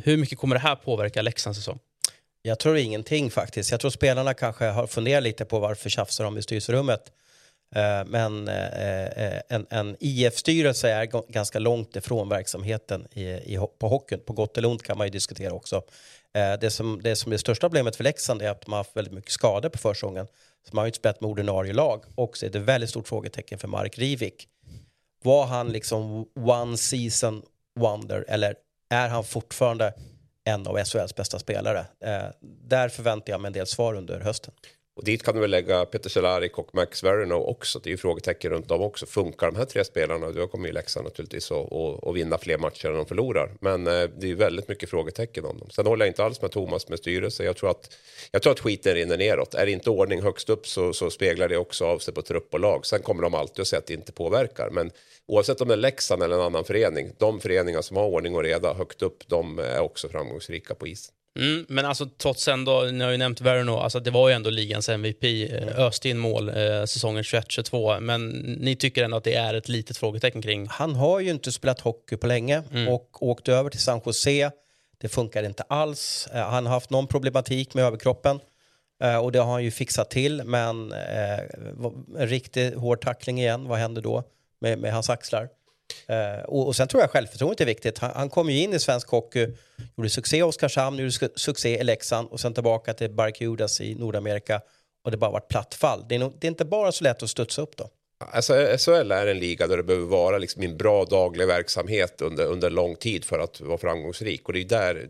hur 0.04 0.16
mycket 0.16 0.38
kommer 0.38 0.54
det 0.56 0.60
här 0.60 0.74
påverka 0.76 1.22
Leksands 1.22 1.58
säsong? 1.58 1.78
Jag 2.44 2.58
tror 2.58 2.76
ingenting 2.76 3.30
faktiskt. 3.30 3.70
Jag 3.70 3.80
tror 3.80 3.90
spelarna 3.90 4.34
kanske 4.34 4.64
har 4.64 4.86
funderat 4.86 5.22
lite 5.22 5.44
på 5.44 5.58
varför 5.58 5.90
tjafsar 5.90 6.24
de 6.24 6.38
i 6.38 6.42
styrelserummet. 6.42 7.00
Eh, 7.74 8.04
men 8.06 8.48
eh, 8.48 9.04
eh, 9.04 9.40
en, 9.48 9.66
en 9.70 9.96
IF-styrelse 10.00 10.90
är 10.90 11.32
ganska 11.32 11.58
långt 11.58 11.96
ifrån 11.96 12.28
verksamheten 12.28 13.06
i, 13.12 13.24
i, 13.24 13.58
på 13.78 13.88
hockeyn. 13.88 14.20
På 14.20 14.32
gott 14.32 14.58
eller 14.58 14.68
ont 14.68 14.82
kan 14.82 14.98
man 14.98 15.06
ju 15.06 15.10
diskutera 15.10 15.52
också. 15.52 15.82
Det 16.60 16.72
som, 16.72 17.02
det 17.02 17.16
som 17.16 17.32
är 17.32 17.34
det 17.34 17.38
största 17.38 17.68
problemet 17.68 17.96
för 17.96 18.04
Leksand 18.04 18.42
är 18.42 18.50
att 18.50 18.60
de 18.60 18.72
har 18.72 18.78
haft 18.78 18.96
väldigt 18.96 19.14
mycket 19.14 19.32
skador 19.32 19.68
på 19.68 19.78
försäsongen. 19.78 20.26
Så 20.68 20.76
man 20.76 20.78
har 20.78 20.86
ju 20.86 20.88
inte 20.88 20.98
spelat 20.98 21.20
med 21.20 21.30
ordinarie 21.30 21.72
lag. 21.72 22.04
Och 22.14 22.36
så 22.36 22.46
är 22.46 22.50
det 22.50 22.58
ett 22.58 22.64
väldigt 22.64 22.90
stort 22.90 23.08
frågetecken 23.08 23.58
för 23.58 23.68
Mark 23.68 23.98
Rivik. 23.98 24.48
Var 25.24 25.46
han 25.46 25.68
liksom 25.68 26.26
one 26.34 26.76
season 26.76 27.42
wonder 27.80 28.24
eller 28.28 28.54
är 28.90 29.08
han 29.08 29.24
fortfarande 29.24 29.94
en 30.44 30.66
av 30.66 30.84
SHLs 30.84 31.14
bästa 31.14 31.38
spelare? 31.38 31.86
Eh, 32.04 32.24
där 32.40 32.88
förväntar 32.88 33.32
jag 33.32 33.40
mig 33.40 33.48
en 33.48 33.52
del 33.52 33.66
svar 33.66 33.94
under 33.94 34.20
hösten. 34.20 34.54
Och 34.94 35.04
dit 35.04 35.22
kan 35.22 35.34
du 35.34 35.40
väl 35.40 35.50
lägga 35.50 35.84
Peter 35.84 36.10
Cehlárik 36.10 36.58
och 36.58 36.74
Max 36.74 37.04
Verino 37.04 37.34
också. 37.34 37.78
Det 37.78 37.88
är 37.88 37.90
ju 37.90 37.96
frågetecken 37.96 38.50
runt 38.50 38.68
dem 38.68 38.80
också. 38.80 39.06
Funkar 39.06 39.46
de 39.46 39.56
här 39.56 39.64
tre 39.64 39.84
spelarna? 39.84 40.30
Då 40.30 40.46
kommer 40.46 40.66
ju 40.66 40.72
Leksand 40.72 41.04
naturligtvis 41.04 41.52
att 41.52 42.14
vinna 42.14 42.38
fler 42.38 42.58
matcher 42.58 42.88
än 42.88 42.94
de 42.94 43.06
förlorar. 43.06 43.52
Men 43.60 43.86
eh, 43.86 43.92
det 43.92 44.26
är 44.26 44.28
ju 44.28 44.34
väldigt 44.34 44.68
mycket 44.68 44.90
frågetecken 44.90 45.44
om 45.44 45.58
dem. 45.58 45.70
Sen 45.70 45.86
håller 45.86 46.04
jag 46.04 46.10
inte 46.10 46.24
alls 46.24 46.42
med 46.42 46.50
Thomas 46.50 46.88
med 46.88 46.98
styrelse. 46.98 47.44
Jag 47.44 47.56
tror 47.56 47.70
att, 47.70 47.94
jag 48.30 48.42
tror 48.42 48.52
att 48.52 48.60
skiten 48.60 48.94
rinner 48.94 49.18
neråt. 49.18 49.54
Är 49.54 49.66
det 49.66 49.72
inte 49.72 49.90
ordning 49.90 50.22
högst 50.22 50.50
upp 50.50 50.66
så, 50.66 50.92
så 50.92 51.10
speglar 51.10 51.48
det 51.48 51.56
också 51.56 51.84
av 51.84 51.98
sig 51.98 52.14
på 52.14 52.22
trupp 52.22 52.54
och 52.54 52.60
lag. 52.60 52.86
Sen 52.86 53.02
kommer 53.02 53.22
de 53.22 53.34
alltid 53.34 53.60
att 53.60 53.68
säga 53.68 53.78
att 53.78 53.86
det 53.86 53.94
inte 53.94 54.12
påverkar. 54.12 54.70
Men 54.70 54.90
oavsett 55.26 55.60
om 55.60 55.68
det 55.68 55.74
är 55.74 55.78
Leksand 55.78 56.22
eller 56.22 56.36
en 56.36 56.42
annan 56.42 56.64
förening. 56.64 57.12
De 57.18 57.40
föreningar 57.40 57.82
som 57.82 57.96
har 57.96 58.04
ordning 58.04 58.34
och 58.34 58.42
reda 58.42 58.74
högt 58.74 59.02
upp, 59.02 59.28
de 59.28 59.58
är 59.58 59.80
också 59.80 60.08
framgångsrika 60.08 60.74
på 60.74 60.86
isen. 60.86 61.14
Mm, 61.38 61.66
men 61.68 61.84
alltså 61.84 62.06
trots 62.06 62.48
ändå, 62.48 62.82
ni 62.82 63.04
har 63.04 63.10
ju 63.10 63.16
nämnt 63.16 63.40
Verno, 63.40 63.76
alltså 63.76 64.00
det 64.00 64.10
var 64.10 64.28
ju 64.28 64.34
ändå 64.34 64.50
ligans 64.50 64.88
MVP, 64.88 65.24
eh, 65.24 65.78
öste 65.78 66.08
in 66.08 66.18
mål 66.18 66.48
eh, 66.48 66.84
säsongen 66.84 67.22
21-22, 67.22 68.00
men 68.00 68.28
ni 68.60 68.76
tycker 68.76 69.04
ändå 69.04 69.16
att 69.16 69.24
det 69.24 69.34
är 69.34 69.54
ett 69.54 69.68
litet 69.68 69.96
frågetecken 69.96 70.42
kring 70.42 70.66
Han 70.68 70.94
har 70.94 71.20
ju 71.20 71.30
inte 71.30 71.52
spelat 71.52 71.80
hockey 71.80 72.16
på 72.16 72.26
länge 72.26 72.62
och 72.88 73.22
åkt 73.22 73.48
över 73.48 73.70
till 73.70 73.80
San 73.80 74.00
Jose. 74.06 74.50
Det 75.02 75.08
funkar 75.08 75.42
inte 75.42 75.62
alls. 75.62 76.28
Eh, 76.34 76.40
Han 76.40 76.66
har 76.66 76.72
haft 76.72 76.90
någon 76.90 77.06
problematik 77.06 77.74
med 77.74 77.84
överkroppen 77.84 78.40
eh, 79.02 79.16
och 79.16 79.32
det 79.32 79.38
har 79.38 79.52
han 79.52 79.64
ju 79.64 79.70
fixat 79.70 80.10
till. 80.10 80.42
Men 80.44 80.92
eh, 80.92 81.38
en 82.18 82.28
riktigt 82.28 82.74
hård 82.74 83.00
tackling 83.00 83.40
igen, 83.40 83.68
vad 83.68 83.78
händer 83.78 84.02
då 84.02 84.24
med, 84.60 84.78
med 84.78 84.92
hans 84.92 85.10
axlar? 85.10 85.48
Eh, 86.06 86.44
och, 86.44 86.66
och 86.66 86.76
sen 86.76 86.88
tror 86.88 87.02
jag 87.02 87.10
självförtroendet 87.10 87.60
är 87.60 87.64
viktigt. 87.66 87.98
Han, 87.98 88.10
han 88.14 88.28
kom 88.28 88.50
ju 88.50 88.58
in 88.58 88.72
i 88.74 88.78
svensk 88.80 89.08
hockey, 89.08 89.48
gjorde 89.96 90.10
succé 90.10 90.36
i 90.36 90.42
Oskarshamn, 90.42 90.98
gjorde 90.98 91.10
su- 91.10 91.32
succé 91.36 91.80
i 91.80 91.84
Leksand 91.84 92.28
och 92.30 92.40
sen 92.40 92.54
tillbaka 92.54 92.94
till 92.94 93.10
Barracudas 93.10 93.80
i 93.80 93.94
Nordamerika 93.94 94.60
och 95.04 95.10
det 95.10 95.16
bara 95.16 95.30
varit 95.30 95.48
platt 95.48 95.74
fall. 95.74 96.04
Det 96.08 96.14
är, 96.14 96.18
nog, 96.18 96.32
det 96.40 96.46
är 96.46 96.50
inte 96.50 96.64
bara 96.64 96.92
så 96.92 97.04
lätt 97.04 97.22
att 97.22 97.30
studsa 97.30 97.62
upp 97.62 97.76
då. 97.76 97.88
Alltså, 98.32 98.52
SHL 98.78 99.12
är 99.12 99.26
en 99.26 99.38
liga 99.38 99.66
där 99.66 99.76
det 99.76 99.82
behöver 99.82 100.06
vara 100.06 100.38
liksom 100.38 100.62
en 100.62 100.76
bra 100.76 101.04
daglig 101.04 101.46
verksamhet 101.46 102.20
under, 102.22 102.44
under 102.46 102.70
lång 102.70 102.96
tid 102.96 103.24
för 103.24 103.38
att 103.38 103.60
vara 103.60 103.78
framgångsrik. 103.78 104.46
Och 104.48 104.52
det 104.52 104.60
är 104.60 104.64
där, 104.64 105.06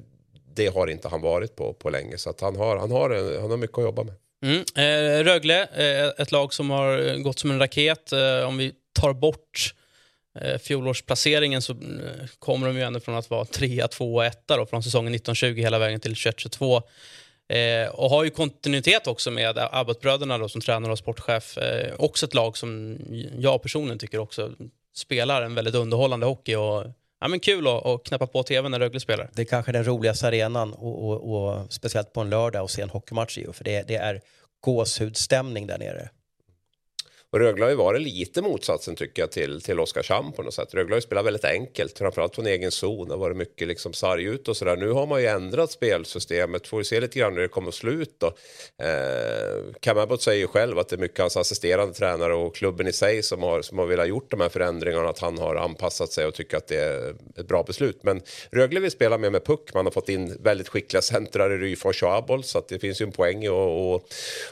det 0.54 0.66
har 0.66 0.86
inte 0.86 1.08
han 1.08 1.20
varit 1.20 1.56
på, 1.56 1.72
på 1.74 1.90
länge. 1.90 2.18
Så 2.18 2.30
att 2.30 2.40
han, 2.40 2.56
har, 2.56 2.76
han, 2.76 2.90
har, 2.90 3.10
en- 3.10 3.40
han 3.40 3.50
har 3.50 3.56
mycket 3.56 3.78
att 3.78 3.84
jobba 3.84 4.02
med. 4.04 4.14
Mm. 4.44 4.58
Eh, 4.76 5.24
Rögle, 5.24 5.62
eh, 5.62 6.08
ett 6.22 6.32
lag 6.32 6.54
som 6.54 6.70
har 6.70 7.18
gått 7.22 7.38
som 7.38 7.50
en 7.50 7.58
raket. 7.58 8.12
Eh, 8.12 8.48
om 8.48 8.56
vi 8.58 8.72
tar 9.00 9.12
bort 9.12 9.74
eh, 10.40 10.58
fjolårsplaceringen 10.58 11.62
så 11.62 11.72
eh, 11.72 11.78
kommer 12.38 12.66
de 12.66 12.76
ju 12.76 12.82
ändå 12.82 13.00
från 13.00 13.14
att 13.14 13.30
vara 13.30 13.44
3, 13.44 13.88
2 13.88 14.14
och 14.14 14.24
1 14.24 14.42
då, 14.46 14.66
från 14.66 14.82
säsongen 14.82 15.14
1920 15.14 15.60
hela 15.60 15.78
vägen 15.78 16.00
till 16.00 16.14
21-22. 16.14 16.82
Eh, 17.48 17.88
och 17.88 18.10
har 18.10 18.24
ju 18.24 18.30
kontinuitet 18.30 19.06
också 19.06 19.30
med 19.30 19.58
Abbott-bröderna 19.72 20.38
då, 20.38 20.48
som 20.48 20.60
tränare 20.60 20.92
och 20.92 20.98
sportchef. 20.98 21.58
Eh, 21.58 21.94
också 21.98 22.26
ett 22.26 22.34
lag 22.34 22.56
som 22.56 22.98
jag 23.38 23.62
personligen 23.62 23.98
tycker 23.98 24.18
också 24.18 24.50
spelar 24.94 25.42
en 25.42 25.54
väldigt 25.54 25.74
underhållande 25.74 26.26
hockey. 26.26 26.54
Och, 26.54 26.84
ja, 27.20 27.28
men 27.28 27.40
kul 27.40 27.66
att, 27.66 27.86
att 27.86 28.04
knäppa 28.04 28.26
på 28.26 28.42
tv 28.42 28.68
när 28.68 28.78
Rögle 28.78 29.00
spelar. 29.00 29.30
Det 29.32 29.42
är 29.42 29.46
kanske 29.46 29.72
den 29.72 29.84
roligaste 29.84 30.26
arenan 30.26 30.72
och, 30.72 31.08
och, 31.08 31.34
och 31.34 31.72
speciellt 31.72 32.12
på 32.12 32.20
en 32.20 32.30
lördag 32.30 32.62
och 32.62 32.70
se 32.70 32.82
en 32.82 32.90
hockeymatch 32.90 33.38
i. 33.38 33.46
För 33.52 33.64
det, 33.64 33.82
det 33.88 33.96
är 33.96 34.20
gåshudstämning 34.60 35.66
där 35.66 35.78
nere. 35.78 36.08
Och 37.32 37.38
Rögle 37.38 37.64
har 37.64 37.70
ju 37.70 37.76
varit 37.76 38.02
lite 38.02 38.42
motsatsen 38.42 38.96
tycker 38.96 39.22
jag 39.22 39.30
till, 39.30 39.60
till 39.60 39.80
Oskarshamn 39.80 40.32
på 40.32 40.42
något 40.42 40.54
sätt. 40.54 40.74
Rögle 40.74 40.92
har 40.92 40.96
ju 40.96 41.02
spelat 41.02 41.24
väldigt 41.24 41.44
enkelt, 41.44 41.98
framförallt 41.98 42.34
från 42.34 42.46
egen 42.46 42.70
zon. 42.70 43.08
Det 43.08 43.14
har 43.14 43.18
varit 43.18 43.36
mycket 43.36 43.68
liksom 43.68 43.92
sarg 43.92 44.24
ut 44.24 44.48
och 44.48 44.56
sådär. 44.56 44.76
Nu 44.76 44.90
har 44.90 45.06
man 45.06 45.20
ju 45.20 45.26
ändrat 45.26 45.70
spelsystemet. 45.70 46.66
Får 46.66 46.78
vi 46.78 46.84
se 46.84 47.00
lite 47.00 47.18
grann 47.18 47.34
hur 47.34 47.42
det 47.42 47.48
kommer 47.48 47.70
slut 47.70 48.14
då. 48.18 48.26
Eh, 48.84 49.74
Kamabot 49.80 50.22
säger 50.22 50.40
ju 50.40 50.46
själv 50.46 50.78
att 50.78 50.88
det 50.88 50.96
är 50.96 50.98
mycket 50.98 51.18
hans 51.18 51.36
assisterande 51.36 51.94
tränare 51.94 52.34
och 52.34 52.54
klubben 52.56 52.86
i 52.86 52.92
sig 52.92 53.22
som 53.22 53.42
har, 53.42 53.62
som 53.62 53.78
har 53.78 53.86
velat 53.86 54.08
gjort 54.08 54.30
de 54.30 54.40
här 54.40 54.48
förändringarna. 54.48 55.08
Att 55.08 55.18
han 55.18 55.38
har 55.38 55.56
anpassat 55.56 56.12
sig 56.12 56.26
och 56.26 56.34
tycker 56.34 56.56
att 56.56 56.66
det 56.66 56.78
är 56.78 57.14
ett 57.36 57.48
bra 57.48 57.62
beslut. 57.62 58.00
Men 58.02 58.20
Rögle 58.50 58.80
vill 58.80 58.90
spela 58.90 59.18
mer 59.18 59.30
med 59.30 59.44
puck. 59.44 59.74
Man 59.74 59.86
har 59.86 59.92
fått 59.92 60.08
in 60.08 60.36
väldigt 60.40 60.68
skickliga 60.68 61.02
centrar 61.02 61.52
i 61.52 61.58
Ryfors 61.58 62.02
och 62.02 62.14
Abol 62.14 62.44
Så 62.44 62.58
att 62.58 62.68
det 62.68 62.78
finns 62.78 63.00
ju 63.00 63.04
en 63.04 63.12
poäng 63.12 63.44
i 63.44 63.48
att 63.48 63.52
och, 63.52 64.08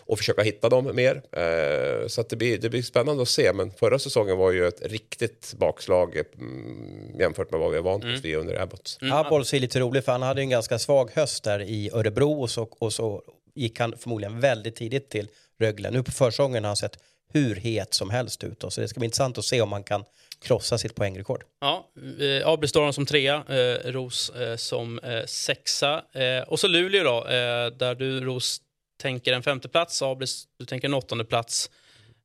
och 0.06 0.18
försöka 0.18 0.42
hitta 0.42 0.68
dem 0.68 0.90
mer. 0.94 1.22
Eh, 1.32 2.06
så 2.06 2.20
att 2.20 2.28
det 2.28 2.36
blir, 2.36 2.58
det 2.58 2.69
blir 2.70 2.82
spännande 2.82 3.22
att 3.22 3.28
se. 3.28 3.52
Men 3.52 3.70
förra 3.70 3.98
säsongen 3.98 4.36
var 4.38 4.50
ju 4.52 4.66
ett 4.66 4.82
riktigt 4.82 5.54
bakslag 5.58 6.16
mm, 6.16 7.18
jämfört 7.18 7.50
med 7.50 7.60
vad 7.60 7.70
vi 7.70 7.76
är 7.76 7.82
vant 7.82 8.04
vid 8.04 8.36
under 8.36 8.62
Abbott. 8.62 8.98
Mm. 9.02 9.16
Abols 9.16 9.54
är 9.54 9.60
lite 9.60 9.80
rolig 9.80 10.04
för 10.04 10.12
han 10.12 10.22
hade 10.22 10.40
ju 10.40 10.42
en 10.42 10.50
ganska 10.50 10.78
svag 10.78 11.10
höst 11.14 11.44
där 11.44 11.60
i 11.60 11.90
Örebro 11.92 12.40
och 12.40 12.50
så, 12.50 12.68
och 12.78 12.92
så 12.92 13.22
gick 13.54 13.80
han 13.80 13.94
förmodligen 13.98 14.40
väldigt 14.40 14.76
tidigt 14.76 15.08
till 15.08 15.28
Rögle. 15.58 15.90
Nu 15.90 16.02
på 16.02 16.12
försäsongen 16.12 16.64
har 16.64 16.68
han 16.68 16.76
sett 16.76 16.98
hur 17.32 17.56
het 17.56 17.94
som 17.94 18.10
helst 18.10 18.44
ut. 18.44 18.60
då. 18.60 18.70
Så 18.70 18.80
det 18.80 18.88
ska 18.88 19.00
bli 19.00 19.04
intressant 19.04 19.38
att 19.38 19.44
se 19.44 19.60
om 19.60 19.72
han 19.72 19.82
kan 19.82 20.04
krossa 20.42 20.78
sitt 20.78 20.94
poängrekord. 20.94 21.44
Ja, 21.60 21.90
eh, 22.20 22.48
AB 22.48 22.68
står 22.68 22.82
de 22.82 22.92
som 22.92 23.06
trea, 23.06 23.44
eh, 23.48 23.92
Ros 23.92 24.30
eh, 24.30 24.56
som 24.56 24.98
eh, 24.98 25.24
sexa. 25.26 26.04
Eh, 26.12 26.48
och 26.48 26.60
så 26.60 26.68
Luleå 26.68 27.04
då, 27.04 27.18
eh, 27.18 27.66
där 27.66 27.94
du 27.94 28.20
Ros 28.20 28.60
tänker 29.00 29.32
en 29.32 29.42
femteplats, 29.42 30.02
AB 30.02 30.22
du 30.58 30.64
tänker 30.64 30.88
en 30.88 30.94
åttonde 30.94 31.24
plats. 31.24 31.70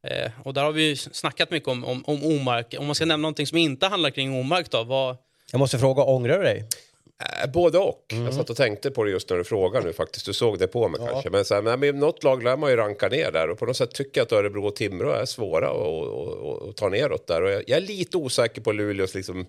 Eh, 0.05 0.31
och 0.43 0.53
där 0.53 0.63
har 0.63 0.71
vi 0.71 0.83
ju 0.83 0.95
snackat 0.95 1.51
mycket 1.51 1.69
om, 1.69 1.85
om, 1.85 2.03
om 2.05 2.23
Omark. 2.23 2.75
Om 2.79 2.85
man 2.85 2.95
ska 2.95 3.05
nämna 3.05 3.21
någonting 3.21 3.47
som 3.47 3.57
inte 3.57 3.87
handlar 3.87 4.09
kring 4.09 4.39
Omark 4.39 4.71
då, 4.71 4.83
vad... 4.83 5.17
Jag 5.51 5.59
måste 5.59 5.79
fråga, 5.79 6.03
ångrar 6.03 6.37
du 6.37 6.43
dig? 6.43 6.65
Eh, 7.43 7.51
både 7.51 7.77
och. 7.77 8.05
Jag 8.25 8.33
satt 8.33 8.49
och 8.49 8.57
tänkte 8.57 8.91
på 8.91 9.03
det 9.03 9.11
just 9.11 9.29
när 9.29 9.37
du 9.37 9.43
frågade 9.43 9.85
nu 9.85 9.93
faktiskt. 9.93 10.25
Du 10.25 10.33
såg 10.33 10.59
det 10.59 10.67
på 10.67 10.87
mig 10.87 11.01
kanske. 11.09 11.29
Men, 11.29 11.45
så 11.45 11.55
här, 11.55 11.61
men, 11.61 11.79
men 11.79 11.99
något 11.99 12.23
lag 12.23 12.43
lär 12.43 12.57
man 12.57 12.69
ju 12.69 12.75
ranka 12.75 13.07
ner 13.07 13.31
där. 13.31 13.49
Och 13.49 13.57
på 13.57 13.65
något 13.65 13.77
sätt 13.77 13.91
tycker 13.91 14.19
jag 14.21 14.25
att 14.25 14.31
Örebro 14.31 14.67
och 14.67 14.75
Timrå 14.75 15.11
är 15.11 15.25
svåra 15.25 15.69
att 15.69 16.69
att 16.69 16.75
ta 16.75 16.89
neråt 16.89 17.27
där. 17.27 17.41
Och 17.41 17.51
jag, 17.51 17.63
jag 17.67 17.77
är 17.77 17.81
lite 17.81 18.17
osäker 18.17 18.61
på 18.61 18.71
Luleås 18.71 19.15
liksom... 19.15 19.45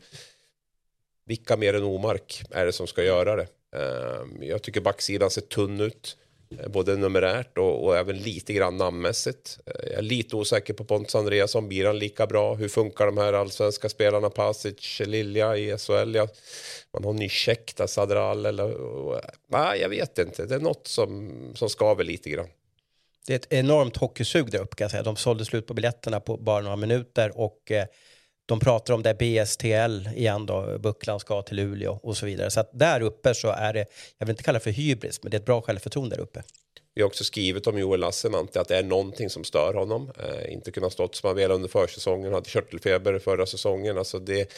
Vilka 1.29 1.57
mer 1.57 1.75
än 1.75 1.83
Omark 1.83 2.43
är 2.51 2.67
det 2.67 2.73
som 2.73 2.87
ska 2.87 3.05
göra 3.05 3.37
det? 3.37 3.47
Eh, 3.77 4.49
jag 4.49 4.63
tycker 4.63 4.81
backsidan 4.81 5.31
ser 5.31 5.41
tunn 5.41 5.81
ut. 5.81 6.17
Eh, 6.51 6.69
både 6.69 6.97
numerärt 6.97 7.59
och, 7.59 7.85
och 7.85 7.97
även 7.97 8.17
lite 8.19 8.53
grann 8.53 8.77
namnmässigt. 8.77 9.59
Eh, 9.67 9.73
jag 9.91 9.99
är 9.99 10.03
lite 10.03 10.37
osäker 10.37 10.75
på 10.75 10.85
Pontus 10.85 11.15
Andreasson. 11.15 11.69
Blir 11.69 11.87
han 11.87 11.99
lika 11.99 12.27
bra? 12.27 12.55
Hur 12.55 12.69
funkar 12.69 13.07
de 13.07 13.19
här 13.19 13.33
allsvenska 13.33 13.89
spelarna? 13.89 14.31
Pasic, 14.31 15.01
Lilja 15.07 15.57
i 15.57 15.79
SHL? 15.79 16.15
Ja, 16.15 16.29
man 16.93 17.05
har 17.05 17.13
ny 17.13 17.29
check 17.29 17.77
där, 17.77 17.87
Sadral 17.87 18.47
eller... 18.47 18.73
och- 18.75 19.17
eh, 19.17 19.31
Nej, 19.49 19.81
jag 19.81 19.89
vet 19.89 20.19
inte. 20.19 20.47
Det 20.47 20.55
är 20.55 20.59
något 20.61 20.87
som, 20.87 21.33
som 21.55 21.69
skaver 21.69 22.05
lite 22.05 22.31
grann. 22.31 22.49
Det 23.27 23.33
är 23.33 23.37
ett 23.37 23.53
enormt 23.53 23.97
hockeysug 23.97 24.51
där 24.51 24.59
uppe 24.59 24.77
kan 24.77 24.85
jag 24.85 24.91
säga. 24.91 25.03
De 25.03 25.17
sålde 25.17 25.45
slut 25.45 25.67
på 25.67 25.75
biljetterna 25.75 26.21
på 26.21 26.37
bara 26.37 26.61
några 26.63 26.77
minuter 26.77 27.39
och 27.39 27.71
eh, 27.73 27.87
de 28.47 28.61
pratar 28.61 28.95
om 28.95 29.03
det 29.03 29.15
BSTL 29.15 30.09
igen 30.17 30.47
då, 30.47 30.79
Bucklan 30.79 31.21
ska 31.21 31.43
till 31.43 31.57
Luleå 31.57 31.99
och 32.03 32.17
så 32.17 32.27
vidare. 32.27 32.51
Så 32.51 32.61
att 32.61 32.71
där 32.73 33.01
uppe 33.01 33.35
så 33.35 33.49
är 33.49 33.73
det, 33.73 33.87
jag 34.19 34.27
vill 34.27 34.33
inte 34.33 34.43
kalla 34.43 34.59
det 34.59 34.63
för 34.65 34.71
hybris, 34.71 35.23
men 35.23 35.31
det 35.31 35.37
är 35.37 35.39
ett 35.41 35.47
bra 35.47 35.63
självförtroende 35.63 36.17
där 36.17 36.23
uppe. 36.23 36.43
Vi 36.95 37.03
har 37.03 37.07
också 37.07 37.25
skrivit 37.25 37.67
om 37.67 37.79
Joel 37.79 38.01
Lassinantti 38.01 38.59
att 38.59 38.69
det 38.69 38.77
är 38.77 38.83
någonting 38.83 39.31
som 39.31 39.45
stör 39.45 39.75
honom. 39.75 40.13
Eh, 40.19 40.53
inte 40.53 40.71
kunnat 40.71 40.93
stått 40.93 41.15
som 41.15 41.27
han 41.27 41.37
ville 41.37 41.55
under 41.55 41.69
försäsongen, 41.69 42.33
hade 42.33 42.51
körtelfeber 42.51 43.19
förra 43.19 43.47
säsongen. 43.47 43.99
Alltså 43.99 44.19
det, 44.19 44.53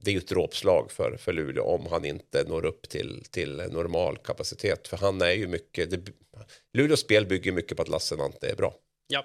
det 0.00 0.10
är 0.10 0.12
ju 0.12 0.18
ett 0.18 0.28
dråpslag 0.28 0.90
för, 0.90 1.16
för 1.16 1.32
Luleå 1.32 1.64
om 1.64 1.86
han 1.90 2.04
inte 2.04 2.44
når 2.48 2.64
upp 2.64 2.88
till, 2.88 3.24
till 3.30 3.56
normal 3.56 4.18
kapacitet. 4.18 4.88
För 4.88 4.96
han 4.96 5.20
är 5.20 5.32
ju 5.32 5.46
mycket... 5.46 5.90
Det, 5.90 6.00
Luleås 6.72 7.00
spel 7.00 7.26
bygger 7.26 7.52
mycket 7.52 7.76
på 7.76 7.82
att 7.82 7.88
Lassinantti 7.88 8.46
är 8.46 8.56
bra. 8.56 8.74
Ja. 9.06 9.24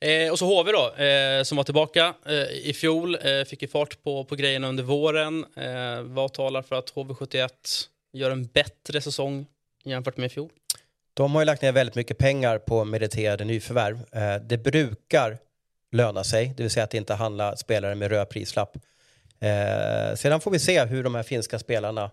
Eh, 0.00 0.32
och 0.32 0.38
så 0.38 0.46
HV 0.46 0.72
då, 0.72 1.04
eh, 1.04 1.42
som 1.42 1.56
var 1.56 1.64
tillbaka 1.64 2.14
eh, 2.26 2.68
i 2.68 2.72
fjol, 2.72 3.18
eh, 3.22 3.44
fick 3.44 3.62
ju 3.62 3.68
fart 3.68 4.02
på, 4.02 4.24
på 4.24 4.36
grejerna 4.36 4.68
under 4.68 4.84
våren. 4.84 5.46
Eh, 5.56 6.02
vad 6.02 6.32
talar 6.32 6.62
för 6.62 6.76
att 6.76 6.92
HV71 6.92 7.48
gör 8.12 8.30
en 8.30 8.46
bättre 8.46 9.00
säsong 9.00 9.46
jämfört 9.84 10.16
med 10.16 10.26
i 10.26 10.28
fjol? 10.28 10.50
De 11.14 11.34
har 11.34 11.40
ju 11.40 11.44
lagt 11.44 11.62
ner 11.62 11.72
väldigt 11.72 11.94
mycket 11.94 12.18
pengar 12.18 12.58
på 12.58 12.84
meriterade 12.84 13.44
nyförvärv. 13.44 13.98
Eh, 14.12 14.42
det 14.42 14.58
brukar 14.58 15.38
löna 15.92 16.24
sig, 16.24 16.54
det 16.56 16.62
vill 16.62 16.70
säga 16.70 16.84
att 16.84 16.94
inte 16.94 17.14
handla 17.14 17.56
spelare 17.56 17.94
med 17.94 18.10
röd 18.10 18.28
prislapp. 18.28 18.76
Eh, 19.40 20.14
sedan 20.16 20.40
får 20.40 20.50
vi 20.50 20.58
se 20.58 20.84
hur 20.84 21.04
de 21.04 21.14
här 21.14 21.22
finska 21.22 21.58
spelarna 21.58 22.10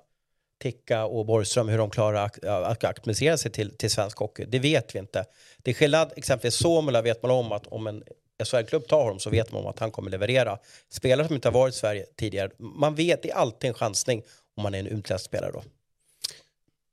Ticka 0.63 1.05
och 1.05 1.25
Borgström, 1.25 1.69
hur 1.69 1.77
de 1.77 1.89
klarar 1.89 2.25
att, 2.25 2.83
akklimatisera 2.83 3.37
sig 3.37 3.51
till, 3.51 3.77
till 3.77 3.89
svensk 3.91 4.17
hockey. 4.17 4.45
Det 4.45 4.59
vet 4.59 4.95
vi 4.95 4.99
inte. 4.99 5.25
Det 5.57 5.71
är 5.71 5.75
skillnad, 5.75 6.13
exempelvis 6.15 6.55
Somula 6.55 7.01
vet 7.01 7.23
man 7.23 7.31
om 7.31 7.51
att 7.51 7.67
om 7.67 7.87
en 7.87 8.03
SHL-klubb 8.43 8.87
tar 8.87 9.03
honom 9.03 9.19
så 9.19 9.29
vet 9.29 9.51
man 9.51 9.61
om 9.61 9.67
att 9.67 9.79
han 9.79 9.91
kommer 9.91 10.11
leverera. 10.11 10.57
Spelare 10.89 11.27
som 11.27 11.35
inte 11.35 11.47
har 11.47 11.53
varit 11.53 11.73
i 11.73 11.77
Sverige 11.77 12.05
tidigare, 12.17 12.51
man 12.59 12.95
vet, 12.95 13.23
det 13.23 13.31
är 13.31 13.35
alltid 13.35 13.67
en 13.67 13.73
chansning 13.73 14.23
om 14.57 14.63
man 14.63 14.75
är 14.75 14.79
en 14.79 14.87
utländsk 14.87 15.25
spelare 15.25 15.51
då. 15.51 15.63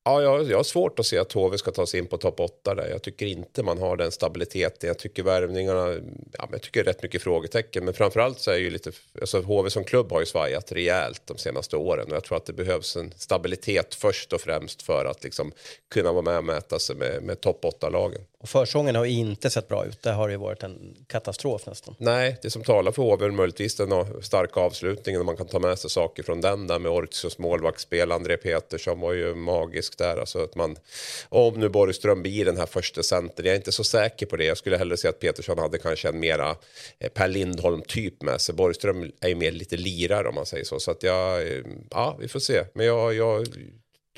Ja, 0.05 0.23
jag, 0.23 0.51
jag 0.51 0.57
har 0.57 0.65
svårt 0.65 0.99
att 0.99 1.07
se 1.07 1.19
att 1.19 1.33
HV 1.33 1.59
ska 1.59 1.71
ta 1.71 1.87
sig 1.87 2.01
in 2.01 2.07
på 2.07 2.17
topp 2.17 2.41
8 2.41 2.75
där. 2.75 2.89
Jag 2.89 3.03
tycker 3.03 3.27
inte 3.27 3.63
man 3.63 3.79
har 3.79 3.97
den 3.97 4.13
stabiliteten. 4.13 4.89
Jag 4.89 4.99
tycker 4.99 5.23
värvningarna, 5.23 5.89
ja, 6.33 6.43
men 6.43 6.53
jag 6.53 6.63
tycker 6.63 6.85
rätt 6.85 7.03
mycket 7.03 7.23
frågetecken. 7.23 7.85
Men 7.85 7.95
framförallt 7.95 8.41
så 8.41 8.51
är 8.51 8.57
ju 8.57 8.71
lite, 8.71 8.93
alltså 9.21 9.41
HV 9.41 9.71
som 9.71 9.85
klubb 9.85 10.13
har 10.13 10.21
ju 10.21 10.27
svajat 10.27 10.73
rejält 10.73 11.23
de 11.25 11.39
senaste 11.39 11.77
åren. 11.77 12.07
Och 12.11 12.17
jag 12.17 12.25
tror 12.25 12.37
att 12.37 12.47
det 12.47 12.53
behövs 12.53 12.97
en 12.97 13.13
stabilitet 13.17 13.95
först 13.95 14.33
och 14.33 14.41
främst 14.41 14.83
för 14.83 15.05
att 15.05 15.25
liksom 15.25 15.53
kunna 15.89 16.13
vara 16.13 16.23
med 16.23 16.39
och 16.39 16.45
mäta 16.45 16.79
sig 16.79 16.97
med, 16.97 17.23
med 17.23 17.41
topp 17.41 17.65
8-lagen. 17.65 18.21
Och 18.43 18.49
försången 18.49 18.95
har 18.95 19.05
inte 19.05 19.51
sett 19.51 19.69
bra 19.69 19.87
ut. 19.87 20.03
Det 20.03 20.11
har 20.11 20.29
ju 20.29 20.37
varit 20.37 20.63
en 20.63 20.97
katastrof 21.07 21.67
nästan. 21.67 21.95
Nej, 21.99 22.37
det 22.43 22.51
som 22.51 22.63
talar 22.63 22.93
för 22.93 23.03
HV 23.03 23.25
är 23.27 23.31
möjligtvis 23.31 23.75
den 23.75 24.23
starka 24.23 24.61
avslutningen 24.61 25.21
och 25.21 25.27
man 25.27 25.37
kan 25.37 25.47
ta 25.47 25.59
med 25.59 25.79
sig 25.79 25.91
saker 25.91 26.23
från 26.23 26.41
den 26.41 26.67
där 26.67 26.79
med 26.79 26.93
Ortius 26.93 27.39
målvaktsspel. 27.39 28.13
André 28.13 28.37
Petersson 28.37 29.01
var 29.01 29.13
ju 29.13 29.35
magisk 29.35 29.99
där. 29.99 30.17
Alltså 30.17 30.45
att 30.45 30.55
man, 30.55 30.77
om 31.29 31.61
nu 31.61 31.69
Borgström 31.69 32.23
blir 32.23 32.45
den 32.45 32.57
här 32.57 32.67
första 32.67 33.03
center, 33.03 33.45
jag 33.45 33.53
är 33.53 33.57
inte 33.57 33.73
så 33.73 33.85
säker 33.85 34.27
på 34.27 34.37
det. 34.37 34.45
Jag 34.45 34.59
skulle 34.59 34.77
hellre 34.77 34.97
se 34.97 35.09
att 35.09 35.21
Petersson 35.21 35.59
hade 35.59 35.79
kanske 35.79 36.09
en 36.09 36.21
mera 36.21 36.57
eh, 36.99 37.09
Per 37.09 37.29
Lindholm-typ 37.29 38.23
med 38.23 38.41
sig. 38.41 38.55
Borgström 38.55 39.13
är 39.21 39.29
ju 39.29 39.35
mer 39.35 39.53
lite 39.53 39.77
lirare 39.77 40.29
om 40.29 40.35
man 40.35 40.47
säger 40.47 40.65
så. 40.65 40.81
Så 40.81 40.91
att 40.91 41.03
jag, 41.03 41.43
eh, 41.43 41.65
ja, 41.91 42.17
vi 42.21 42.29
får 42.29 42.41
se. 42.41 42.65
Men 42.75 42.87
jag, 42.87 43.15
jag 43.15 43.47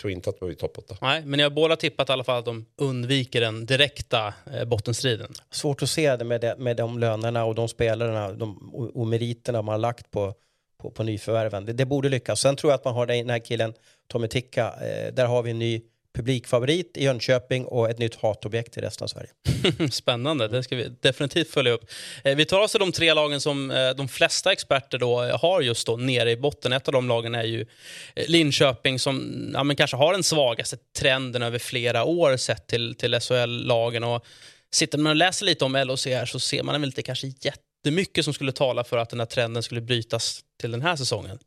tror 0.00 0.10
inte 0.12 0.30
att 0.30 0.40
de 0.40 0.46
blir 0.46 0.56
topp 0.56 0.78
8. 0.78 0.96
Nej, 1.00 1.22
men 1.26 1.40
jag 1.40 1.50
har 1.50 1.54
båda 1.54 1.76
tippat 1.76 2.08
i 2.08 2.12
alla 2.12 2.24
fall 2.24 2.38
att 2.38 2.44
de 2.44 2.66
undviker 2.76 3.40
den 3.40 3.66
direkta 3.66 4.34
eh, 4.52 4.64
bottenstriden. 4.64 5.32
Svårt 5.50 5.82
att 5.82 5.90
se 5.90 6.16
det 6.16 6.24
med, 6.24 6.40
det, 6.40 6.56
med 6.58 6.76
de 6.76 6.98
lönerna 6.98 7.44
och 7.44 7.54
de 7.54 7.68
spelarna 7.68 8.32
de, 8.32 8.74
och, 8.74 8.96
och 8.96 9.06
meriterna 9.06 9.62
man 9.62 9.72
har 9.72 9.78
lagt 9.78 10.10
på, 10.10 10.34
på, 10.78 10.90
på 10.90 11.02
nyförvärven. 11.02 11.64
Det, 11.64 11.72
det 11.72 11.86
borde 11.86 12.08
lyckas. 12.08 12.40
Sen 12.40 12.56
tror 12.56 12.72
jag 12.72 12.78
att 12.78 12.84
man 12.84 12.94
har 12.94 13.06
den 13.06 13.30
här 13.30 13.38
killen, 13.38 13.74
Tommy 14.08 14.28
Ticka, 14.28 14.66
eh, 14.66 15.14
där 15.14 15.26
har 15.26 15.42
vi 15.42 15.50
en 15.50 15.58
ny 15.58 15.82
publikfavorit 16.14 16.96
i 16.96 17.04
Jönköping 17.04 17.64
och 17.64 17.90
ett 17.90 17.98
nytt 17.98 18.14
hatobjekt 18.14 18.76
i 18.76 18.80
resten 18.80 19.04
av 19.04 19.08
Sverige. 19.08 19.30
Spännande, 19.90 20.48
det 20.48 20.62
ska 20.62 20.76
vi 20.76 20.88
definitivt 21.00 21.50
följa 21.50 21.72
upp. 21.72 21.90
Eh, 22.24 22.36
vi 22.36 22.44
tar 22.44 22.60
oss 22.60 22.70
till 22.70 22.80
de 22.80 22.92
tre 22.92 23.14
lagen 23.14 23.40
som 23.40 23.70
eh, 23.70 23.90
de 23.90 24.08
flesta 24.08 24.52
experter 24.52 24.98
då 24.98 25.20
har 25.20 25.60
just 25.60 25.86
då 25.86 25.96
nere 25.96 26.30
i 26.30 26.36
botten. 26.36 26.72
Ett 26.72 26.88
av 26.88 26.92
de 26.92 27.08
lagen 27.08 27.34
är 27.34 27.44
ju 27.44 27.66
eh, 28.14 28.28
Linköping 28.28 28.98
som 28.98 29.50
ja, 29.54 29.64
men 29.64 29.76
kanske 29.76 29.96
har 29.96 30.12
den 30.12 30.22
svagaste 30.22 30.76
trenden 30.98 31.42
över 31.42 31.58
flera 31.58 32.04
år 32.04 32.36
sett 32.36 32.66
till, 32.66 32.94
till 32.94 33.20
SHL-lagen. 33.20 34.04
Och 34.04 34.26
sitter 34.72 34.98
man 34.98 35.10
och 35.10 35.16
läser 35.16 35.46
lite 35.46 35.64
om 35.64 35.76
LHC 35.76 36.06
här 36.06 36.26
så 36.26 36.40
ser 36.40 36.62
man 36.62 36.80
väl 36.80 36.88
inte 36.88 37.02
kanske 37.02 37.32
jättemycket 37.40 38.24
som 38.24 38.34
skulle 38.34 38.52
tala 38.52 38.84
för 38.84 38.98
att 38.98 39.10
den 39.10 39.20
här 39.20 39.26
trenden 39.26 39.62
skulle 39.62 39.80
brytas 39.80 40.40
till 40.60 40.70
den 40.70 40.82
här 40.82 40.96
säsongen. 40.96 41.38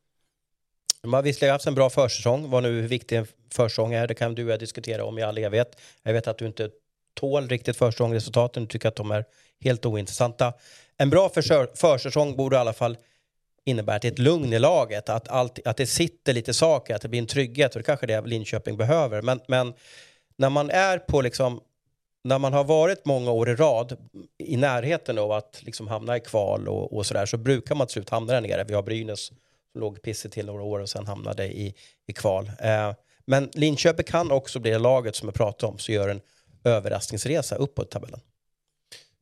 De 1.06 1.14
har 1.14 1.22
visserligen 1.22 1.54
haft 1.54 1.68
en 1.68 1.76
bra 1.76 1.90
försäsong. 1.90 2.50
Vad 2.50 2.64
nu 2.64 2.82
hur 2.82 2.88
viktig 2.88 3.18
en 3.18 3.28
försäsong 3.54 3.94
är, 3.94 4.08
det 4.08 4.14
kan 4.14 4.36
du 4.36 4.46
och 4.46 4.52
jag 4.52 4.60
diskutera 4.60 5.06
om 5.06 5.20
i 5.20 5.24
all 5.24 5.38
evighet. 5.38 5.78
Jag 6.04 6.14
vet 6.14 6.28
att 6.28 6.38
du 6.38 6.46
inte 6.46 6.70
tål 7.14 7.50
riktigt 7.50 7.78
försäsongsresultaten, 7.78 8.64
du 8.64 8.70
tycker 8.70 8.88
att 8.88 8.96
de 8.96 9.12
är 9.12 9.26
helt 9.64 9.86
ointressanta. 9.86 10.54
En 10.98 11.10
bra 11.10 11.30
försäsong 11.76 12.36
borde 12.36 12.56
i 12.56 12.60
alla 12.60 12.74
fall 12.74 12.98
innebära 13.66 13.96
att 13.96 14.02
det 14.02 14.08
är 14.08 14.12
ett 14.12 14.20
lugn 14.20 14.54
i 14.54 14.60
laget, 14.60 15.10
att, 15.10 15.28
allt, 15.28 15.60
att 15.66 15.78
det 15.78 15.88
sitter 15.88 16.34
lite 16.34 16.54
saker, 16.54 16.96
att 16.96 17.02
det 17.02 17.08
blir 17.08 17.20
en 17.20 17.28
trygghet 17.28 17.76
och 17.76 17.80
det 17.80 17.86
kanske 17.86 18.06
är 18.06 18.22
det 18.22 18.28
Linköping 18.28 18.78
behöver. 18.78 19.22
Men, 19.22 19.40
men 19.48 19.74
när 20.38 20.50
man 20.50 20.70
är 20.70 21.00
på 21.00 21.22
liksom 21.22 21.62
när 22.24 22.40
man 22.40 22.54
har 22.54 22.64
varit 22.64 23.06
många 23.06 23.32
år 23.32 23.50
i 23.50 23.56
rad 23.56 23.98
i 24.38 24.58
närheten 24.58 25.18
av 25.18 25.32
att 25.32 25.62
liksom 25.64 25.88
hamna 25.88 26.18
i 26.18 26.20
kval 26.20 26.68
och, 26.68 26.94
och 26.94 27.06
sådär 27.06 27.26
så 27.26 27.38
brukar 27.38 27.76
man 27.76 27.88
till 27.88 27.94
slut 27.94 28.10
hamna 28.10 28.34
där 28.34 28.42
nere. 28.42 28.64
Vi 28.64 28.74
har 28.74 28.84
Brynäs 28.84 29.32
låg 29.76 30.02
pissigt 30.02 30.34
till 30.34 30.46
några 30.46 30.64
år 30.64 30.80
och 30.80 30.90
sen 30.90 31.08
hamnade 31.08 31.46
i, 31.46 31.76
i 32.08 32.14
kval. 32.14 32.52
Eh, 32.60 32.94
men 33.26 33.50
Linköping 33.54 34.06
kan 34.06 34.32
också 34.32 34.60
bli 34.60 34.72
det 34.72 34.78
laget 34.78 35.16
som 35.16 35.28
jag 35.28 35.36
pratade 35.36 35.72
om, 35.72 35.78
så 35.78 35.92
gör 35.92 36.10
en 36.10 36.22
överraskningsresa 36.64 37.56
uppåt 37.56 37.92
tabellen. 37.92 38.20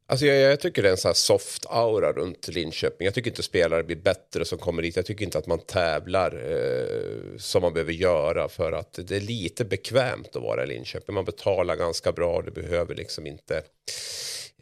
Alltså 0.08 0.26
jag, 0.26 0.52
jag 0.52 0.60
tycker 0.60 0.82
det 0.82 0.90
är 0.90 0.92
en 0.92 0.98
sån 0.98 1.10
här 1.10 1.14
soft 1.14 1.66
aura 1.70 2.14
runt 2.14 2.48
Linköping. 2.48 3.06
Jag 3.06 3.14
tycker 3.14 3.30
inte 3.32 3.44
spelare 3.44 3.84
blir 3.84 3.96
bättre 3.96 4.46
som 4.46 4.58
kommer 4.58 4.82
dit. 4.82 4.96
Jag 4.96 5.06
tycker 5.06 5.26
inte 5.26 5.38
att 5.38 5.48
man 5.48 5.60
tävlar 5.60 6.52
eh, 6.52 7.38
som 7.38 7.62
man 7.62 7.74
behöver 7.74 7.94
göra 7.94 8.50
för 8.50 8.72
att 8.72 9.00
det 9.08 9.16
är 9.16 9.22
lite 9.22 9.66
bekvämt 9.66 10.36
att 10.36 10.42
vara 10.42 10.64
i 10.64 10.68
Linköping. 10.68 11.16
Man 11.16 11.26
betalar 11.26 11.76
ganska 11.76 12.12
bra. 12.12 12.42
Du 12.42 12.52
behöver 12.52 12.96
liksom 12.96 13.28
inte 13.28 13.64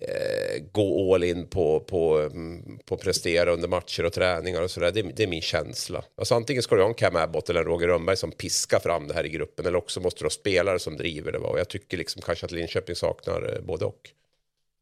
eh, 0.01 0.63
gå 0.71 1.15
all 1.15 1.23
in 1.23 1.47
på, 1.47 1.79
på, 1.79 2.17
mm, 2.17 2.79
på 2.85 2.97
prestera 2.97 3.51
under 3.51 3.67
matcher 3.67 4.05
och 4.05 4.13
träningar 4.13 4.61
och 4.61 4.71
sådär. 4.71 4.91
Det, 4.91 5.01
det 5.01 5.23
är 5.23 5.27
min 5.27 5.41
känsla. 5.41 6.03
Alltså 6.17 6.35
antingen 6.35 6.63
ska 6.63 6.75
du 6.75 6.81
ha 6.81 6.89
en 6.89 6.95
Cam 6.95 7.15
Abbott 7.15 7.49
eller 7.49 7.59
en 7.59 7.65
Roger 7.65 7.87
Rönnberg 7.87 8.17
som 8.17 8.31
piskar 8.31 8.79
fram 8.79 9.07
det 9.07 9.13
här 9.13 9.25
i 9.25 9.29
gruppen 9.29 9.65
eller 9.65 9.77
också 9.77 9.99
måste 9.99 10.19
du 10.19 10.25
ha 10.25 10.29
spelare 10.29 10.79
som 10.79 10.97
driver 10.97 11.31
det. 11.31 11.39
Va? 11.39 11.47
Och 11.47 11.59
jag 11.59 11.69
tycker 11.69 11.97
liksom 11.97 12.21
kanske 12.21 12.45
att 12.45 12.51
Linköping 12.51 12.95
saknar 12.95 13.53
eh, 13.55 13.61
både 13.61 13.85
och. 13.85 14.11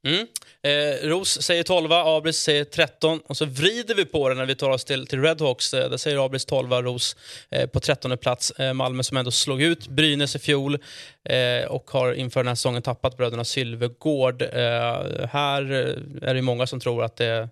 Mm. 0.07 0.27
Eh, 0.61 1.07
Ros 1.07 1.41
säger 1.41 1.63
12, 1.63 1.91
Abris 1.91 2.37
säger 2.37 2.63
13 2.63 3.19
och 3.27 3.37
så 3.37 3.45
vrider 3.45 3.95
vi 3.95 4.05
på 4.05 4.29
det 4.29 4.35
när 4.35 4.45
vi 4.45 4.55
tar 4.55 4.69
oss 4.69 4.85
till, 4.85 5.07
till 5.07 5.21
Redhawks. 5.21 5.73
Eh, 5.73 5.89
där 5.89 5.97
säger 5.97 6.25
Abris 6.25 6.45
12, 6.45 6.71
Ros 6.71 7.15
eh, 7.51 7.69
på 7.69 7.79
13 7.79 8.17
plats. 8.17 8.51
Eh, 8.51 8.73
Malmö 8.73 9.03
som 9.03 9.17
ändå 9.17 9.31
slog 9.31 9.61
ut 9.61 9.87
Brynäs 9.87 10.35
i 10.35 10.39
fjol 10.39 10.77
eh, 11.23 11.65
och 11.67 11.91
har 11.91 12.13
inför 12.13 12.39
den 12.39 12.47
här 12.47 12.55
säsongen 12.55 12.81
tappat 12.81 13.17
bröderna 13.17 13.43
Sylvegård. 13.43 14.41
Eh, 14.41 15.27
här 15.29 15.71
eh, 15.71 16.29
är 16.29 16.33
det 16.33 16.41
många 16.41 16.67
som 16.67 16.79
tror 16.79 17.03
att 17.03 17.15
det, 17.15 17.49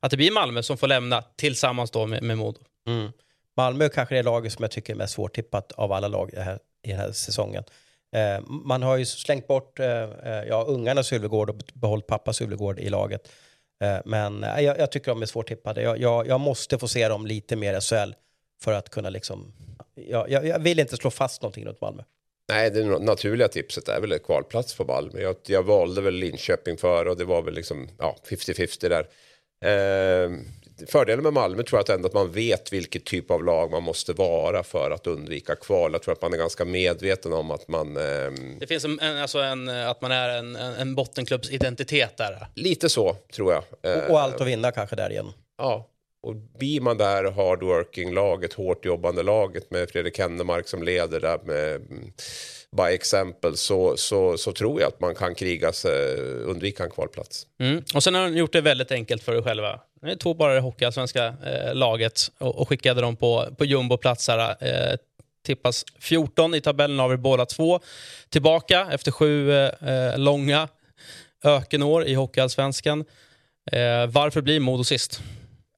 att 0.00 0.10
det 0.10 0.16
blir 0.16 0.30
Malmö 0.30 0.62
som 0.62 0.78
får 0.78 0.86
lämna 0.86 1.22
tillsammans 1.36 1.90
då 1.90 2.06
med, 2.06 2.22
med 2.22 2.38
Modo. 2.38 2.60
Mm. 2.86 3.12
Malmö 3.56 3.88
kanske 3.88 4.14
är 4.14 4.16
det 4.16 4.22
laget 4.22 4.52
som 4.52 4.62
jag 4.62 4.70
tycker 4.70 4.92
är 4.92 4.96
mest 4.96 5.14
svårtippat 5.14 5.72
av 5.72 5.92
alla 5.92 6.08
lag 6.08 6.30
i 6.32 6.36
den 6.36 6.44
här, 6.44 6.58
i 6.82 6.90
den 6.90 6.98
här 6.98 7.12
säsongen. 7.12 7.64
Eh, 8.16 8.40
man 8.46 8.82
har 8.82 8.96
ju 8.96 9.06
slängt 9.06 9.46
bort 9.46 9.80
eh, 9.80 10.02
eh 10.02 10.44
ja, 10.48 10.64
ungarna 10.68 11.02
Sylvegård 11.02 11.50
och 11.50 11.56
behållit 11.74 12.06
pappa 12.06 12.32
Sylvegård 12.32 12.78
i 12.78 12.88
laget. 12.88 13.28
Eh, 13.84 13.98
men 14.04 14.44
eh, 14.44 14.60
jag, 14.60 14.78
jag, 14.78 14.92
tycker 14.92 15.10
de 15.10 15.22
är 15.22 15.26
svårtippade. 15.26 15.82
Jag, 15.82 15.98
jag, 15.98 16.26
jag, 16.26 16.40
måste 16.40 16.78
få 16.78 16.88
se 16.88 17.08
dem 17.08 17.26
lite 17.26 17.56
mer 17.56 17.78
i 17.78 17.80
SHL 17.80 18.12
för 18.62 18.72
att 18.72 18.90
kunna 18.90 19.10
liksom... 19.10 19.52
Jag, 19.94 20.30
jag, 20.30 20.58
vill 20.58 20.78
inte 20.78 20.96
slå 20.96 21.10
fast 21.10 21.42
någonting 21.42 21.66
runt 21.66 21.80
Malmö. 21.80 22.02
Nej, 22.48 22.70
det 22.70 22.84
naturliga 22.84 23.48
tipset 23.48 23.88
är 23.88 24.00
väl 24.00 24.12
ett 24.12 24.24
kvalplats 24.24 24.74
på 24.74 24.84
Malmö. 24.84 25.20
Jag, 25.20 25.36
jag 25.46 25.62
valde 25.62 26.00
väl 26.00 26.14
Linköping 26.14 26.76
för 26.76 27.08
och 27.08 27.16
det 27.16 27.24
var 27.24 27.42
väl 27.42 27.54
liksom 27.54 27.88
ja, 27.98 28.16
50-50 28.28 28.88
där. 28.88 29.08
Eh, 29.64 30.30
fördelen 30.86 31.22
med 31.22 31.32
Malmö 31.32 31.62
tror 31.62 31.78
jag 31.78 31.82
att 31.82 31.88
ändå 31.88 32.08
att 32.08 32.14
man 32.14 32.32
vet 32.32 32.72
vilket 32.72 33.04
typ 33.04 33.30
av 33.30 33.44
lag 33.44 33.70
man 33.70 33.82
måste 33.82 34.12
vara 34.12 34.62
för 34.62 34.90
att 34.90 35.06
undvika 35.06 35.54
kval. 35.54 35.92
Jag 35.92 36.02
tror 36.02 36.12
att 36.12 36.22
man 36.22 36.32
är 36.32 36.38
ganska 36.38 36.64
medveten 36.64 37.32
om 37.32 37.50
att 37.50 37.68
man... 37.68 37.96
Eh, 37.96 38.30
det 38.60 38.66
finns 38.66 38.84
en, 38.84 39.00
alltså 39.00 39.38
en, 39.38 39.68
att 39.68 40.00
man 40.00 40.12
är 40.12 40.28
en, 40.28 40.56
en 40.56 40.94
bottenklubbsidentitet 40.94 42.16
där? 42.16 42.46
Lite 42.54 42.88
så, 42.88 43.16
tror 43.32 43.52
jag. 43.52 43.62
Och, 43.96 44.10
och 44.10 44.20
allt 44.20 44.40
att 44.40 44.46
vinna 44.46 44.70
kanske 44.70 44.96
där 44.96 45.10
igen. 45.10 45.32
Ja, 45.58 45.88
och 46.22 46.34
blir 46.36 46.80
man 46.80 46.98
där 46.98 47.24
hardworking-laget, 47.24 48.52
hårt 48.52 48.84
jobbande 48.84 49.22
laget 49.22 49.70
med 49.70 49.90
Fredrik 49.90 50.18
Hennemark 50.18 50.68
som 50.68 50.82
leder 50.82 51.20
där 51.20 51.38
med 51.44 51.82
bara 52.76 52.88
by 52.88 52.94
exempel 52.94 53.56
så, 53.56 53.96
så, 53.96 54.36
så 54.36 54.52
tror 54.52 54.80
jag 54.80 54.88
att 54.88 55.00
man 55.00 55.14
kan 55.14 55.34
kriga 55.34 55.72
sig, 55.72 56.16
undvika 56.44 56.84
en 56.84 56.90
kvalplats. 56.90 57.46
Mm. 57.60 57.82
Och 57.94 58.02
sen 58.02 58.14
har 58.14 58.22
de 58.22 58.36
gjort 58.36 58.52
det 58.52 58.60
väldigt 58.60 58.92
enkelt 58.92 59.22
för 59.22 59.34
er 59.34 59.42
själva. 59.42 59.80
Ni 60.02 60.16
tog 60.16 60.36
bara 60.36 60.54
det 60.54 60.60
hockeyallsvenska 60.60 61.26
eh, 61.26 61.74
laget 61.74 62.20
och, 62.38 62.58
och, 62.58 62.68
skickade 62.68 63.00
dem 63.00 63.16
på, 63.16 63.46
på 63.58 63.64
jumboplats 63.64 64.28
här. 64.28 64.56
Eh, 64.60 64.96
tippas 65.46 65.84
14 65.98 66.54
i 66.54 66.60
tabellen 66.60 67.00
av 67.00 67.12
er 67.12 67.16
båda 67.16 67.46
två. 67.46 67.80
Tillbaka 68.28 68.88
efter 68.90 69.10
sju 69.10 69.52
eh, 69.52 69.88
eh 69.88 70.18
långa 70.18 70.68
ökenår 71.44 72.04
i 72.04 72.14
hockeyallsvenskan. 72.14 73.04
Eh, 73.72 74.06
varför 74.06 74.40
blir 74.40 74.60
Modo 74.60 74.84
sist? 74.84 75.20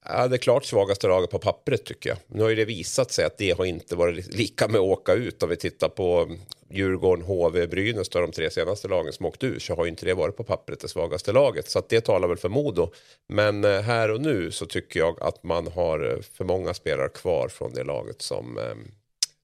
Ja, 0.05 0.29
det 0.29 0.37
är 0.37 0.39
klart 0.39 0.65
svagaste 0.65 1.07
laget 1.09 1.31
på 1.31 1.39
pappret 1.39 1.85
tycker 1.85 2.11
jag. 2.11 2.19
Nu 2.27 2.43
har 2.43 2.51
ju 2.51 2.57
det 2.57 2.65
visat 2.65 3.11
sig 3.11 3.25
att 3.25 3.39
det 3.39 3.51
har 3.59 3.65
inte 3.65 3.97
varit 3.97 4.35
lika 4.35 4.69
med 4.69 4.77
att 4.77 4.87
åka 4.87 5.13
ut. 5.13 5.43
Om 5.43 5.49
vi 5.49 5.57
tittar 5.57 5.89
på 5.89 6.37
Djurgården, 6.71 7.25
HV, 7.25 7.67
Brynäs, 7.67 8.09
de 8.09 8.33
tre 8.33 8.51
senaste 8.51 8.89
lagen 8.89 9.13
som 9.13 9.27
åkt 9.27 9.45
ur 9.45 9.59
så 9.59 9.75
har 9.75 9.85
ju 9.85 9.91
inte 9.91 10.07
det 10.07 10.15
varit 10.15 10.37
på 10.37 10.45
pappret 10.45 10.81
det 10.81 10.89
svagaste 10.89 11.33
laget. 11.33 11.71
Så 11.71 11.83
det 11.89 12.01
talar 12.01 12.29
väl 12.29 12.37
för 12.37 12.49
Modo. 12.49 12.93
Men 13.29 13.65
eh, 13.65 13.81
här 13.81 14.11
och 14.11 14.21
nu 14.21 14.51
så 14.51 14.67
tycker 14.67 15.01
jag 15.01 15.23
att 15.23 15.45
man 15.45 15.67
har 15.67 16.13
eh, 16.13 16.21
för 16.21 16.45
många 16.45 16.75
spelare 16.75 17.09
kvar 17.09 17.49
från 17.49 17.75
det 17.75 17.85
laget 17.85 18.23
som 18.23 18.59
eh, 18.59 18.65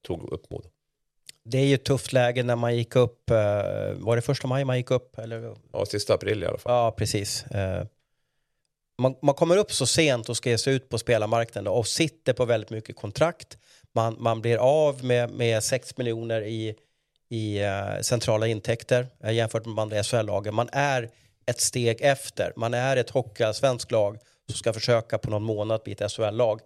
tog 0.06 0.32
upp 0.32 0.50
Modo. 0.50 0.68
Det 1.44 1.58
är 1.58 1.64
ju 1.64 1.74
ett 1.74 1.84
tufft 1.84 2.12
läge 2.12 2.42
när 2.42 2.56
man 2.56 2.76
gick 2.76 2.96
upp, 2.96 3.30
eh, 3.30 3.36
var 3.94 4.16
det 4.16 4.22
första 4.22 4.48
maj 4.48 4.64
man 4.64 4.76
gick 4.76 4.90
upp? 4.90 5.18
Eller? 5.18 5.56
Ja, 5.72 5.86
sista 5.86 6.14
april 6.14 6.42
i 6.42 6.46
alla 6.46 6.58
fall. 6.58 6.72
Ja, 6.72 6.94
precis 6.98 7.44
man, 8.98 9.14
man 9.22 9.34
kommer 9.34 9.56
upp 9.56 9.72
så 9.72 9.86
sent 9.86 10.28
och 10.28 10.36
ska 10.36 10.50
ge 10.50 10.58
sig 10.58 10.74
ut 10.74 10.88
på 10.88 10.98
spelarmarknaden 10.98 11.72
och 11.72 11.86
sitter 11.86 12.32
på 12.32 12.44
väldigt 12.44 12.70
mycket 12.70 12.96
kontrakt. 12.96 13.58
Man, 13.94 14.16
man 14.18 14.40
blir 14.40 14.56
av 14.56 15.04
med, 15.04 15.30
med 15.30 15.64
6 15.64 15.96
miljoner 15.96 16.42
i, 16.42 16.74
i 17.28 17.64
uh, 17.64 18.00
centrala 18.02 18.46
intäkter 18.46 19.06
uh, 19.24 19.32
jämfört 19.32 19.66
med 19.66 19.78
andra 19.78 20.02
SHL-lagen. 20.02 20.54
Man 20.54 20.68
är 20.72 21.10
ett 21.46 21.60
steg 21.60 22.00
efter. 22.00 22.52
Man 22.56 22.74
är 22.74 22.96
ett 22.96 23.10
hockeyallsvenskt 23.10 23.90
lag 23.90 24.18
som 24.46 24.56
ska 24.56 24.72
försöka 24.72 25.18
på 25.18 25.30
någon 25.30 25.42
månad 25.42 25.80
bli 25.84 25.92
ett 25.92 26.12
SHL-lag. 26.12 26.60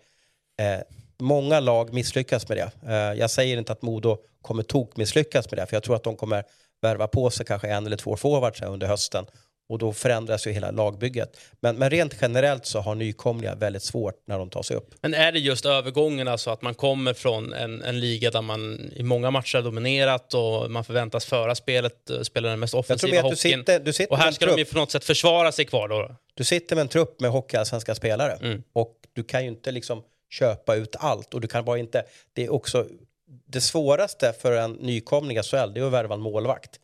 Uh, 0.60 0.66
eh, 0.66 0.80
många 1.18 1.60
lag 1.60 1.92
misslyckas 1.92 2.48
med 2.48 2.56
det. 2.58 2.70
jag 3.16 3.30
säger 3.30 3.58
inte 3.58 3.72
att 3.72 3.82
Modo 3.82 4.18
kommer 4.42 4.62
tok 4.62 4.96
misslyckas 4.96 5.50
med 5.50 5.58
det, 5.58 5.66
för 5.66 5.76
jag 5.76 5.82
tror 5.82 5.96
att 5.96 6.04
de 6.04 6.16
kommer 6.16 6.44
värva 6.82 7.06
på 7.06 7.30
sig 7.30 7.46
kanske 7.46 7.68
en 7.68 7.86
eller 7.86 7.96
två 7.96 8.16
forwards 8.16 8.62
under 8.62 8.86
hösten 8.86 9.26
och 9.70 9.78
då 9.78 9.92
förändras 9.92 10.46
ju 10.46 10.50
hela 10.50 10.70
lagbygget. 10.70 11.36
Men, 11.60 11.76
men 11.76 11.90
rent 11.90 12.14
generellt 12.20 12.66
så 12.66 12.80
har 12.80 12.94
nykomlingar 12.94 13.56
väldigt 13.56 13.82
svårt 13.82 14.14
när 14.26 14.38
de 14.38 14.50
tar 14.50 14.62
sig 14.62 14.76
upp. 14.76 14.94
Men 15.00 15.14
är 15.14 15.32
det 15.32 15.38
just 15.38 15.66
övergången, 15.66 16.28
alltså 16.28 16.50
att 16.50 16.62
man 16.62 16.74
kommer 16.74 17.14
från 17.14 17.52
en, 17.52 17.82
en 17.82 18.00
liga 18.00 18.30
där 18.30 18.42
man 18.42 18.90
i 18.96 19.02
många 19.02 19.30
matcher 19.30 19.58
har 19.58 19.62
dominerat 19.62 20.34
och 20.34 20.70
man 20.70 20.84
förväntas 20.84 21.24
föra 21.24 21.54
spelet, 21.54 22.10
eh, 22.10 22.20
spela 22.20 22.48
den 22.48 22.60
mest 22.60 22.74
offensiva 22.74 23.22
hockeyn. 23.22 23.30
Du 23.30 23.36
sitter, 23.36 23.80
du 23.80 23.92
sitter 23.92 24.12
och 24.12 24.18
här 24.18 24.32
ska 24.32 24.46
de 24.46 24.58
ju 24.58 24.64
på 24.64 24.78
något 24.78 24.90
sätt 24.90 25.04
försvara 25.04 25.52
sig 25.52 25.64
kvar 25.64 25.88
då. 25.88 26.16
Du 26.34 26.44
sitter 26.44 26.76
med 26.76 26.82
en 26.82 26.88
trupp 26.88 27.20
med 27.20 27.30
hockeyallsvenska 27.30 27.94
spelare 27.94 28.32
mm. 28.32 28.62
och 28.72 28.94
du 29.12 29.24
kan 29.24 29.42
ju 29.42 29.48
inte 29.48 29.72
liksom 29.72 30.02
köpa 30.30 30.74
ut 30.74 30.96
allt 30.98 31.34
och 31.34 31.40
du 31.40 31.48
kan 31.48 31.64
bara 31.64 31.78
inte, 31.78 32.04
det 32.32 32.44
är 32.44 32.52
också 32.52 32.86
det 33.46 33.60
svåraste 33.60 34.32
för 34.40 34.52
en 34.52 34.72
nykomling 34.72 35.36
i 35.36 35.42
SHL, 35.42 35.72
det 35.74 35.80
är 35.80 35.84
att 35.84 35.92
värva 35.92 36.14
en 36.14 36.20
målvakt. 36.20 36.80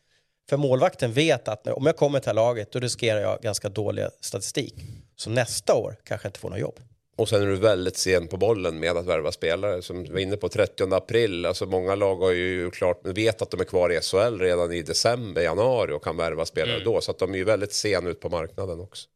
För 0.49 0.57
målvakten 0.57 1.13
vet 1.13 1.49
att 1.49 1.67
om 1.67 1.87
jag 1.87 1.97
kommer 1.97 2.19
till 2.19 2.25
det 2.25 2.31
här 2.31 2.35
laget 2.35 2.73
då 2.73 2.79
riskerar 2.79 3.21
jag 3.21 3.41
ganska 3.41 3.69
dålig 3.69 4.07
statistik. 4.21 4.75
Så 5.17 5.31
nästa 5.31 5.75
år 5.75 5.97
kanske 6.05 6.27
jag 6.27 6.31
inte 6.31 6.41
får 6.41 6.51
något 6.51 6.59
jobb. 6.59 6.81
Och 7.17 7.29
sen 7.29 7.43
är 7.43 7.47
du 7.47 7.57
väldigt 7.57 7.97
sen 7.97 8.29
på 8.29 8.37
bollen 8.37 8.79
med 8.79 8.97
att 8.97 9.07
värva 9.07 9.33
spelare. 9.33 9.83
Som 9.83 10.03
vi 10.03 10.09
var 10.09 10.19
inne 10.19 10.37
på 10.37 10.49
30 10.49 10.95
april. 10.95 11.47
Alltså 11.47 11.67
många 11.67 11.95
lag 11.95 12.17
har 12.17 12.33
ju 12.33 12.71
klart 12.71 13.01
vet 13.05 13.43
att 13.43 13.51
de 13.51 13.61
är 13.61 13.65
kvar 13.65 13.93
i 13.93 14.01
SHL 14.01 14.39
redan 14.39 14.73
i 14.73 14.83
december, 14.83 15.43
januari 15.43 15.93
och 15.93 16.05
kan 16.05 16.17
värva 16.17 16.47
spelare 16.47 16.75
mm. 16.75 16.85
då. 16.85 17.01
Så 17.01 17.11
att 17.11 17.19
de 17.19 17.35
är 17.35 17.39
ju 17.39 17.45
väldigt 17.45 17.73
sen 17.73 18.07
ut 18.07 18.21
på 18.21 18.29
marknaden 18.29 18.81
också. 18.81 19.09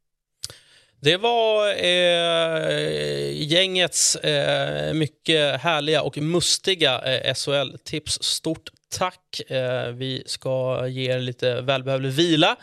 Det 0.99 1.17
var 1.17 1.69
eh, 1.69 3.31
gängets 3.43 4.15
eh, 4.15 4.93
mycket 4.93 5.61
härliga 5.61 6.01
och 6.01 6.17
mustiga 6.17 7.01
eh, 7.01 7.33
SHL-tips. 7.33 8.23
Stort 8.23 8.69
tack. 8.91 9.51
Eh, 9.51 9.87
vi 9.87 10.23
ska 10.25 10.87
ge 10.87 11.11
er 11.11 11.19
lite 11.19 11.61
välbehövlig 11.61 12.11
vila 12.11 12.55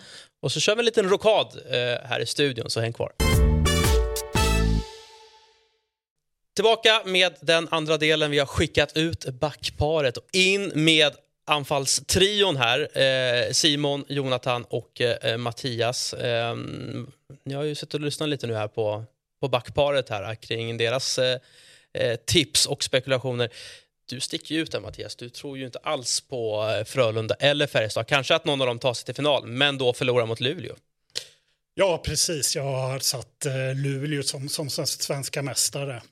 och 0.42 0.52
så 0.52 0.60
kör 0.60 0.76
vi 0.76 0.78
en 0.78 0.84
liten 0.84 1.08
rokad 1.08 1.60
eh, 1.70 2.08
här 2.08 2.20
i 2.20 2.26
studion, 2.26 2.70
så 2.70 2.80
häng 2.80 2.92
kvar. 2.92 3.12
Tillbaka 6.56 7.02
med 7.04 7.34
den 7.40 7.68
andra 7.70 7.96
delen. 7.96 8.30
Vi 8.30 8.38
har 8.38 8.46
skickat 8.46 8.96
ut 8.96 9.24
backparet 9.24 10.16
och 10.16 10.24
in 10.32 10.72
med 10.74 11.12
anfallstrion 11.46 12.56
här. 12.56 12.98
Eh, 12.98 13.52
Simon, 13.52 14.04
Jonathan 14.08 14.64
och 14.64 15.00
eh, 15.00 15.36
Mattias. 15.36 16.14
Eh, 16.14 16.56
ni 17.44 17.54
har 17.54 17.62
ju 17.62 17.74
suttit 17.74 17.94
och 17.94 18.00
lyssnat 18.00 18.28
lite 18.28 18.46
nu 18.46 18.54
här 18.54 18.68
på, 18.68 19.04
på 19.40 19.48
backparet 19.48 20.08
här 20.08 20.34
kring 20.34 20.76
deras 20.76 21.18
eh, 21.18 21.38
eh 21.94 22.16
tips 22.16 22.66
och 22.66 22.84
spekulationer. 22.84 23.50
Du 24.08 24.20
sticker 24.20 24.54
ju 24.54 24.60
ut 24.60 24.72
där 24.72 24.80
Mattias. 24.80 25.16
Du 25.16 25.28
tror 25.28 25.58
ju 25.58 25.66
inte 25.66 25.78
alls 25.78 26.20
på 26.20 26.70
eh, 26.78 26.84
Frölunda 26.84 27.34
eller 27.34 27.66
Färjestad. 27.66 28.06
Kanske 28.06 28.34
att 28.34 28.44
någon 28.44 28.60
av 28.60 28.66
dem 28.66 28.78
tar 28.78 28.94
sig 28.94 29.04
till 29.04 29.14
final, 29.14 29.46
men 29.46 29.78
då 29.78 29.92
förlorar 29.92 30.26
mot 30.26 30.40
Luleå. 30.40 30.74
Ja, 31.74 32.02
precis. 32.04 32.56
Jag 32.56 32.62
har 32.62 32.98
satt 32.98 33.46
eh, 33.46 33.74
Luleå 33.74 34.22
som, 34.22 34.48
som 34.48 34.70
svenska 34.70 35.42
mästare 35.42 36.02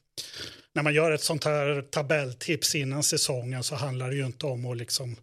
när 0.77 0.83
man 0.83 0.95
gör 0.95 1.11
ett 1.11 1.23
sånt 1.23 1.45
här 1.45 1.83
tabelltips 1.83 2.75
innan 2.75 3.03
säsongen 3.03 3.63
så 3.63 3.75
handlar 3.75 4.11
det 4.11 4.17
ju 4.17 4.27
inte 4.27 4.47
om 4.47 4.67
att 4.67 4.77
liksom 4.77 5.17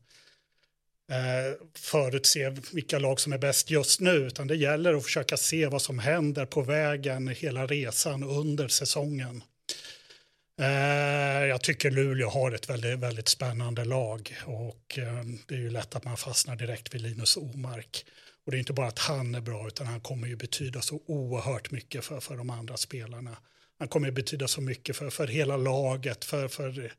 eh, 1.11 1.67
förutse 1.76 2.49
vilka 2.71 2.99
lag 2.99 3.19
som 3.19 3.34
är 3.34 3.38
bäst 3.38 3.69
just 3.69 3.99
nu, 3.99 4.11
utan 4.11 4.47
det 4.47 4.55
gäller 4.55 4.93
att 4.93 5.03
försöka 5.03 5.38
se 5.38 5.67
vad 5.67 5.82
som 5.82 5.99
händer 5.99 6.45
på 6.45 6.61
vägen 6.61 7.28
hela 7.28 7.67
resan 7.67 8.24
under 8.24 8.67
säsongen. 8.67 9.43
Eh, 10.59 11.45
jag 11.45 11.61
tycker 11.61 11.91
Luleå 11.91 12.29
har 12.29 12.51
ett 12.51 12.69
väldigt, 12.69 12.99
väldigt 12.99 13.27
spännande 13.27 13.85
lag 13.85 14.35
och 14.45 14.99
eh, 14.99 15.23
det 15.47 15.55
är 15.55 15.59
ju 15.59 15.69
lätt 15.69 15.95
att 15.95 16.03
man 16.03 16.17
fastnar 16.17 16.55
direkt 16.55 16.93
vid 16.93 17.01
Linus 17.01 17.37
Omark. 17.37 18.05
Och 18.45 18.51
det 18.51 18.57
är 18.57 18.59
inte 18.59 18.73
bara 18.73 18.87
att 18.87 18.99
han 18.99 19.35
är 19.35 19.41
bra, 19.41 19.67
utan 19.67 19.87
han 19.87 20.01
kommer 20.01 20.27
ju 20.27 20.35
betyda 20.35 20.81
så 20.81 21.01
oerhört 21.05 21.71
mycket 21.71 22.05
för, 22.05 22.19
för 22.19 22.37
de 22.37 22.49
andra 22.49 22.77
spelarna. 22.77 23.37
Han 23.79 23.87
kommer 23.87 24.07
ju 24.07 24.13
betyda 24.13 24.47
så 24.47 24.61
mycket 24.61 24.97
för, 24.97 25.09
för 25.09 25.27
hela 25.27 25.57
laget, 25.57 26.25
för, 26.25 26.47
för 26.47 26.93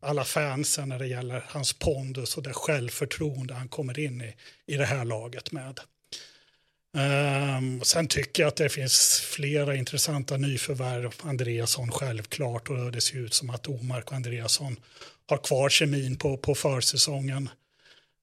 alla 0.00 0.24
fansen 0.24 0.88
när 0.88 0.98
det 0.98 1.06
gäller 1.06 1.44
hans 1.48 1.72
pondus 1.72 2.36
och 2.36 2.42
det 2.42 2.52
självförtroende 2.52 3.54
han 3.54 3.68
kommer 3.68 3.98
in 3.98 4.20
i, 4.20 4.34
i 4.66 4.76
det 4.76 4.86
här 4.86 5.04
laget 5.04 5.52
med. 5.52 5.80
Um, 6.94 7.80
sen 7.82 8.08
tycker 8.08 8.42
jag 8.42 8.48
att 8.48 8.56
det 8.56 8.68
finns 8.68 9.20
flera 9.24 9.76
intressanta 9.76 10.36
nyförvärv. 10.36 11.12
Andreasson 11.22 11.90
självklart 11.90 12.70
och 12.70 12.92
det 12.92 13.00
ser 13.00 13.18
ut 13.18 13.34
som 13.34 13.50
att 13.50 13.68
Omark 13.68 14.10
och 14.10 14.16
Andreasson 14.16 14.76
har 15.26 15.36
kvar 15.36 15.68
kemin 15.68 16.16
på, 16.16 16.36
på 16.36 16.54
försäsongen. 16.54 17.48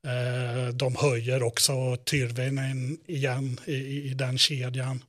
Uh, 0.07 0.73
de 0.73 0.95
höjer 0.95 1.43
också 1.43 1.97
Tyrväinen 1.97 2.97
igen 3.07 3.59
i, 3.65 3.73
i, 3.73 4.11
i 4.11 4.13
den 4.13 4.37
kedjan. 4.37 5.03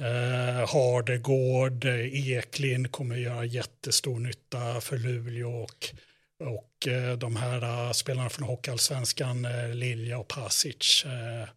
Uh, 0.00 0.72
Hardegård, 0.72 1.84
Eklind 1.84 2.92
kommer 2.92 3.16
göra 3.16 3.44
jättestor 3.44 4.18
nytta 4.18 4.80
för 4.80 4.98
Luleå 4.98 5.62
och, 5.62 5.88
och 6.40 6.86
uh, 6.86 7.12
de 7.12 7.36
här 7.36 7.86
uh, 7.86 7.92
spelarna 7.92 8.30
från 8.30 8.48
Hockeyallsvenskan, 8.48 9.44
uh, 9.44 9.74
Lilja 9.74 10.18
och 10.18 10.28
Pasic. 10.28 11.04
Uh, 11.06 11.48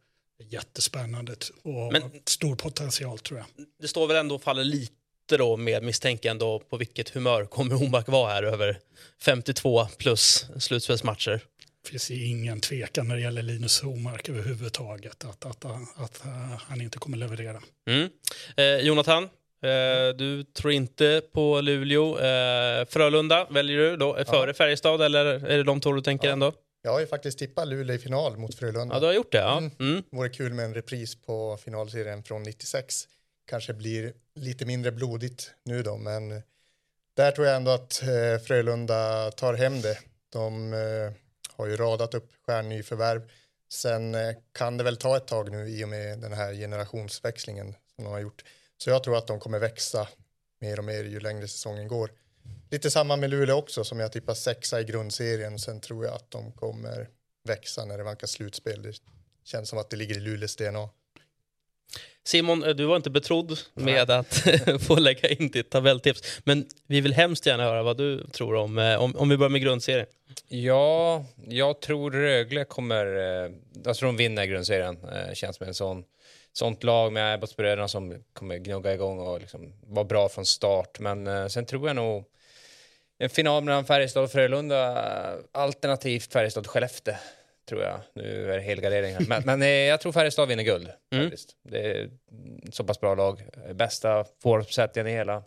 jättespännande 0.50 1.36
och 1.64 1.92
Men- 1.94 2.12
stor 2.28 2.56
potential 2.56 3.20
tror 3.20 3.40
jag. 3.40 3.48
Det 3.82 3.88
står 3.88 4.08
väl 4.08 4.18
ändå 4.18 4.36
och 4.36 4.44
faller 4.44 4.64
lite 4.64 4.92
då 5.38 5.58
med 5.58 5.84
misstänker 5.84 6.32
ändå 6.32 6.60
på 6.60 6.78
vilket 6.78 7.10
humör 7.10 7.46
kommer 7.46 7.76
Omark 7.84 8.08
vara 8.08 8.34
här 8.34 8.44
över 8.44 8.80
52 9.22 9.86
plus 9.98 10.46
slutspelsmatcher. 10.60 11.42
Det 11.84 11.90
finns 11.90 12.12
ju 12.12 12.26
ingen 12.26 12.62
tvekan 12.62 13.08
när 13.08 13.16
det 13.16 13.22
gäller 13.22 13.42
Linus 13.42 13.82
Homark 13.82 14.30
överhuvudtaget 14.30 15.26
att, 15.26 15.46
att, 15.46 15.66
att, 15.66 15.92
att 15.96 16.22
han 16.68 16.82
inte 16.82 16.98
kommer 16.98 17.18
leverera. 17.18 17.62
Mm. 17.90 18.10
Eh, 18.58 18.88
Jonathan, 18.88 19.24
eh, 19.24 20.16
du 20.18 20.44
tror 20.44 20.74
inte 20.74 21.22
på 21.34 21.62
Luleå. 21.62 22.20
Eh, 22.20 22.86
Frölunda 22.90 23.48
väljer 23.50 23.78
du 23.78 23.98
då 23.98 24.18
eh, 24.18 24.26
före 24.26 24.54
Färjestad 24.54 25.02
eller 25.02 25.26
är 25.26 25.58
det 25.58 25.64
de 25.64 25.82
två 25.82 25.92
du 25.92 26.02
tänker 26.02 26.30
ändå? 26.30 26.54
Jag 26.86 26.92
har 26.92 27.00
ju 27.00 27.08
faktiskt 27.08 27.40
tippat 27.40 27.68
Luleå 27.68 27.96
i 27.96 28.00
final 28.00 28.38
mot 28.38 28.56
Frölunda. 28.56 28.96
Ja, 28.96 29.00
du 29.00 29.06
har 29.06 29.14
gjort 29.14 29.32
det. 29.32 29.38
Ja. 29.38 29.58
Mm. 29.58 29.72
Mm. 29.80 30.04
Vore 30.12 30.30
kul 30.30 30.54
med 30.54 30.66
en 30.66 30.74
repris 30.74 31.16
på 31.16 31.58
finalserien 31.58 32.24
från 32.24 32.44
96. 32.44 33.08
Kanske 33.46 33.74
blir 33.74 34.14
lite 34.36 34.66
mindre 34.66 34.92
blodigt 34.92 35.52
nu 35.64 35.84
då, 35.84 35.98
men 35.98 36.42
där 37.16 37.32
tror 37.32 37.48
jag 37.48 37.56
ändå 37.56 37.72
att 37.72 38.02
eh, 38.02 38.44
Frölunda 38.44 39.32
tar 39.32 39.54
hem 39.54 39.82
det. 39.82 39.98
De 40.30 40.74
eh, 40.74 41.12
har 41.56 41.68
ju 41.68 41.78
radat 41.78 42.14
upp 42.14 42.32
stjärnnyförvärv. 42.46 43.32
Sen 43.70 44.16
eh, 44.16 44.36
kan 44.52 44.78
det 44.78 44.84
väl 44.84 44.98
ta 44.98 45.18
ett 45.18 45.28
tag 45.28 45.52
nu 45.52 45.70
i 45.70 45.84
och 45.84 45.90
med 45.90 46.20
den 46.20 46.34
här 46.34 46.54
generationsväxlingen 46.54 47.76
som 47.96 48.04
de 48.04 48.10
har 48.10 48.20
gjort. 48.20 48.44
Så 48.78 48.90
jag 48.90 49.04
tror 49.04 49.18
att 49.18 49.28
de 49.28 49.40
kommer 49.40 49.60
växa 49.60 50.08
mer 50.62 50.80
och 50.80 50.86
mer 50.86 51.04
ju 51.04 51.20
längre 51.20 51.48
säsongen 51.48 51.88
går. 51.88 52.12
Lite 52.72 52.92
samma 52.92 53.16
med 53.16 53.30
Luleå 53.30 53.56
också 53.58 53.84
som 53.84 54.00
jag 54.00 54.12
tippar 54.12 54.34
sexa 54.34 54.82
i 54.82 54.84
grundserien. 54.84 55.60
Sen 55.60 55.82
tror 55.82 56.06
jag 56.06 56.14
att 56.14 56.32
de 56.32 56.52
kommer 56.52 57.08
växa 57.48 57.86
när 57.86 57.98
det 57.98 58.04
vankas 58.04 58.32
slutspel. 58.32 58.82
Det 58.82 58.94
känns 59.44 59.70
som 59.70 59.80
att 59.80 59.90
det 59.90 59.98
ligger 59.98 60.18
i 60.18 60.20
Luleås 60.20 60.56
DNA. 60.56 60.90
Simon, 62.24 62.64
eh, 62.64 62.70
du 62.76 62.86
var 62.86 62.96
inte 62.96 63.10
betrodd 63.10 63.60
med 63.74 64.10
att 64.12 64.44
få 64.88 64.96
lägga 64.96 65.30
in 65.30 65.52
ditt 65.52 65.70
tabelltips. 65.70 66.40
Men 66.44 66.68
vi 66.88 67.02
vill 67.02 67.14
hemskt 67.14 67.46
gärna 67.46 67.64
höra 67.64 67.84
vad 67.84 67.98
du 67.98 68.28
tror 68.28 68.56
om, 68.56 68.78
eh, 68.78 69.02
om, 69.02 69.16
om 69.16 69.30
vi 69.30 69.38
börjar 69.38 69.50
med 69.50 69.62
grundserien. 69.62 70.08
Ja, 70.48 71.26
jag 71.48 71.82
tror 71.82 72.12
Rögle 72.12 72.66
kommer... 72.66 73.06
eh, 73.06 73.52
Jag 73.84 73.96
tror 73.96 74.08
de 74.08 74.18
vinner 74.18 74.46
grundserien. 74.46 74.98
Känns 75.34 75.56
som 75.58 75.68
en 75.68 75.74
sån, 75.74 76.04
sånt 76.54 76.84
lag 76.84 77.14
med 77.14 77.34
Abbotsbröderna 77.34 77.88
som 77.88 78.24
kommer 78.34 78.58
gnugga 78.58 78.94
igång 78.94 79.20
och 79.20 79.40
liksom 79.40 79.74
vara 79.88 80.06
bra 80.06 80.30
från 80.30 80.46
start. 80.46 81.00
Men 81.00 81.50
sen 81.50 81.66
tror 81.66 81.88
jag 81.88 81.96
nog 81.96 82.26
en 83.18 83.30
final 83.30 83.64
mellan 83.64 83.86
Färjestad 83.86 84.24
och 84.24 84.32
Frölunda, 84.32 85.38
alternativt 85.52 86.34
Färjestad-Skellefteå, 86.34 87.16
tror 87.70 87.84
jag. 87.84 88.00
Nu 88.14 88.52
är 88.52 88.56
det 88.56 88.62
helgardering 88.64 89.14
här. 89.14 89.26
Men, 89.28 89.44
men 89.46 89.62
eh, 89.62 89.68
jag 89.68 90.02
tror 90.02 90.12
Färjestad 90.12 90.48
vinner 90.48 90.64
guld. 90.64 90.92
Faktiskt. 91.16 91.56
Det 91.64 91.80
är 91.80 92.10
så 92.72 92.84
pass 92.84 93.00
bra 93.00 93.16
lag. 93.16 93.44
Bästa 93.74 94.26
forwardsuppsättningen 94.44 95.08
i 95.08 95.12
hela, 95.12 95.44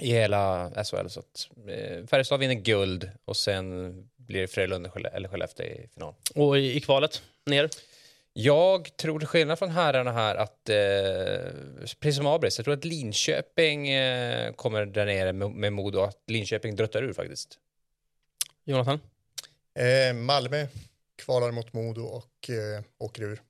i 0.00 0.12
hela 0.12 0.70
SHL. 0.84 1.08
Så 1.08 1.20
att, 1.20 1.48
eh, 1.68 2.06
Färjestad 2.06 2.40
vinner 2.40 2.54
guld 2.54 3.10
och 3.24 3.36
sen 3.36 3.92
blir 4.16 4.40
det 4.40 4.48
Frölunda 4.48 4.90
eller 5.12 5.28
Skellefteå 5.28 5.66
i 5.66 5.88
final. 5.94 6.14
Och 6.34 6.58
i, 6.58 6.76
i 6.76 6.80
kvalet, 6.80 7.22
ner? 7.46 7.68
Jag 8.32 8.96
tror 8.96 9.18
till 9.18 9.28
skillnad 9.28 9.58
från 9.58 9.70
herrarna 9.70 10.12
här 10.12 10.34
att, 10.34 10.68
eh, 10.68 11.52
precis 12.00 12.16
som 12.16 12.26
Abris, 12.26 12.58
jag 12.58 12.64
tror 12.64 12.74
att 12.74 12.84
Linköping 12.84 13.88
eh, 13.88 14.52
kommer 14.52 14.86
där 14.86 15.06
nere 15.06 15.32
med, 15.32 15.50
med 15.50 15.72
Modo 15.72 15.98
och 15.98 16.08
att 16.08 16.22
Linköping 16.26 16.76
druttar 16.76 17.02
ur 17.02 17.12
faktiskt. 17.12 17.58
Jonathan? 18.64 19.00
Eh, 19.74 20.14
Malmö 20.14 20.66
kvalar 21.16 21.50
mot 21.50 21.72
Modo 21.72 22.02
och 22.02 22.50
eh, 22.50 22.82
åker 22.98 23.22
ur. 23.22 23.42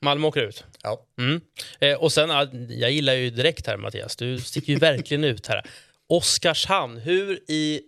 Malmö 0.00 0.26
åker 0.26 0.40
ut. 0.40 0.64
Ja. 0.82 1.06
Mm. 1.18 1.40
Eh, 1.80 2.02
och 2.02 2.12
sen, 2.12 2.30
jag 2.70 2.90
gillar 2.90 3.14
ju 3.14 3.30
direkt 3.30 3.66
här 3.66 3.76
Mattias, 3.76 4.16
du 4.16 4.40
sticker 4.40 4.72
ju 4.72 4.78
verkligen 4.78 5.24
ut 5.24 5.46
här. 5.46 5.70
Oskarshamn, 6.06 6.96
hur 6.96 7.50
i 7.50 7.82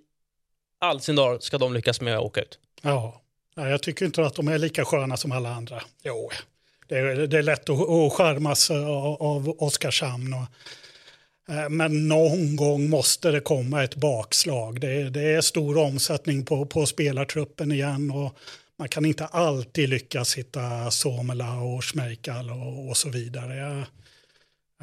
all 0.79 1.01
sin 1.01 1.17
dar 1.17 1.39
ska 1.39 1.59
de 1.59 1.75
lyckas 1.75 2.01
med 2.01 2.17
att 2.17 2.23
åka 2.23 2.41
ut? 2.41 2.59
Ja, 2.83 3.22
Ja, 3.55 3.69
jag 3.69 3.83
tycker 3.83 4.07
inte 4.07 4.27
att 4.27 4.35
de 4.35 4.49
är 4.49 4.59
lika 4.59 4.85
sköna 4.85 5.17
som 5.17 5.33
alla 5.33 5.55
andra. 5.55 5.83
Jo, 6.03 6.31
det 6.89 6.99
är, 6.99 7.27
det 7.27 7.39
är 7.39 7.43
lätt 7.43 7.71
att, 7.71 7.89
att 7.91 8.13
skärmas 8.13 8.71
av, 8.71 9.23
av 9.23 9.49
Oskarshamn. 9.59 10.35
Och, 10.35 10.47
eh, 11.55 11.69
men 11.69 12.09
någon 12.09 12.57
gång 12.57 12.91
måste 12.91 13.31
det 13.31 13.41
komma 13.41 13.85
ett 13.85 13.95
bakslag. 13.97 14.81
Det, 14.81 14.93
är- 14.93 15.11
det 15.11 15.23
är 15.23 15.41
stor 15.41 15.79
omsättning 15.79 16.45
på, 16.45 16.67
på 16.67 16.87
spelartruppen 16.87 17.73
igen. 17.73 18.11
Och 18.11 18.39
man 18.77 18.89
kan 18.89 19.05
inte 19.05 19.27
alltid 19.27 19.89
lyckas 19.89 20.35
hitta 20.39 20.91
Somela 20.91 21.61
och 21.61 21.85
Schmeichel 21.85 22.51
och, 22.51 22.89
och 22.89 22.97
så 22.97 23.09
vidare. 23.11 23.57
Jag, 23.57 23.85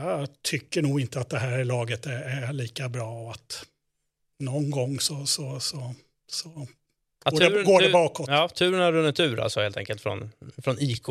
jag 0.08 0.28
tycker 0.42 0.82
nog 0.82 1.02
inte 1.02 1.20
att 1.20 1.30
det 1.30 1.40
här 1.40 1.64
laget 1.64 2.06
är, 2.06 2.12
är 2.48 2.54
lika 2.54 2.90
bra. 2.90 3.12
Och 3.26 3.32
att 3.32 3.66
någon 4.40 4.70
gång 4.70 5.00
så, 5.00 5.26
så, 5.26 5.60
så, 5.60 5.96
så 6.32 6.68
Ja, 7.34 7.50
går, 7.50 7.58
det, 7.58 7.64
går 7.64 7.82
det 7.82 7.90
bakåt. 7.90 8.28
Ja, 8.30 8.48
turen 8.48 8.80
har 8.80 8.92
runnit 8.92 9.20
ur 9.20 9.40
alltså 9.40 9.62
helt 9.62 9.78
enkelt 9.78 10.02
från, 10.02 10.32
från 10.64 10.78
IK. 10.80 11.08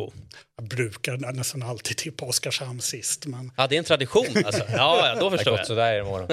Jag 0.56 0.68
brukar 0.68 1.32
nästan 1.32 1.62
alltid 1.62 1.96
tippa 1.96 2.24
Oskarshamn 2.24 2.80
sist. 2.80 3.26
Men, 3.26 3.52
Ja, 3.56 3.66
det 3.66 3.76
är 3.76 3.78
en 3.78 3.84
tradition 3.84 4.26
alltså. 4.44 4.62
Ja, 4.72 5.08
ja 5.08 5.20
då 5.20 5.30
förstår 5.30 5.56
jag. 5.56 5.66
sådär 5.66 6.00
imorgon. 6.00 6.28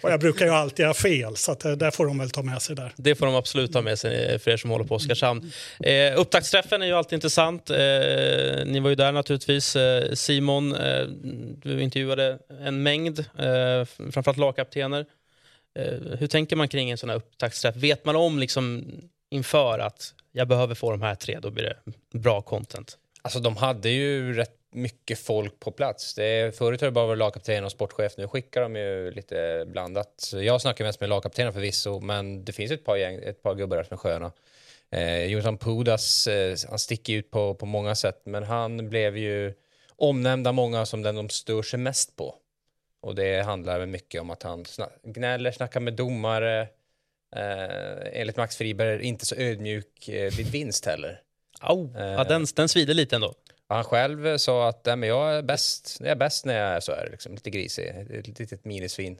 och 0.00 0.10
jag 0.10 0.20
brukar 0.20 0.46
ju 0.46 0.52
alltid 0.52 0.86
ha 0.86 0.94
fel, 0.94 1.36
så 1.36 1.52
att, 1.52 1.64
eh, 1.64 1.72
där 1.72 1.90
får 1.90 2.06
de 2.06 2.18
väl 2.18 2.30
ta 2.30 2.42
med 2.42 2.62
sig 2.62 2.76
där. 2.76 2.92
Det 2.96 3.14
får 3.14 3.26
de 3.26 3.34
absolut 3.34 3.74
ha 3.74 3.82
med 3.82 3.98
sig 3.98 4.24
eh, 4.24 4.38
för 4.38 4.50
er 4.50 4.56
som 4.56 4.70
håller 4.70 4.84
på 4.84 4.94
Oskarshamn. 4.94 5.52
Eh, 5.84 6.20
upptaktsträffen 6.20 6.82
är 6.82 6.86
ju 6.86 6.92
alltid 6.92 7.16
intressant. 7.16 7.70
Eh, 7.70 7.76
ni 8.66 8.80
var 8.80 8.88
ju 8.88 8.94
där 8.94 9.12
naturligtvis. 9.12 9.76
Eh, 9.76 10.12
Simon, 10.14 10.74
eh, 10.74 11.06
du 11.62 11.82
intervjuade 11.82 12.38
en 12.60 12.82
mängd, 12.82 13.18
eh, 13.18 13.84
framförallt 14.12 14.38
lagkaptener. 14.38 15.06
Eh, 15.78 16.18
hur 16.18 16.26
tänker 16.26 16.56
man 16.56 16.68
kring 16.68 16.90
en 16.90 16.98
sån 16.98 17.08
här 17.10 17.16
upptaktsträff? 17.16 17.76
Vet 17.76 18.04
man 18.04 18.16
om 18.16 18.38
liksom 18.38 18.84
inför 19.32 19.78
att 19.78 20.14
jag 20.32 20.48
behöver 20.48 20.74
få 20.74 20.90
de 20.90 21.02
här 21.02 21.14
tre, 21.14 21.38
då 21.42 21.50
blir 21.50 21.64
det 21.64 22.18
bra 22.18 22.42
content? 22.42 22.98
Alltså 23.22 23.40
de 23.40 23.56
hade 23.56 23.88
ju 23.88 24.32
rätt 24.32 24.58
mycket 24.70 25.18
folk 25.18 25.60
på 25.60 25.70
plats. 25.70 26.14
Det 26.14 26.24
är, 26.24 26.50
förut 26.50 26.80
har 26.80 26.88
det 26.88 26.92
bara 26.92 27.06
varit 27.06 27.18
lagkapten 27.18 27.64
och 27.64 27.72
sportchef. 27.72 28.12
Nu 28.16 28.28
skickar 28.28 28.60
de 28.60 28.76
ju 28.76 29.10
lite 29.10 29.64
blandat. 29.66 30.32
Jag 30.34 30.60
snackar 30.60 30.84
mest 30.84 31.00
med 31.00 31.08
lagkaptenen 31.08 31.52
förvisso, 31.52 32.00
men 32.00 32.44
det 32.44 32.52
finns 32.52 32.72
ett 32.72 32.84
par, 32.84 32.96
gäng, 32.96 33.14
ett 33.14 33.42
par 33.42 33.54
gubbar 33.54 33.76
där 33.76 33.84
som 33.84 33.94
är 33.94 33.98
sköna. 33.98 34.32
Eh, 34.90 35.24
Jonathan 35.24 35.58
Pudas, 35.58 36.26
eh, 36.26 36.56
han 36.68 36.78
sticker 36.78 37.12
ut 37.12 37.30
på, 37.30 37.54
på 37.54 37.66
många 37.66 37.94
sätt, 37.94 38.20
men 38.24 38.42
han 38.42 38.88
blev 38.88 39.16
ju 39.16 39.54
omnämnd 39.96 40.46
av 40.46 40.54
många 40.54 40.86
som 40.86 41.02
den 41.02 41.14
de 41.14 41.28
stör 41.28 41.62
sig 41.62 41.78
mest 41.78 42.16
på. 42.16 42.34
Och 43.00 43.14
det 43.14 43.42
handlar 43.42 43.78
väl 43.78 43.88
mycket 43.88 44.20
om 44.20 44.30
att 44.30 44.42
han 44.42 44.64
sna- 44.64 44.90
gnäller, 45.02 45.52
snackar 45.52 45.80
med 45.80 45.94
domare. 45.94 46.68
Eh, 47.36 48.20
enligt 48.20 48.36
Max 48.36 48.56
Friberg 48.56 49.02
inte 49.02 49.26
så 49.26 49.34
ödmjuk 49.34 50.08
eh, 50.08 50.32
vid 50.36 50.46
vinst 50.46 50.86
heller. 50.86 51.20
Au, 51.60 51.90
ja, 51.96 52.24
den, 52.24 52.46
den 52.54 52.68
svider 52.68 52.94
lite 52.94 53.16
ändå. 53.16 53.34
Han 53.68 53.84
själv 53.84 54.26
eh, 54.26 54.36
sa 54.36 54.68
att 54.68 54.84
Nej, 54.84 54.96
men 54.96 55.08
jag 55.08 55.34
är 55.34 55.42
bäst 55.42 55.96
jag 56.00 56.08
är 56.08 56.16
bäst 56.16 56.44
när 56.44 56.54
jag 56.54 56.68
är 56.68 56.80
så 56.80 56.92
här, 56.92 57.08
liksom, 57.10 57.34
lite 57.34 57.50
grisig, 57.50 57.88
ett 58.10 58.38
litet 58.38 58.64
minisvin. 58.64 59.18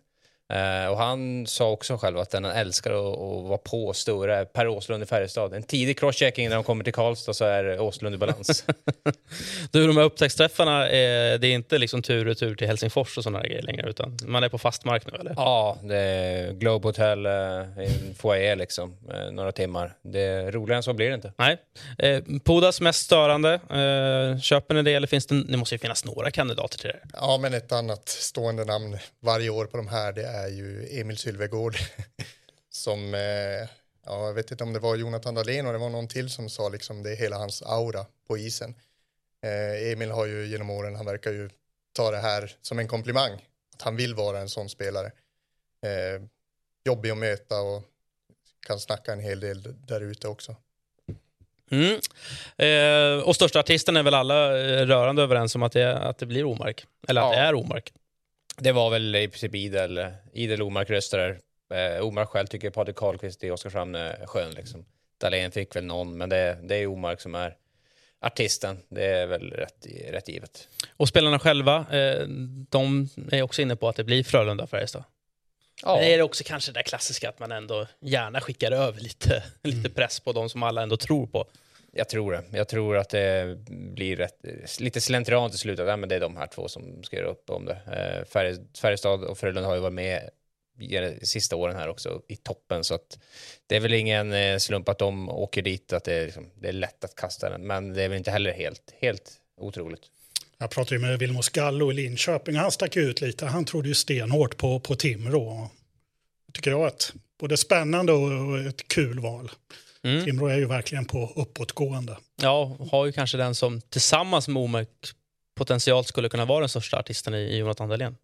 Eh, 0.52 0.86
och 0.86 0.98
han 0.98 1.46
sa 1.46 1.70
också 1.70 1.96
själv 1.96 2.18
att 2.18 2.30
den 2.30 2.44
han 2.44 2.52
älskar 2.56 2.90
att, 2.90 3.18
att 3.18 3.44
vara 3.48 3.58
på 3.58 3.86
och 3.86 3.96
stora 3.96 4.44
Per 4.44 4.68
Åslund 4.68 5.02
i 5.02 5.06
Färjestad. 5.06 5.54
En 5.54 5.62
tidig 5.62 5.98
crosschecking 5.98 6.48
när 6.48 6.56
de 6.56 6.64
kommer 6.64 6.84
till 6.84 6.92
Karlstad 6.92 7.34
så 7.34 7.44
är 7.44 7.80
Åslund 7.80 8.14
i 8.14 8.18
balans. 8.18 8.64
Du, 9.70 9.86
de 9.86 9.96
här 9.96 10.04
upptaktsträffarna, 10.04 10.88
eh, 10.88 11.38
det 11.38 11.46
är 11.46 11.52
inte 11.52 11.78
liksom 11.78 12.02
tur 12.02 12.28
och 12.28 12.38
tur 12.38 12.54
till 12.54 12.66
Helsingfors 12.66 13.18
och 13.18 13.24
sådana 13.24 13.46
grejer 13.46 13.62
längre, 13.62 13.90
utan 13.90 14.18
man 14.26 14.44
är 14.44 14.48
på 14.48 14.58
fast 14.58 14.84
mark 14.84 15.06
nu 15.12 15.18
eller? 15.18 15.34
ja, 15.36 15.76
det 15.82 15.96
är 15.96 16.52
Globe 16.52 16.88
Hotel 16.88 17.26
eh, 17.26 17.32
i 17.32 18.08
en 18.08 18.14
foyer 18.14 18.56
liksom, 18.56 18.96
eh, 19.12 19.32
några 19.32 19.52
timmar. 19.52 19.96
Det, 20.02 20.50
roligare 20.50 20.76
än 20.76 20.82
så 20.82 20.92
blir 20.92 21.08
det 21.08 21.14
inte. 21.14 21.32
Nej. 21.36 21.56
Eh, 21.98 22.22
Pudas 22.44 22.80
mest 22.80 23.04
störande, 23.04 23.54
eh, 23.54 24.40
köper 24.40 24.74
ni 24.74 24.82
det 24.82 24.94
eller 24.94 25.06
finns 25.06 25.26
det, 25.26 25.42
det 25.44 25.56
måste 25.56 25.74
ju 25.74 25.78
finnas 25.78 26.04
några 26.04 26.30
kandidater 26.30 26.78
till 26.78 26.88
det? 26.88 26.98
Ja, 27.12 27.38
men 27.42 27.54
ett 27.54 27.72
annat 27.72 28.08
stående 28.08 28.64
namn 28.64 28.98
varje 29.20 29.50
år 29.50 29.64
på 29.64 29.76
de 29.76 29.88
här 29.88 30.12
det 30.12 30.22
är 30.22 30.41
ju 30.48 30.88
Emil 31.00 31.18
Sylvegård 31.18 31.76
som, 32.70 33.14
eh, 33.14 33.20
ja, 34.06 34.26
jag 34.26 34.34
vet 34.34 34.50
inte 34.50 34.64
om 34.64 34.72
det 34.72 34.78
var 34.78 34.96
Jonathan 34.96 35.34
Dahlén 35.34 35.66
och 35.66 35.72
det 35.72 35.78
var 35.78 35.90
någon 35.90 36.08
till 36.08 36.30
som 36.30 36.48
sa 36.50 36.68
liksom 36.68 37.02
det 37.02 37.12
är 37.12 37.16
hela 37.16 37.36
hans 37.36 37.62
aura 37.62 38.06
på 38.28 38.38
isen. 38.38 38.74
Eh, 39.44 39.92
Emil 39.92 40.10
har 40.10 40.26
ju 40.26 40.46
genom 40.46 40.70
åren, 40.70 40.96
han 40.96 41.06
verkar 41.06 41.32
ju 41.32 41.50
ta 41.92 42.10
det 42.10 42.18
här 42.20 42.56
som 42.62 42.78
en 42.78 42.88
komplimang, 42.88 43.32
att 43.74 43.82
han 43.82 43.96
vill 43.96 44.14
vara 44.14 44.38
en 44.40 44.48
sån 44.48 44.68
spelare. 44.68 45.06
Eh, 45.82 46.22
jobbig 46.84 47.10
att 47.10 47.18
möta 47.18 47.60
och 47.60 47.82
kan 48.66 48.80
snacka 48.80 49.12
en 49.12 49.20
hel 49.20 49.40
del 49.40 49.86
där 49.86 50.00
ute 50.00 50.28
också. 50.28 50.56
Mm. 51.70 52.00
Eh, 52.56 53.24
och 53.28 53.34
största 53.34 53.60
artisten 53.60 53.96
är 53.96 54.02
väl 54.02 54.14
alla 54.14 54.50
rörande 54.86 55.22
överens 55.22 55.54
om 55.54 55.62
att 55.62 55.72
det, 55.72 55.98
att 55.98 56.18
det 56.18 56.26
blir 56.26 56.44
Omark? 56.44 56.86
Eller 57.08 57.20
att 57.20 57.36
Ja. 57.36 57.40
det 57.40 57.46
är 57.46 57.54
Omark? 57.54 57.92
Det 58.56 58.72
var 58.72 58.90
väl 58.90 59.16
i 59.16 59.28
princip 59.28 59.54
idel, 59.54 60.06
idel 60.32 60.62
Omark 60.62 60.90
röster. 60.90 61.38
Eh, 61.74 62.06
Omark 62.06 62.28
själv 62.28 62.46
tycker 62.46 62.70
Patrik 62.70 62.96
Karlqvist 62.96 63.44
i 63.44 63.50
Oskarshamn 63.50 63.94
är 63.94 64.26
skön. 64.26 64.50
Liksom. 64.54 64.84
Dahlén 65.18 65.50
fick 65.50 65.76
väl 65.76 65.84
någon, 65.84 66.16
men 66.16 66.28
det, 66.28 66.58
det 66.62 66.76
är 66.76 66.86
Omark 66.86 67.20
som 67.20 67.34
är 67.34 67.56
artisten. 68.20 68.78
Det 68.88 69.06
är 69.06 69.26
väl 69.26 69.50
rätt, 69.50 69.86
rätt 70.10 70.28
givet. 70.28 70.68
Och 70.96 71.08
spelarna 71.08 71.38
själva, 71.38 71.86
eh, 71.90 72.26
de 72.68 73.08
är 73.30 73.42
också 73.42 73.62
inne 73.62 73.76
på 73.76 73.88
att 73.88 73.96
det 73.96 74.04
blir 74.04 74.22
Frölunda-Färjestad. 74.22 75.04
Ja. 75.82 75.96
Men 75.96 76.04
är 76.04 76.16
det 76.16 76.22
också 76.22 76.44
kanske 76.46 76.72
det 76.72 76.78
där 76.78 76.82
klassiska 76.82 77.28
att 77.28 77.38
man 77.38 77.52
ändå 77.52 77.86
gärna 78.00 78.40
skickar 78.40 78.72
över 78.72 79.00
lite, 79.00 79.42
lite 79.62 79.90
press 79.90 80.20
på 80.20 80.32
de 80.32 80.48
som 80.48 80.62
alla 80.62 80.82
ändå 80.82 80.96
tror 80.96 81.26
på? 81.26 81.46
Jag 81.94 82.08
tror 82.08 82.32
det. 82.32 82.44
Jag 82.52 82.68
tror 82.68 82.96
att 82.96 83.08
det 83.08 83.58
blir 83.68 84.16
rätt, 84.16 84.40
lite 84.80 85.00
slentrian 85.00 85.50
till 85.50 85.58
slut. 85.58 85.80
att, 85.80 85.88
Ja, 85.88 85.96
men 85.96 86.08
det 86.08 86.14
är 86.14 86.20
de 86.20 86.36
här 86.36 86.46
två 86.46 86.68
som 86.68 87.02
ska 87.02 87.16
göra 87.16 87.28
upp 87.28 87.50
om 87.50 87.64
det. 87.64 87.78
Eh, 87.86 88.24
Färjestad 88.80 89.24
och 89.24 89.38
Frölunda 89.38 89.68
har 89.68 89.74
ju 89.74 89.80
varit 89.80 89.92
med 89.92 90.30
de 90.78 91.26
sista 91.26 91.56
åren 91.56 91.76
här 91.76 91.88
också 91.88 92.22
i 92.28 92.36
toppen. 92.36 92.84
Så 92.84 92.94
att 92.94 93.18
det 93.66 93.76
är 93.76 93.80
väl 93.80 93.94
ingen 93.94 94.32
eh, 94.32 94.58
slump 94.58 94.88
att 94.88 94.98
de 94.98 95.28
åker 95.28 95.62
dit, 95.62 95.92
att 95.92 96.04
det 96.04 96.14
är, 96.14 96.24
liksom, 96.24 96.50
det 96.54 96.68
är 96.68 96.72
lätt 96.72 97.04
att 97.04 97.14
kasta 97.14 97.50
den. 97.50 97.66
Men 97.66 97.92
det 97.92 98.02
är 98.02 98.08
väl 98.08 98.18
inte 98.18 98.30
heller 98.30 98.52
helt, 98.52 98.94
helt 99.00 99.32
otroligt. 99.56 100.02
Jag 100.58 100.70
pratade 100.70 100.94
ju 100.94 101.00
med 101.00 101.18
Vilmos 101.18 101.48
Gallo 101.48 101.90
i 101.90 101.94
Linköping 101.94 102.56
och 102.56 102.62
han 102.62 102.72
stack 102.72 102.96
ut 102.96 103.20
lite. 103.20 103.46
Han 103.46 103.64
trodde 103.64 103.88
ju 103.88 103.94
stenhårt 103.94 104.56
på, 104.56 104.80
på 104.80 104.94
Timrå. 104.94 105.70
Tycker 106.52 106.70
jag 106.70 106.86
att 106.86 107.12
både 107.40 107.56
spännande 107.56 108.12
och 108.12 108.58
ett 108.58 108.88
kul 108.88 109.20
val. 109.20 109.50
Mm. 110.04 110.24
Timrå 110.24 110.46
är 110.46 110.56
ju 110.56 110.66
verkligen 110.66 111.04
på 111.04 111.32
uppåtgående. 111.36 112.16
Ja, 112.42 112.76
har 112.90 113.06
ju 113.06 113.12
kanske 113.12 113.36
den 113.36 113.54
som 113.54 113.80
tillsammans 113.80 114.48
med 114.48 114.62
Omark 114.62 114.88
potentiellt 115.54 116.06
skulle 116.08 116.28
kunna 116.28 116.44
vara 116.44 116.60
den 116.60 116.68
största 116.68 116.98
artisten 116.98 117.34
i, 117.34 117.38
i 117.38 117.56
Jonathan 117.56 117.88
Dahlén. 117.88 118.16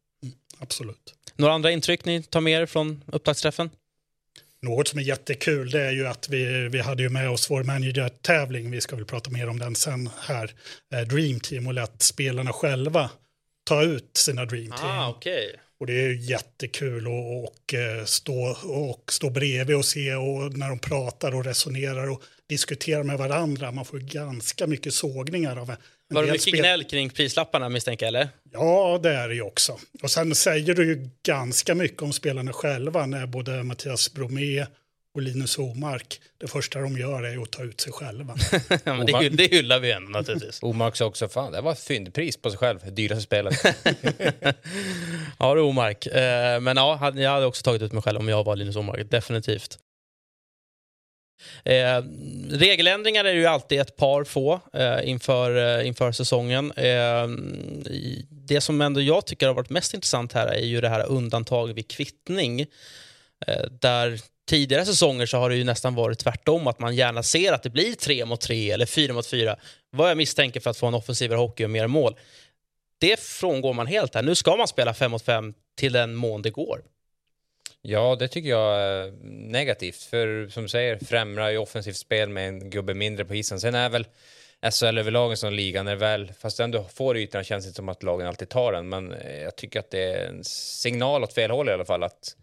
Absolut. 0.58 1.14
Några 1.36 1.54
andra 1.54 1.70
intryck 1.70 2.04
ni 2.04 2.22
tar 2.22 2.40
med 2.40 2.62
er 2.62 2.66
från 2.66 3.04
upptaktsträffen? 3.06 3.70
Något 4.60 4.88
som 4.88 4.98
är 4.98 5.02
jättekul 5.02 5.70
det 5.70 5.82
är 5.82 5.90
ju 5.90 6.06
att 6.06 6.28
vi, 6.28 6.68
vi 6.68 6.80
hade 6.80 7.02
ju 7.02 7.08
med 7.08 7.30
oss 7.30 7.50
vår 7.50 7.62
manager-tävling, 7.62 8.70
vi 8.70 8.80
ska 8.80 8.96
väl 8.96 9.04
prata 9.04 9.30
mer 9.30 9.48
om 9.48 9.58
den 9.58 9.74
sen 9.74 10.10
här, 10.20 10.54
eh, 10.92 11.00
Dream 11.00 11.40
Team 11.40 11.66
och 11.66 11.74
lät 11.74 12.02
spelarna 12.02 12.52
själva 12.52 13.10
ta 13.64 13.82
ut 13.82 14.16
sina 14.16 14.44
Dream 14.44 14.70
Team. 14.70 14.90
Ah, 14.90 15.08
okej. 15.08 15.60
Och 15.80 15.86
det 15.86 15.92
är 15.92 16.08
ju 16.08 16.20
jättekul 16.20 17.06
att 17.06 17.48
och, 17.50 17.74
eh, 17.74 18.04
stå, 18.04 18.56
och 18.64 19.12
stå 19.12 19.30
bredvid 19.30 19.76
och 19.76 19.84
se 19.84 20.14
och 20.14 20.56
när 20.58 20.68
de 20.68 20.78
pratar 20.78 21.34
och 21.34 21.44
resonerar 21.44 22.10
och 22.10 22.22
diskuterar 22.48 23.02
med 23.02 23.18
varandra. 23.18 23.72
Man 23.72 23.84
får 23.84 23.98
ganska 23.98 24.66
mycket 24.66 24.94
sågningar 24.94 25.56
av 25.56 25.70
en 25.70 25.76
Var 26.08 26.22
det 26.22 26.32
mycket 26.32 26.42
spel- 26.42 26.56
gnäll 26.60 26.84
kring 26.84 27.10
prislapparna 27.10 27.68
misstänker 27.68 28.06
jag, 28.06 28.08
eller? 28.08 28.28
Ja, 28.52 29.00
det 29.02 29.10
är 29.10 29.28
det 29.28 29.34
ju 29.34 29.42
också. 29.42 29.78
Och 30.02 30.10
sen 30.10 30.34
säger 30.34 30.74
du 30.74 30.84
ju 30.86 31.08
ganska 31.26 31.74
mycket 31.74 32.02
om 32.02 32.12
spelarna 32.12 32.52
själva 32.52 33.06
när 33.06 33.26
både 33.26 33.62
Mattias 33.62 34.12
Bromé 34.14 34.66
och 35.18 35.22
Linus 35.22 35.58
Omark, 35.58 36.20
det 36.38 36.46
första 36.46 36.80
de 36.80 36.98
gör 36.98 37.22
är 37.22 37.42
att 37.42 37.50
ta 37.50 37.62
ut 37.62 37.80
sig 37.80 37.92
själva. 37.92 38.36
Ja, 38.84 38.94
men 38.94 39.06
det, 39.06 39.28
det 39.28 39.50
hyllar 39.50 39.78
vi 39.78 39.92
ändå 39.92 40.10
naturligtvis. 40.10 40.62
Omark 40.62 40.96
sa 40.96 41.04
också, 41.04 41.28
fan 41.28 41.52
det 41.52 41.60
var 41.60 41.72
ett 41.72 41.80
fyndpris 41.80 42.36
på 42.36 42.50
sig 42.50 42.58
själv, 42.58 42.94
dyraste 42.94 43.22
spelet. 43.22 43.54
Ja 45.38 45.54
du 45.54 45.60
Omark. 45.60 46.06
Eh, 46.06 46.60
men 46.60 46.76
ja, 46.76 47.12
jag 47.16 47.30
hade 47.30 47.46
också 47.46 47.62
tagit 47.62 47.82
ut 47.82 47.92
mig 47.92 48.02
själv 48.02 48.18
om 48.18 48.28
jag 48.28 48.44
var 48.44 48.56
Linus 48.56 48.76
Omark, 48.76 49.10
definitivt. 49.10 49.78
Eh, 51.64 52.02
regeländringar 52.50 53.24
är 53.24 53.32
ju 53.32 53.46
alltid 53.46 53.80
ett 53.80 53.96
par 53.96 54.24
få 54.24 54.60
eh, 54.72 55.08
inför, 55.08 55.78
eh, 55.80 55.86
inför 55.86 56.12
säsongen. 56.12 56.72
Eh, 56.72 57.28
det 58.30 58.60
som 58.60 58.80
ändå 58.80 59.00
jag 59.00 59.26
tycker 59.26 59.46
har 59.46 59.54
varit 59.54 59.70
mest 59.70 59.94
intressant 59.94 60.32
här 60.32 60.46
är 60.46 60.64
ju 60.64 60.80
det 60.80 60.88
här 60.88 61.06
undantag 61.06 61.72
vid 61.72 61.88
kvittning. 61.88 62.60
Eh, 63.46 63.64
där 63.80 64.20
tidigare 64.48 64.84
säsonger 64.84 65.26
så 65.26 65.38
har 65.38 65.50
det 65.50 65.56
ju 65.56 65.64
nästan 65.64 65.94
varit 65.94 66.18
tvärtom, 66.18 66.66
att 66.66 66.78
man 66.78 66.96
gärna 66.96 67.22
ser 67.22 67.52
att 67.52 67.62
det 67.62 67.70
blir 67.70 67.94
tre 67.94 68.24
mot 68.24 68.40
tre 68.40 68.70
eller 68.70 68.86
fyra 68.86 69.12
mot 69.12 69.26
fyra. 69.26 69.56
Vad 69.90 70.10
jag 70.10 70.16
misstänker 70.16 70.60
för 70.60 70.70
att 70.70 70.76
få 70.76 70.86
en 70.86 70.94
offensivare 70.94 71.38
hockey 71.38 71.64
och 71.64 71.70
mer 71.70 71.86
mål. 71.86 72.16
Det 72.98 73.20
frångår 73.20 73.72
man 73.74 73.86
helt 73.86 74.14
här. 74.14 74.22
Nu 74.22 74.34
ska 74.34 74.56
man 74.56 74.68
spela 74.68 74.94
fem 74.94 75.10
mot 75.10 75.22
fem 75.22 75.54
till 75.76 75.92
den 75.92 76.14
mån 76.14 76.42
det 76.42 76.50
går. 76.50 76.82
Ja, 77.82 78.16
det 78.18 78.28
tycker 78.28 78.48
jag 78.48 78.80
är 78.80 79.12
negativt. 79.50 80.02
För 80.02 80.48
som 80.48 80.62
du 80.62 80.68
säger, 80.68 80.98
främjar 80.98 81.50
ju 81.50 81.58
offensivt 81.58 81.96
spel 81.96 82.28
med 82.28 82.48
en 82.48 82.70
gubbe 82.70 82.94
mindre 82.94 83.24
på 83.24 83.34
isen. 83.34 83.60
Sen 83.60 83.74
är 83.74 83.88
väl 83.88 84.06
SHL 84.72 84.98
överlag 84.98 85.30
en 85.30 85.36
sån 85.36 85.56
liga, 85.56 85.82
när 85.82 85.96
väl, 85.96 86.32
fast 86.38 86.56
du 86.56 86.62
ändå 86.62 86.84
får 86.94 87.16
ytorna 87.16 87.44
känns 87.44 87.64
det 87.64 87.68
inte 87.68 87.76
som 87.76 87.88
att 87.88 88.02
lagen 88.02 88.26
alltid 88.26 88.48
tar 88.48 88.72
den. 88.72 88.88
Men 88.88 89.14
jag 89.42 89.56
tycker 89.56 89.80
att 89.80 89.90
det 89.90 90.02
är 90.02 90.26
en 90.26 90.44
signal 90.44 91.24
åt 91.24 91.32
fel 91.32 91.50
håll 91.50 91.68
i 91.68 91.72
alla 91.72 91.84
fall 91.84 92.02
att 92.02 92.36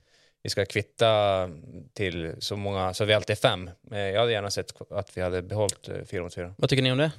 vi 0.45 0.49
ska 0.49 0.65
kvitta 0.65 1.49
till 1.93 2.33
så 2.39 2.55
många, 2.55 2.93
så 2.93 3.05
vi 3.05 3.13
alltid 3.13 3.29
är 3.37 3.39
fem. 3.41 3.69
Eh, 3.91 3.97
Jag 3.99 4.19
hade 4.19 4.31
gärna 4.31 4.51
sett 4.51 4.73
att 4.91 5.17
vi 5.17 5.21
hade 5.21 5.41
behållit 5.41 5.87
eh, 5.87 5.95
fyra 6.11 6.23
mot 6.23 6.33
fyra. 6.33 6.53
Vad 6.57 6.69
tycker 6.69 6.83
ni 6.83 6.91
om 6.91 6.97
det? 6.97 7.11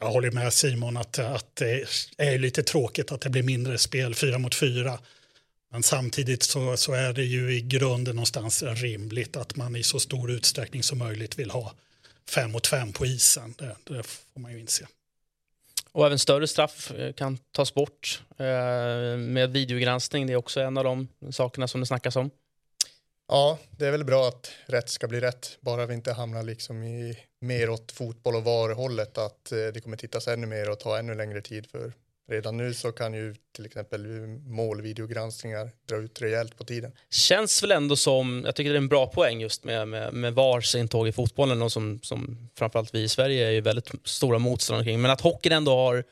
Jag 0.00 0.10
håller 0.10 0.30
med 0.30 0.52
Simon 0.52 0.96
att, 0.96 1.18
att 1.18 1.56
det 1.56 1.84
är 2.18 2.38
lite 2.38 2.62
tråkigt 2.62 3.12
att 3.12 3.20
det 3.20 3.30
blir 3.30 3.42
mindre 3.42 3.78
spel 3.78 4.14
fyra 4.14 4.38
mot 4.38 4.54
fyra. 4.54 4.98
Men 5.72 5.82
samtidigt 5.82 6.42
så, 6.42 6.76
så 6.76 6.92
är 6.92 7.12
det 7.12 7.24
ju 7.24 7.56
i 7.56 7.60
grunden 7.60 8.16
någonstans 8.16 8.62
rimligt 8.62 9.36
att 9.36 9.56
man 9.56 9.76
i 9.76 9.82
så 9.82 10.00
stor 10.00 10.30
utsträckning 10.30 10.82
som 10.82 10.98
möjligt 10.98 11.38
vill 11.38 11.50
ha 11.50 11.72
fem 12.28 12.52
mot 12.52 12.66
fem 12.66 12.92
på 12.92 13.06
isen. 13.06 13.54
Det, 13.58 13.76
det 13.84 14.02
får 14.02 14.40
man 14.40 14.52
ju 14.52 14.60
inse. 14.60 14.86
Och 15.92 16.06
även 16.06 16.18
större 16.18 16.46
straff 16.46 16.90
eh, 16.90 17.12
kan 17.12 17.38
tas 17.52 17.74
bort 17.74 18.22
eh, 18.36 19.16
med 19.18 19.50
videogranskning. 19.52 20.26
Det 20.26 20.32
är 20.32 20.36
också 20.36 20.60
en 20.60 20.78
av 20.78 20.84
de 20.84 21.08
sakerna 21.30 21.68
som 21.68 21.80
det 21.80 21.86
snackas 21.86 22.16
om. 22.16 22.30
Ja, 23.32 23.58
det 23.70 23.86
är 23.86 23.90
väl 23.90 24.04
bra 24.04 24.28
att 24.28 24.52
rätt 24.66 24.88
ska 24.88 25.08
bli 25.08 25.20
rätt, 25.20 25.58
bara 25.60 25.86
vi 25.86 25.94
inte 25.94 26.12
hamnar 26.12 26.42
liksom 26.42 26.82
i 26.82 27.18
mer 27.40 27.70
åt 27.70 27.92
fotboll 27.92 28.36
och 28.36 28.44
VAR-hållet, 28.44 29.18
att 29.18 29.52
eh, 29.52 29.58
det 29.74 29.80
kommer 29.82 29.96
tittas 29.96 30.28
ännu 30.28 30.46
mer 30.46 30.70
och 30.70 30.80
ta 30.80 30.98
ännu 30.98 31.14
längre 31.14 31.40
tid 31.42 31.66
för 31.66 31.92
redan 32.30 32.56
nu 32.56 32.74
så 32.74 32.92
kan 32.92 33.14
ju 33.14 33.34
till 33.52 33.66
exempel 33.66 34.06
målvideogranskningar 34.46 35.70
dra 35.88 35.96
ut 35.96 36.22
rejält 36.22 36.56
på 36.56 36.64
tiden. 36.64 36.92
Känns 37.10 37.62
väl 37.62 37.72
ändå 37.72 37.96
som, 37.96 38.42
jag 38.46 38.54
tycker 38.54 38.70
det 38.70 38.76
är 38.76 38.82
en 38.82 38.88
bra 38.88 39.06
poäng 39.06 39.40
just 39.40 39.64
med, 39.64 39.88
med, 39.88 40.12
med 40.12 40.34
VARs 40.34 40.74
intåg 40.74 41.08
i 41.08 41.12
fotbollen 41.12 41.62
och 41.62 41.72
som, 41.72 42.00
som 42.02 42.48
framförallt 42.58 42.94
vi 42.94 43.02
i 43.02 43.08
Sverige 43.08 43.46
är 43.46 43.50
ju 43.50 43.60
väldigt 43.60 43.90
stora 44.04 44.38
motståndare 44.38 44.84
kring. 44.84 45.00
Men 45.00 45.10
att 45.10 45.20
hockeyn 45.20 45.52
ändå 45.52 45.74
har, 45.76 46.04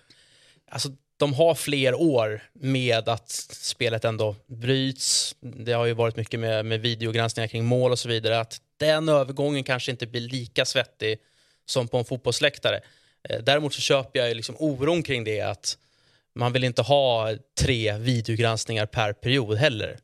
alltså 0.71 0.89
de 1.19 1.35
har 1.35 1.55
fler 1.55 1.95
år 1.95 2.43
med 2.53 3.09
att 3.09 3.31
spelet 3.51 4.05
ändå 4.05 4.37
bryts. 4.47 5.37
Det 5.41 5.73
har 5.73 5.87
ju 5.87 5.93
varit 5.93 6.17
mycket 6.17 6.41
med, 6.41 6.67
med 6.67 6.81
videogranskningar 6.81 7.49
kring 7.49 7.65
mål 7.65 7.93
och 7.93 7.99
så 7.99 8.09
vidare. 8.09 8.41
Att 8.41 8.61
den 8.77 9.09
övergången 9.09 9.65
kanske 9.65 9.91
inte 9.91 10.07
blir 10.07 10.21
lika 10.21 10.65
svettig 10.65 11.19
som 11.67 11.89
på 11.89 11.99
en 11.99 12.05
fotbollsläktare. 12.05 12.81
Eh, 13.29 13.39
däremot 13.43 13.75
så 13.75 13.81
köper 13.81 14.19
jag 14.19 14.29
ju 14.29 14.35
liksom 14.35 14.57
oron 14.59 15.03
kring 15.03 15.25
det 15.25 15.41
att 15.41 15.79
man 16.35 16.53
vill 16.53 16.65
inte 16.65 16.83
ha 16.83 17.35
tre 17.61 17.99
videogranskningar 17.99 18.87
per 18.87 19.13
period 19.13 19.59
heller. 19.59 19.99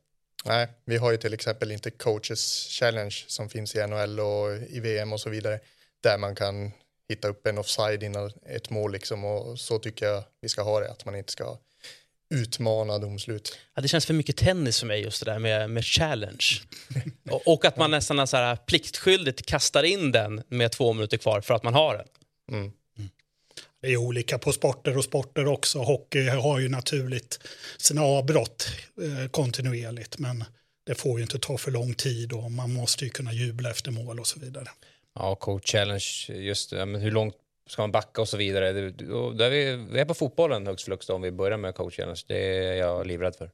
Nej, 0.45 0.69
vi 0.85 0.97
har 0.97 1.11
ju 1.11 1.17
till 1.17 1.35
exempel 1.35 1.73
inte 1.73 1.91
coaches 1.91 2.67
challenge 2.71 3.25
som 3.27 3.49
finns 3.49 3.75
i 3.75 3.87
NHL 3.87 4.21
och 4.21 4.57
i 4.69 4.81
VM 4.81 5.13
och 5.13 5.21
så 5.21 5.31
vidare 5.31 5.61
där 6.03 6.19
man 6.19 6.35
kan 6.35 6.73
hitta 7.09 7.29
upp 7.29 7.47
en 7.47 7.59
offside 7.59 8.03
innan 8.03 8.33
ett 8.47 8.71
mål 8.71 8.93
liksom 8.93 9.25
och 9.25 9.61
så 9.61 9.79
tycker 9.79 10.07
jag 10.07 10.25
vi 10.41 10.49
ska 10.49 10.63
ha 10.63 10.81
det, 10.81 10.91
att 10.91 11.05
man 11.05 11.17
inte 11.17 11.33
ska 11.33 11.59
utmana 12.35 12.99
domslut. 12.99 13.59
Ja, 13.75 13.83
det 13.83 13.89
känns 13.89 14.07
för 14.07 14.15
mycket 14.15 14.37
tennis 14.37 14.81
för 14.81 14.87
mig 14.87 15.03
just 15.03 15.25
det 15.25 15.31
där 15.31 15.39
med, 15.39 15.71
med 15.71 15.85
challenge. 15.85 16.47
och, 17.31 17.49
och 17.49 17.65
att 17.65 17.77
man 17.77 17.91
nästan 17.91 18.27
så 18.27 18.37
här 18.37 18.57
pliktskyldigt 18.57 19.47
kastar 19.47 19.83
in 19.83 20.13
den 20.13 20.43
med 20.49 20.73
två 20.73 20.93
minuter 20.93 21.17
kvar 21.17 21.41
för 21.41 21.55
att 21.55 21.63
man 21.63 21.75
har 21.75 21.97
den. 21.97 22.07
Mm. 22.59 22.73
Det 23.83 23.93
är 23.93 23.97
olika 23.97 24.39
på 24.39 24.53
sporter 24.53 24.97
och 24.97 25.05
sporter 25.05 25.47
också. 25.47 25.79
Hockey 25.79 26.29
har 26.29 26.59
ju 26.59 26.69
naturligt 26.69 27.41
sina 27.79 28.03
avbrott 28.03 28.69
eh, 29.03 29.31
kontinuerligt 29.31 30.19
men 30.19 30.45
det 30.87 30.95
får 30.95 31.19
ju 31.19 31.23
inte 31.23 31.39
ta 31.39 31.59
för 31.59 31.71
lång 31.71 31.95
tid 31.95 32.33
och 32.33 32.53
man 32.53 32.73
måste 32.73 33.05
ju 33.05 33.11
kunna 33.11 33.33
jubla 33.33 33.71
efter 33.71 33.91
mål 33.91 34.21
och 34.21 34.27
så 34.27 34.41
vidare. 34.41 34.69
Ja, 35.15 35.35
coach 35.35 35.73
challenge, 35.73 36.05
just 36.29 36.71
det, 36.71 36.87
men 36.87 37.01
hur 37.01 37.11
långt 37.11 37.35
ska 37.69 37.83
man 37.83 37.93
backa 37.93 38.21
och 38.21 38.29
så 38.29 38.37
vidare. 38.37 38.73
Det, 38.73 38.91
då, 38.91 39.31
där 39.31 39.51
vi, 39.51 39.87
vi 39.91 40.01
är 40.01 40.05
på 40.05 40.15
fotbollen 40.15 40.67
högst 40.67 40.85
flux 40.85 41.09
om 41.09 41.23
vi 41.23 41.31
börjar 41.33 41.59
med 41.59 41.75
coach 41.75 41.97
challenge. 41.97 42.21
Det 42.27 42.57
är 42.69 42.75
jag 42.75 43.07
livrädd 43.07 43.37
för. 43.37 43.51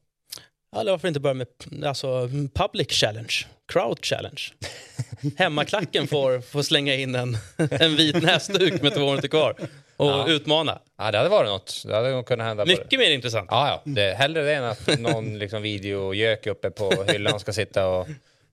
Eller 0.76 0.90
varför 0.90 1.08
inte 1.08 1.20
börja 1.20 1.34
med 1.34 1.46
alltså, 1.84 2.28
public 2.54 2.88
challenge, 2.90 3.34
crowd 3.72 4.04
challenge. 4.04 4.42
Hemmaklacken 5.38 6.06
får, 6.06 6.40
får 6.40 6.62
slänga 6.62 6.94
in 6.94 7.14
en, 7.14 7.36
en 7.70 7.96
vit 7.96 8.22
näsduk 8.22 8.82
med 8.82 8.94
två 8.94 9.10
minuter 9.10 9.28
kvar 9.28 9.54
och 9.96 10.06
Ja. 10.06 10.28
utmana. 10.28 10.80
Ja, 10.98 11.10
det 11.10 11.18
hade 11.18 11.30
varit 11.30 11.48
något. 11.50 11.82
Det 11.86 11.94
hade 11.94 12.22
kunnat 12.22 12.46
hända. 12.46 12.64
Mycket 12.64 12.98
mer 12.98 13.10
intressant. 13.10 13.48
Ja, 13.50 13.68
ja. 13.68 13.92
Det, 13.92 14.14
hellre 14.14 14.42
det 14.42 14.54
än 14.54 14.64
att 14.64 14.98
någon 15.00 15.38
liksom 15.38 15.62
videogök 15.62 16.46
uppe 16.46 16.70
på 16.70 17.04
hyllan 17.08 17.40
ska 17.40 17.52
sitta 17.52 17.86
och, 17.88 18.08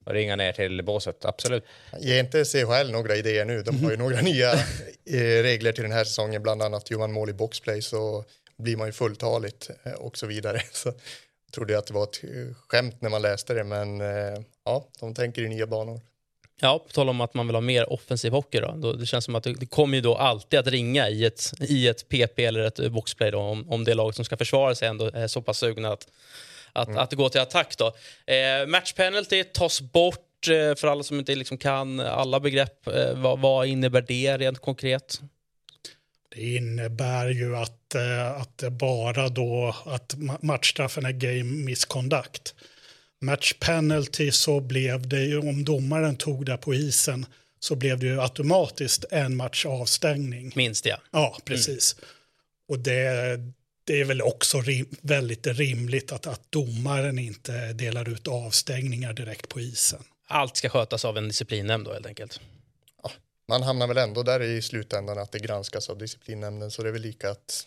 och 0.08 0.14
ringa 0.14 0.36
ner 0.36 0.52
till 0.52 0.84
båset, 0.84 1.24
absolut. 1.24 1.64
Ge 2.00 2.18
inte 2.20 2.44
CHL 2.44 2.90
några 2.90 3.16
idéer 3.16 3.44
nu. 3.44 3.62
De 3.62 3.84
har 3.84 3.90
ju 3.90 3.96
några 4.04 4.20
nya 4.20 4.52
eh, 5.04 5.42
regler 5.42 5.72
till 5.72 5.82
den 5.82 5.92
här 5.92 6.04
säsongen, 6.04 6.42
bland 6.42 6.62
annat 6.62 6.90
gör 6.90 6.98
man 6.98 7.12
mål 7.12 7.30
i 7.30 7.32
boxplay 7.32 7.82
så 7.82 8.24
blir 8.56 8.76
man 8.76 8.86
ju 8.86 8.92
fulltaligt 8.92 9.70
eh, 9.84 9.92
och 9.92 10.18
så 10.18 10.26
vidare. 10.26 10.60
Så 10.72 10.88
jag 10.88 11.52
trodde 11.54 11.78
att 11.78 11.86
det 11.86 11.94
var 11.94 12.02
ett 12.02 12.24
eh, 12.24 12.54
skämt 12.68 13.00
när 13.00 13.10
man 13.10 13.22
läste 13.22 13.54
det, 13.54 13.64
men 13.64 14.00
ja, 14.64 14.86
de 15.00 15.14
tänker 15.14 15.42
i 15.42 15.48
nya 15.48 15.66
banor. 15.66 16.00
Ja, 16.60 16.78
på 16.78 16.92
tal 16.92 17.08
om 17.08 17.20
att 17.20 17.34
man 17.34 17.46
vill 17.46 17.56
ha 17.56 17.60
mer 17.60 17.92
offensiv 17.92 18.32
hockey 18.32 18.60
då. 18.60 18.74
då 18.76 18.92
det 18.92 19.06
känns 19.06 19.24
som 19.24 19.34
att 19.34 19.44
det, 19.44 19.52
det 19.52 19.66
kommer 19.66 19.96
ju 19.96 20.00
då 20.00 20.14
alltid 20.14 20.58
att 20.58 20.66
ringa 20.66 21.08
i 21.08 21.24
ett, 21.24 21.52
i 21.60 21.88
ett 21.88 22.08
PP 22.08 22.44
eller 22.44 22.60
ett 22.60 22.92
boxplay 22.92 23.30
då, 23.30 23.38
om, 23.38 23.70
om 23.70 23.84
det 23.84 23.94
lag 23.94 24.14
som 24.14 24.24
ska 24.24 24.36
försvara 24.36 24.74
sig 24.74 24.88
ändå 24.88 25.10
är 25.14 25.26
så 25.26 25.42
pass 25.42 25.58
sugna 25.58 25.92
att, 25.92 26.06
att, 26.80 26.96
att 26.96 27.12
gå 27.12 27.28
till 27.28 27.40
attack. 27.40 27.76
Då. 27.78 27.86
Eh, 28.32 28.66
match 28.66 28.92
penalty 28.92 29.44
tas 29.44 29.80
bort 29.80 30.48
eh, 30.48 30.74
för 30.74 30.88
alla 30.88 31.02
som 31.02 31.18
inte 31.18 31.34
liksom 31.34 31.58
kan 31.58 32.00
alla 32.00 32.40
begrepp. 32.40 32.86
Eh, 32.86 33.14
vad, 33.14 33.38
vad 33.38 33.66
innebär 33.66 34.04
det 34.08 34.38
rent 34.38 34.58
konkret? 34.58 35.20
Det 36.34 36.54
innebär 36.54 37.28
ju 37.28 37.56
att, 37.56 37.94
eh, 37.94 38.40
att 38.40 38.58
det 38.58 38.70
bara 38.70 39.28
då 39.28 39.76
att 39.86 40.14
ma- 40.14 40.38
matchstraffen 40.42 41.04
är 41.04 41.12
game 41.12 41.64
misconduct. 41.64 42.54
Match 43.20 43.52
penalty 43.60 44.30
så 44.30 44.60
blev 44.60 45.08
det 45.08 45.20
ju, 45.20 45.38
om 45.38 45.64
domaren 45.64 46.16
tog 46.16 46.46
det 46.46 46.56
på 46.56 46.74
isen, 46.74 47.26
så 47.60 47.74
blev 47.74 47.98
det 47.98 48.06
ju 48.06 48.20
automatiskt 48.20 49.04
en 49.10 49.36
match 49.36 49.66
avstängning. 49.66 50.52
Minst 50.56 50.86
ja. 50.86 50.96
Ja, 51.10 51.38
precis. 51.44 51.96
Och 52.68 52.78
det, 52.78 53.40
det 53.88 54.00
är 54.00 54.04
väl 54.04 54.22
också 54.22 54.60
rim, 54.60 54.86
väldigt 55.00 55.46
rimligt 55.46 56.12
att, 56.12 56.26
att 56.26 56.52
domaren 56.52 57.18
inte 57.18 57.72
delar 57.72 58.08
ut 58.08 58.28
avstängningar 58.28 59.12
direkt 59.12 59.48
på 59.48 59.60
isen. 59.60 60.04
Allt 60.26 60.56
ska 60.56 60.68
skötas 60.68 61.04
av 61.04 61.18
en 61.18 61.28
disciplinnämnd 61.28 61.86
då 61.86 61.92
helt 61.92 62.06
enkelt. 62.06 62.40
Man 63.48 63.62
hamnar 63.62 63.86
väl 63.86 63.98
ändå 63.98 64.22
där 64.22 64.42
i 64.42 64.62
slutändan 64.62 65.18
att 65.18 65.32
det 65.32 65.38
granskas 65.38 65.90
av 65.90 65.98
disciplinnämnden, 65.98 66.70
så 66.70 66.82
det 66.82 66.88
är 66.88 66.92
väl 66.92 67.02
lika 67.02 67.30
att 67.30 67.66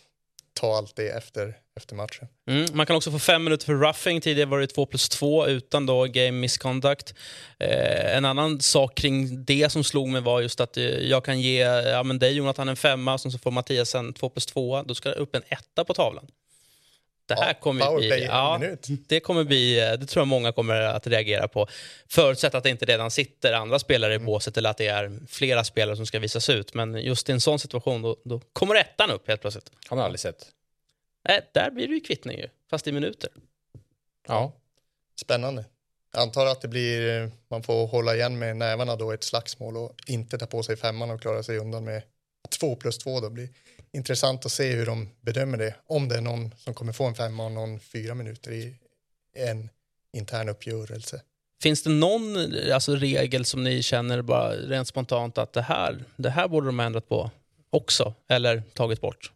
ta 0.54 0.76
allt 0.76 0.96
det 0.96 1.08
efter, 1.08 1.56
efter 1.76 1.94
matchen. 1.94 2.28
Mm, 2.50 2.66
man 2.72 2.86
kan 2.86 2.96
också 2.96 3.10
få 3.10 3.18
fem 3.18 3.44
minuter 3.44 3.66
för 3.66 3.74
roughing. 3.74 4.20
Tidigare 4.20 4.48
var 4.48 4.60
det 4.60 4.66
2 4.66 4.86
plus 4.86 5.08
2 5.08 5.46
utan 5.46 5.86
då 5.86 6.04
game 6.04 6.30
misconduct. 6.30 7.14
Eh, 7.58 8.16
en 8.16 8.24
annan 8.24 8.60
sak 8.60 8.94
kring 8.94 9.44
det 9.44 9.72
som 9.72 9.84
slog 9.84 10.08
mig 10.08 10.20
var 10.20 10.40
just 10.40 10.60
att 10.60 10.76
eh, 10.76 10.84
jag 10.84 11.24
kan 11.24 11.40
ge 11.40 11.60
ja, 11.64 12.02
men 12.02 12.18
dig 12.18 12.32
Jonathan 12.36 12.68
en 12.68 12.76
femma, 12.76 13.14
och 13.14 13.20
så 13.20 13.38
får 13.38 13.50
Mattias 13.50 13.94
en 13.94 14.12
2 14.12 14.28
plus 14.28 14.46
2. 14.46 14.82
Då 14.82 14.94
ska 14.94 15.08
det 15.08 15.14
upp 15.14 15.34
en 15.34 15.42
etta 15.48 15.84
på 15.84 15.94
tavlan. 15.94 16.26
Det 17.34 17.40
här 17.42 17.48
Ja, 17.48 17.54
kommer 17.60 17.96
bli, 17.98 18.24
ja, 18.24 18.60
det 19.08 19.20
kommer 19.20 19.44
bli, 19.44 19.80
eh, 19.80 19.92
det 19.92 20.06
tror 20.06 20.20
jag 20.20 20.28
många 20.28 20.52
kommer 20.52 20.74
att 20.74 21.06
reagera 21.06 21.48
på. 21.48 21.66
Förutsatt 22.08 22.54
att 22.54 22.64
det 22.64 22.70
inte 22.70 22.84
redan 22.84 23.10
sitter 23.10 23.52
andra 23.52 23.78
spelare 23.78 24.12
i 24.12 24.16
Mm. 24.16 24.26
båset 24.26 24.56
eller 24.56 24.70
att 24.70 24.76
det 24.78 24.86
är 24.86 25.18
flera 25.28 25.64
spelare 25.64 25.96
som 25.96 26.06
ska 26.06 26.18
visas 26.18 26.48
ut. 26.48 26.74
Men 26.74 26.94
just 26.94 27.28
i 27.28 27.32
en 27.32 27.40
sån 27.40 27.58
situation 27.58 28.02
då, 28.02 28.16
då 28.24 28.40
kommer 28.52 28.74
ettan 28.74 29.10
upp 29.10 29.28
helt 29.28 29.40
plötsligt. 29.40 29.70
Har 29.88 29.96
man 29.96 30.04
aldrig 30.04 30.20
sett. 30.20 30.46
Nej, 31.28 31.40
där 31.52 31.70
blir 31.70 31.88
det 31.88 31.94
ju 31.94 32.00
kvittning 32.00 32.38
ju, 32.38 32.48
fast 32.70 32.86
i 32.86 32.92
minuter. 32.92 33.30
Ja. 34.28 34.52
Spännande. 35.20 35.64
Jag 36.12 36.22
antar 36.22 36.46
att 36.46 36.60
det 36.60 36.68
blir, 36.68 37.30
man 37.48 37.62
får 37.62 37.86
hålla 37.86 38.14
igen 38.14 38.38
med 38.38 38.56
nävarna 38.56 38.96
då 38.96 39.12
i 39.12 39.14
ett 39.14 39.24
slagsmål 39.24 39.76
och 39.76 39.92
inte 40.06 40.38
ta 40.38 40.46
på 40.46 40.62
sig 40.62 40.76
femman 40.76 41.10
och 41.10 41.20
klara 41.20 41.42
sig 41.42 41.58
undan 41.58 41.84
med 41.84 42.02
två 42.60 42.76
plus 42.76 42.98
två 42.98 43.20
då 43.20 43.30
blir 43.30 43.48
intressant 43.92 44.46
att 44.46 44.52
se 44.52 44.72
hur 44.72 44.86
de 44.86 45.08
bedömer 45.20 45.58
det. 45.58 45.74
Om 45.86 46.08
det 46.08 46.16
är 46.16 46.20
någon 46.20 46.54
som 46.58 46.74
kommer 46.74 46.92
få 46.92 47.04
en 47.04 47.14
femma 47.14 47.44
och 47.44 47.52
någon 47.52 47.80
fyra 47.80 48.14
minuter 48.14 48.52
i 48.52 48.76
en 49.34 49.68
intern 50.12 50.48
uppgörelse. 50.48 51.22
Finns 51.62 51.82
det 51.82 51.90
någon 51.90 52.36
alltså, 52.72 52.96
regel 52.96 53.44
som 53.44 53.64
ni 53.64 53.82
känner 53.82 54.22
bara 54.22 54.52
rent 54.52 54.88
spontant 54.88 55.38
att 55.38 55.52
det 55.52 55.62
här, 55.62 56.04
det 56.16 56.30
här 56.30 56.48
borde 56.48 56.66
de 56.66 56.78
ha 56.78 56.86
ändrat 56.86 57.08
på 57.08 57.30
också, 57.70 58.14
eller 58.28 58.62
tagit 58.74 59.00
bort? 59.00 59.32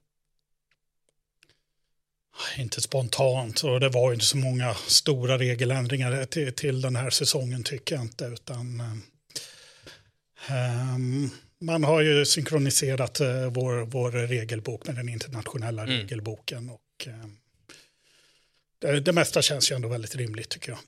Inte 2.58 2.80
spontant, 2.80 3.64
och 3.64 3.80
det 3.80 3.88
var 3.88 4.10
ju 4.10 4.14
inte 4.14 4.26
så 4.26 4.36
många 4.36 4.74
stora 4.74 5.38
regeländringar 5.38 6.24
till, 6.24 6.52
till 6.52 6.80
den 6.80 6.96
här 6.96 7.10
säsongen 7.10 7.62
tycker 7.62 7.94
jag 7.94 8.04
inte. 8.04 8.24
Utan, 8.24 8.82
ehm, 10.48 11.30
man 11.60 11.84
har 11.84 12.00
ju 12.00 12.24
synkroniserat 12.26 13.20
eh, 13.20 13.46
vår, 13.50 13.84
vår 13.86 14.10
regelbok 14.10 14.86
med 14.86 14.96
den 14.96 15.08
internationella 15.08 15.82
Mm. 15.82 15.96
regelboken. 15.96 16.70
Och, 16.70 17.06
eh, 17.06 17.12
det, 18.78 19.00
det 19.00 19.12
mesta 19.12 19.42
känns 19.42 19.70
ju 19.70 19.74
ändå 19.76 19.88
väldigt 19.88 20.14
rimligt 20.16 20.48
tycker 20.48 20.70
jag. 20.70 20.78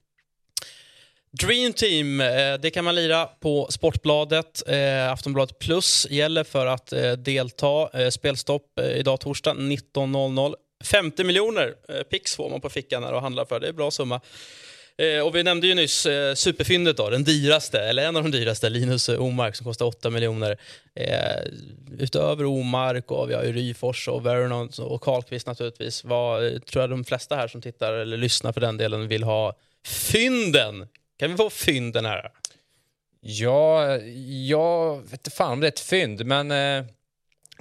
Dream 1.30 1.72
Team, 1.72 2.20
eh, 2.20 2.54
det 2.60 2.70
kan 2.70 2.84
man 2.84 2.94
lira 2.94 3.26
på 3.26 3.66
Sportbladet. 3.70 4.62
Eh, 4.68 5.12
Aftonbladet 5.12 5.58
Plus 5.58 6.06
gäller 6.10 6.44
för 6.44 6.66
att 6.66 6.92
eh, 6.92 7.12
delta. 7.12 8.10
Spelstopp 8.10 8.78
idag 8.78 9.20
torsdag 9.20 9.54
19.00. 9.54 10.54
50 10.84 11.24
miljoner 11.24 11.74
eh, 11.88 12.02
pix 12.02 12.36
får 12.36 12.50
man 12.50 12.60
på 12.60 12.68
fickan 12.70 13.02
här 13.04 13.12
och 13.12 13.20
handlar 13.22 13.44
för. 13.44 13.60
Det 13.60 13.66
är 13.66 13.70
en 13.70 13.76
bra 13.76 13.90
summa. 13.90 14.20
Eh, 15.02 15.20
och 15.26 15.34
vi 15.34 15.42
nämnde 15.42 15.66
ju 15.66 15.74
nyss 15.74 16.06
eh, 16.06 16.34
superfyndet 16.34 16.96
då, 16.96 17.10
den 17.10 17.24
dyraste, 17.24 17.80
eller 17.80 18.06
en 18.06 18.16
av 18.16 18.22
de 18.22 18.30
dyraste, 18.30 18.68
Linus 18.68 19.08
Omark 19.08 19.56
som 19.56 19.64
kostar 19.64 19.86
8 19.86 20.10
miljoner. 20.10 20.58
Eh, 20.94 21.42
utöver 21.98 22.44
Omark 22.44 23.10
och 23.10 23.30
vi 23.30 23.34
har 23.34 23.44
ju 23.44 23.52
Ryfors 23.52 24.08
och 24.08 24.26
Vernon 24.26 24.70
och 24.78 25.00
Karlqvist 25.00 25.46
naturligtvis. 25.46 26.04
Vad 26.04 26.46
eh, 26.46 26.58
tror 26.58 26.82
jag 26.82 26.90
de 26.90 27.04
flesta 27.04 27.36
här 27.36 27.48
som 27.48 27.60
tittar 27.60 27.92
eller 27.92 28.16
lyssnar 28.16 28.52
för 28.52 28.60
den 28.60 28.76
delen 28.76 29.08
vill 29.08 29.22
ha 29.22 29.56
fynden? 29.86 30.88
Kan 31.18 31.30
vi 31.30 31.36
få 31.36 31.50
fynden 31.50 32.04
här? 32.04 32.30
Ja, 33.20 33.96
jag 34.46 35.00
vet 35.02 35.12
inte 35.12 35.30
fan 35.30 35.52
om 35.52 35.60
det 35.60 35.66
är 35.66 35.72
ett 35.72 35.80
fynd, 35.80 36.26
men 36.26 36.50
eh, 36.50 36.84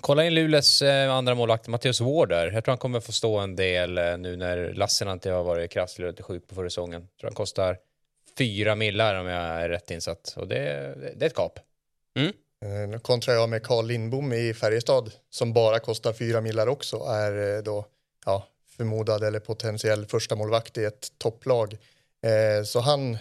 kolla 0.02 0.26
in 0.26 0.34
Luleås 0.34 0.82
eh, 0.82 1.14
andra 1.14 1.36
målvakt 1.36 1.68
Mattias 1.68 2.02
Ward 2.02 2.30
där. 2.30 2.52
Jag 2.52 2.64
tror 2.64 2.72
han 2.72 2.78
kommer 2.78 3.00
få 3.00 3.12
stå 3.12 3.38
en 3.38 3.56
del 3.56 3.98
eh, 3.98 4.18
nu 4.18 4.36
när 4.36 4.74
Lassinantti 4.74 5.30
har 5.30 5.43
varit 5.43 5.72
krasslig 5.72 6.08
och 6.08 6.12
lite 6.14 6.24
sjuk 6.24 6.48
på 6.48 6.56
förra 6.56 6.70
säsongen. 6.70 7.02
Jag 7.02 7.20
tror 7.20 7.30
han 7.30 7.36
kostar 7.36 7.78
fyra 8.38 8.76
millar 8.76 9.16
om 9.16 9.28
jag 9.28 9.43
är 9.43 9.70
rätt 9.70 9.91
insatt. 9.91 10.34
Och 10.38 10.48
det, 10.48 10.56
det 11.16 11.26
är 11.26 11.28
ett 11.28 11.36
kap. 11.36 11.60
Eh, 12.66 12.88
Nu 12.89 13.00
kontrar 13.00 13.34
jag 13.34 13.50
med 13.50 13.64
Carl 13.64 13.86
Lindbom 13.88 14.34
i 14.34 14.54
Färjestad 14.54 15.12
som 15.30 15.54
bara 15.54 15.80
kostar 15.80 16.14
fyra 16.14 16.41
millar 16.41 16.68
också 16.68 16.98
är 16.98 17.62
då 17.62 17.86
ja, 18.26 18.48
förmodad 18.78 19.24
eller 19.24 19.39
potentiell 19.39 20.06
första 20.06 20.36
målvakt 20.36 20.78
i 20.78 20.84
ett 20.84 21.08
topplag. 21.18 21.78
Så 22.66 22.80
han 22.80 23.18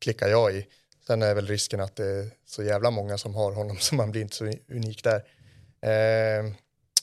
klickar 0.00 0.28
jag 0.28 0.54
i. 0.54 0.66
Sen 1.06 1.22
är 1.22 1.34
väl 1.34 1.46
risken 1.46 1.80
att 1.80 1.96
det 1.96 2.06
är 2.06 2.30
så 2.46 2.62
jävla 2.62 2.90
många 2.90 3.18
som 3.18 3.34
har 3.34 3.52
honom 3.52 3.76
så 3.80 3.94
man 3.94 4.10
blir 4.10 4.22
inte 4.22 4.36
så 4.36 4.44
unik 4.68 5.04
där. 5.04 5.22
Eh, 5.84 6.52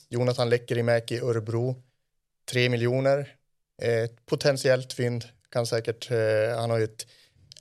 Jonathan 0.08 0.50
Lekkerimäki 0.50 1.14
i 1.14 1.20
Örebro, 1.20 1.82
tre 2.50 2.68
miljoner. 2.68 3.28
Ett 3.82 4.26
potentiellt 4.26 4.92
fynd, 4.92 5.24
kan 5.50 5.66
säkert, 5.66 6.10
eh, 6.10 6.58
han 6.58 6.70
har 6.70 6.78
ju 6.78 6.84
ett 6.84 7.06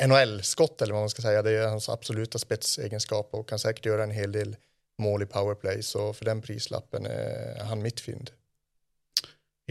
NHL-skott 0.07 0.82
eller 0.82 0.93
vad 0.93 1.01
man 1.01 1.09
ska 1.09 1.22
säga, 1.22 1.41
det 1.41 1.51
är 1.51 1.67
hans 1.67 1.89
absoluta 1.89 2.39
spetsegenskap 2.39 3.30
och 3.34 3.49
kan 3.49 3.59
säkert 3.59 3.86
göra 3.86 4.03
en 4.03 4.11
hel 4.11 4.32
del 4.32 4.55
mål 4.99 5.24
i 5.24 5.26
powerplay, 5.26 5.84
så 5.84 6.13
för 6.13 6.26
den 6.26 6.41
prislappen 6.41 7.05
är 7.05 7.63
han 7.63 7.82
mitt 7.82 7.99
fynd. 7.99 8.32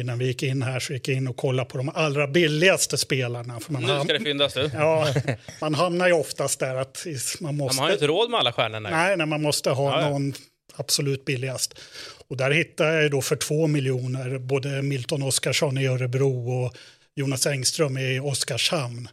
Innan 0.00 0.18
vi 0.18 0.26
gick 0.26 0.42
in 0.42 0.62
här 0.62 0.80
så 0.80 0.92
gick 0.92 1.08
jag 1.08 1.16
in 1.16 1.28
och 1.28 1.36
kollade 1.36 1.68
på 1.70 1.76
de 1.78 1.88
allra 1.88 2.26
billigaste 2.26 2.98
spelarna. 2.98 3.60
För 3.60 3.72
man, 3.72 3.82
Nu 3.82 4.00
ska 4.04 4.12
det 4.12 4.20
fyndas 4.20 4.54
du. 4.54 4.70
ja, 4.74 5.14
man 5.60 5.74
hamnar 5.74 6.06
ju 6.06 6.12
oftast 6.12 6.60
där 6.60 6.74
att 6.76 7.06
man 7.40 7.56
måste... 7.56 7.76
Man 7.76 7.82
har 7.82 7.88
ju 7.90 7.94
inte 7.94 8.06
råd 8.06 8.30
med 8.30 8.40
alla 8.40 8.52
stjärnor. 8.52 8.80
Nej. 8.80 8.92
Nej, 8.92 9.16
när 9.16 9.26
man 9.26 9.42
måste 9.42 9.70
ha 9.70 9.90
Ja, 9.90 10.02
ja. 10.02 10.08
någon 10.08 10.34
absolut 10.76 11.24
billigast. 11.24 11.74
Och 12.28 12.36
där 12.36 12.50
hittar 12.50 12.92
jag 12.92 13.10
då 13.10 13.22
för 13.22 13.36
två 13.36 13.66
miljoner 13.66 14.38
både 14.38 14.82
Milton 14.82 15.22
Oskarsson 15.22 15.78
i 15.78 15.86
Örebro 15.86 16.50
och 16.50 16.76
Jonas 17.14 17.46
Engström 17.46 17.98
i 17.98 18.20
Oskarshamn. 18.20 19.08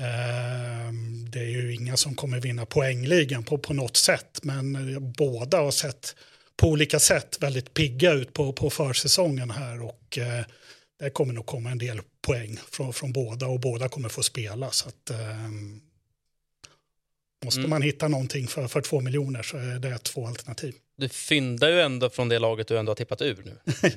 Ehm, 0.00 1.30
Det 1.30 1.38
är 1.38 1.48
ju 1.48 1.74
inga 1.74 1.96
som 1.96 2.14
kommer 2.14 2.40
vinna 2.40 2.66
poängligan 2.66 3.44
på, 3.44 3.58
på 3.58 3.74
något 3.74 3.96
sätt, 3.96 4.38
men 4.42 4.96
båda 5.12 5.60
har 5.60 5.70
sett 5.70 6.16
på 6.56 6.68
olika 6.68 6.98
sätt 6.98 7.36
väldigt 7.40 7.74
pigga 7.74 8.12
ut 8.12 8.32
på, 8.32 8.52
på 8.52 8.70
försäsongen 8.70 9.50
här 9.50 9.82
och 9.82 10.18
eh, 10.18 10.44
det 10.98 11.10
kommer 11.10 11.34
nog 11.34 11.46
komma 11.46 11.70
en 11.70 11.78
del 11.78 12.00
poäng 12.22 12.58
från, 12.70 12.92
från 12.92 13.12
båda 13.12 13.46
och 13.46 13.60
båda 13.60 13.88
kommer 13.88 14.08
få 14.08 14.22
spela. 14.22 14.70
Så 14.70 14.88
att, 14.88 15.10
ehm, 15.10 15.80
måste 17.44 17.60
Mm. 17.60 17.70
man 17.70 17.82
hitta 17.82 18.08
någonting 18.08 18.46
för, 18.48 18.68
för 18.68 18.80
två 18.80 19.00
miljoner 19.00 19.42
så 19.42 19.56
är 19.56 19.78
det 19.78 19.98
två 19.98 20.26
alternativ. 20.26 20.74
Du 20.98 21.08
fyndar 21.08 21.68
ju 21.68 21.80
ändå 21.80 22.10
från 22.10 22.28
det 22.28 22.38
laget 22.38 22.68
du 22.68 22.78
ändå 22.78 22.90
har 22.90 22.96
tippat 22.96 23.22
ur 23.22 23.42
nu. 23.44 23.56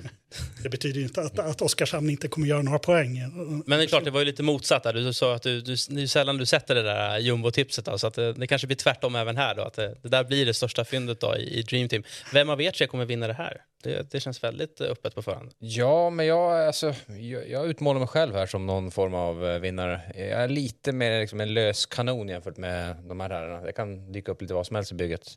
Det 0.63 0.69
betyder 0.69 0.99
ju 0.99 1.05
inte 1.05 1.21
att, 1.21 1.39
att 1.39 1.61
Oskarshamn 1.61 2.09
inte 2.09 2.27
kommer 2.27 2.47
göra 2.47 2.61
några 2.61 2.79
poäng. 2.79 3.19
Men 3.65 3.79
det 3.79 3.83
är 3.83 3.87
klart, 3.87 4.03
det 4.03 4.11
var 4.11 4.19
ju 4.19 4.25
lite 4.25 4.43
motsatt 4.43 4.83
där. 4.83 4.93
Du 4.93 5.13
sa 5.13 5.35
att 5.35 5.41
du, 5.41 5.61
du, 5.61 5.75
det 5.89 6.01
är 6.01 6.07
sällan 6.07 6.37
du 6.37 6.45
sätter 6.45 6.75
det 6.75 6.83
där 6.83 7.19
jumbo-tipset. 7.19 7.85
Då, 7.85 7.97
så 7.97 8.07
att 8.07 8.13
det, 8.13 8.33
det 8.33 8.47
kanske 8.47 8.67
blir 8.67 8.77
tvärtom 8.77 9.15
även 9.15 9.37
här. 9.37 9.55
Då, 9.55 9.61
att 9.61 9.73
det, 9.73 9.95
det 10.01 10.09
där 10.09 10.23
blir 10.23 10.45
det 10.45 10.53
största 10.53 10.85
fyndet 10.85 11.19
då 11.19 11.37
i, 11.37 11.59
i 11.59 11.61
Dream 11.61 11.89
Team. 11.89 12.03
Vem 12.33 12.49
av 12.49 12.61
er 12.61 12.71
tre 12.71 12.87
kommer 12.87 13.05
vinna 13.05 13.27
det 13.27 13.33
här? 13.33 13.57
Det, 13.83 14.11
det 14.11 14.19
känns 14.19 14.43
väldigt 14.43 14.81
eh, 14.81 14.87
öppet 14.91 15.15
på 15.15 15.21
förhand. 15.21 15.51
Ja, 15.59 16.09
men 16.09 16.25
jag, 16.25 16.67
alltså, 16.67 16.93
jag, 17.07 17.49
jag 17.49 17.69
utmålar 17.69 17.99
mig 17.99 18.07
själv 18.07 18.35
här 18.35 18.45
som 18.45 18.65
någon 18.65 18.91
form 18.91 19.13
av 19.13 19.45
eh, 19.45 19.59
vinnare. 19.59 20.01
Jag 20.15 20.27
är 20.27 20.47
lite 20.47 20.91
mer 20.91 21.19
liksom, 21.19 21.41
en 21.41 21.53
lös 21.53 21.85
kanon 21.85 22.29
jämfört 22.29 22.57
med 22.57 22.95
de 22.95 23.19
här 23.19 23.29
herrarna. 23.29 23.65
Det 23.65 23.71
kan 23.71 24.11
dyka 24.11 24.31
upp 24.31 24.41
lite 24.41 24.53
vad 24.53 24.67
som 24.67 24.75
helst 24.75 24.91
i 24.91 24.95
bygget. 24.95 25.33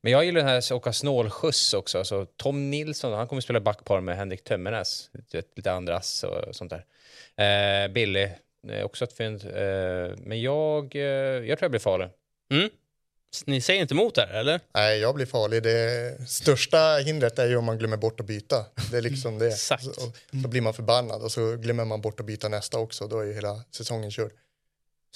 Men 0.00 0.12
jag 0.12 0.24
gillar 0.24 0.40
den 0.40 0.48
här 0.48 0.72
åka 0.72 0.92
snålskjuts 0.92 1.74
också. 1.74 1.98
Alltså, 1.98 2.26
Tom 2.36 2.70
Nilsson, 2.70 3.12
han 3.12 3.28
kommer 3.28 3.42
spela 3.42 3.60
backpar 3.60 4.00
med 4.00 4.16
Henrik 4.16 4.44
Tömmernes. 4.44 5.10
Lite, 5.32 5.42
andra 5.56 5.72
andras 5.72 6.24
och 6.24 6.56
sånt 6.56 6.72
där. 6.72 6.84
Eh, 7.36 7.88
Billy, 7.88 8.28
eh, 8.68 8.84
också 8.84 9.04
ett 9.04 9.16
fynd. 9.16 9.44
Eh, 9.44 10.16
men 10.16 10.40
jag, 10.40 10.96
eh, 10.96 11.02
jag 11.02 11.58
tror 11.58 11.64
jag 11.64 11.70
blir 11.70 11.80
farlig. 11.80 12.08
Mm. 12.50 12.70
Ni 13.44 13.60
säger 13.60 13.82
inte 13.82 13.94
emot 13.94 14.14
där, 14.14 14.26
eller? 14.26 14.60
Nej, 14.74 14.98
jag 14.98 15.14
blir 15.14 15.26
farlig. 15.26 15.62
Det 15.62 16.16
största 16.28 16.96
hindret 16.96 17.38
är 17.38 17.46
ju 17.46 17.56
om 17.56 17.64
man 17.64 17.78
glömmer 17.78 17.96
bort 17.96 18.20
att 18.20 18.26
byta. 18.26 18.64
Det 18.90 18.96
är 18.96 19.02
liksom 19.02 19.38
det. 19.38 19.46
Exakt. 19.52 19.84
Så, 19.84 20.12
då 20.30 20.48
blir 20.48 20.60
man 20.60 20.74
förbannad 20.74 21.22
och 21.22 21.32
så 21.32 21.56
glömmer 21.56 21.84
man 21.84 22.00
bort 22.00 22.20
att 22.20 22.26
byta 22.26 22.48
nästa 22.48 22.78
också. 22.78 23.06
Då 23.06 23.20
är 23.20 23.24
ju 23.24 23.34
hela 23.34 23.62
säsongen 23.70 24.10
körd. 24.10 24.30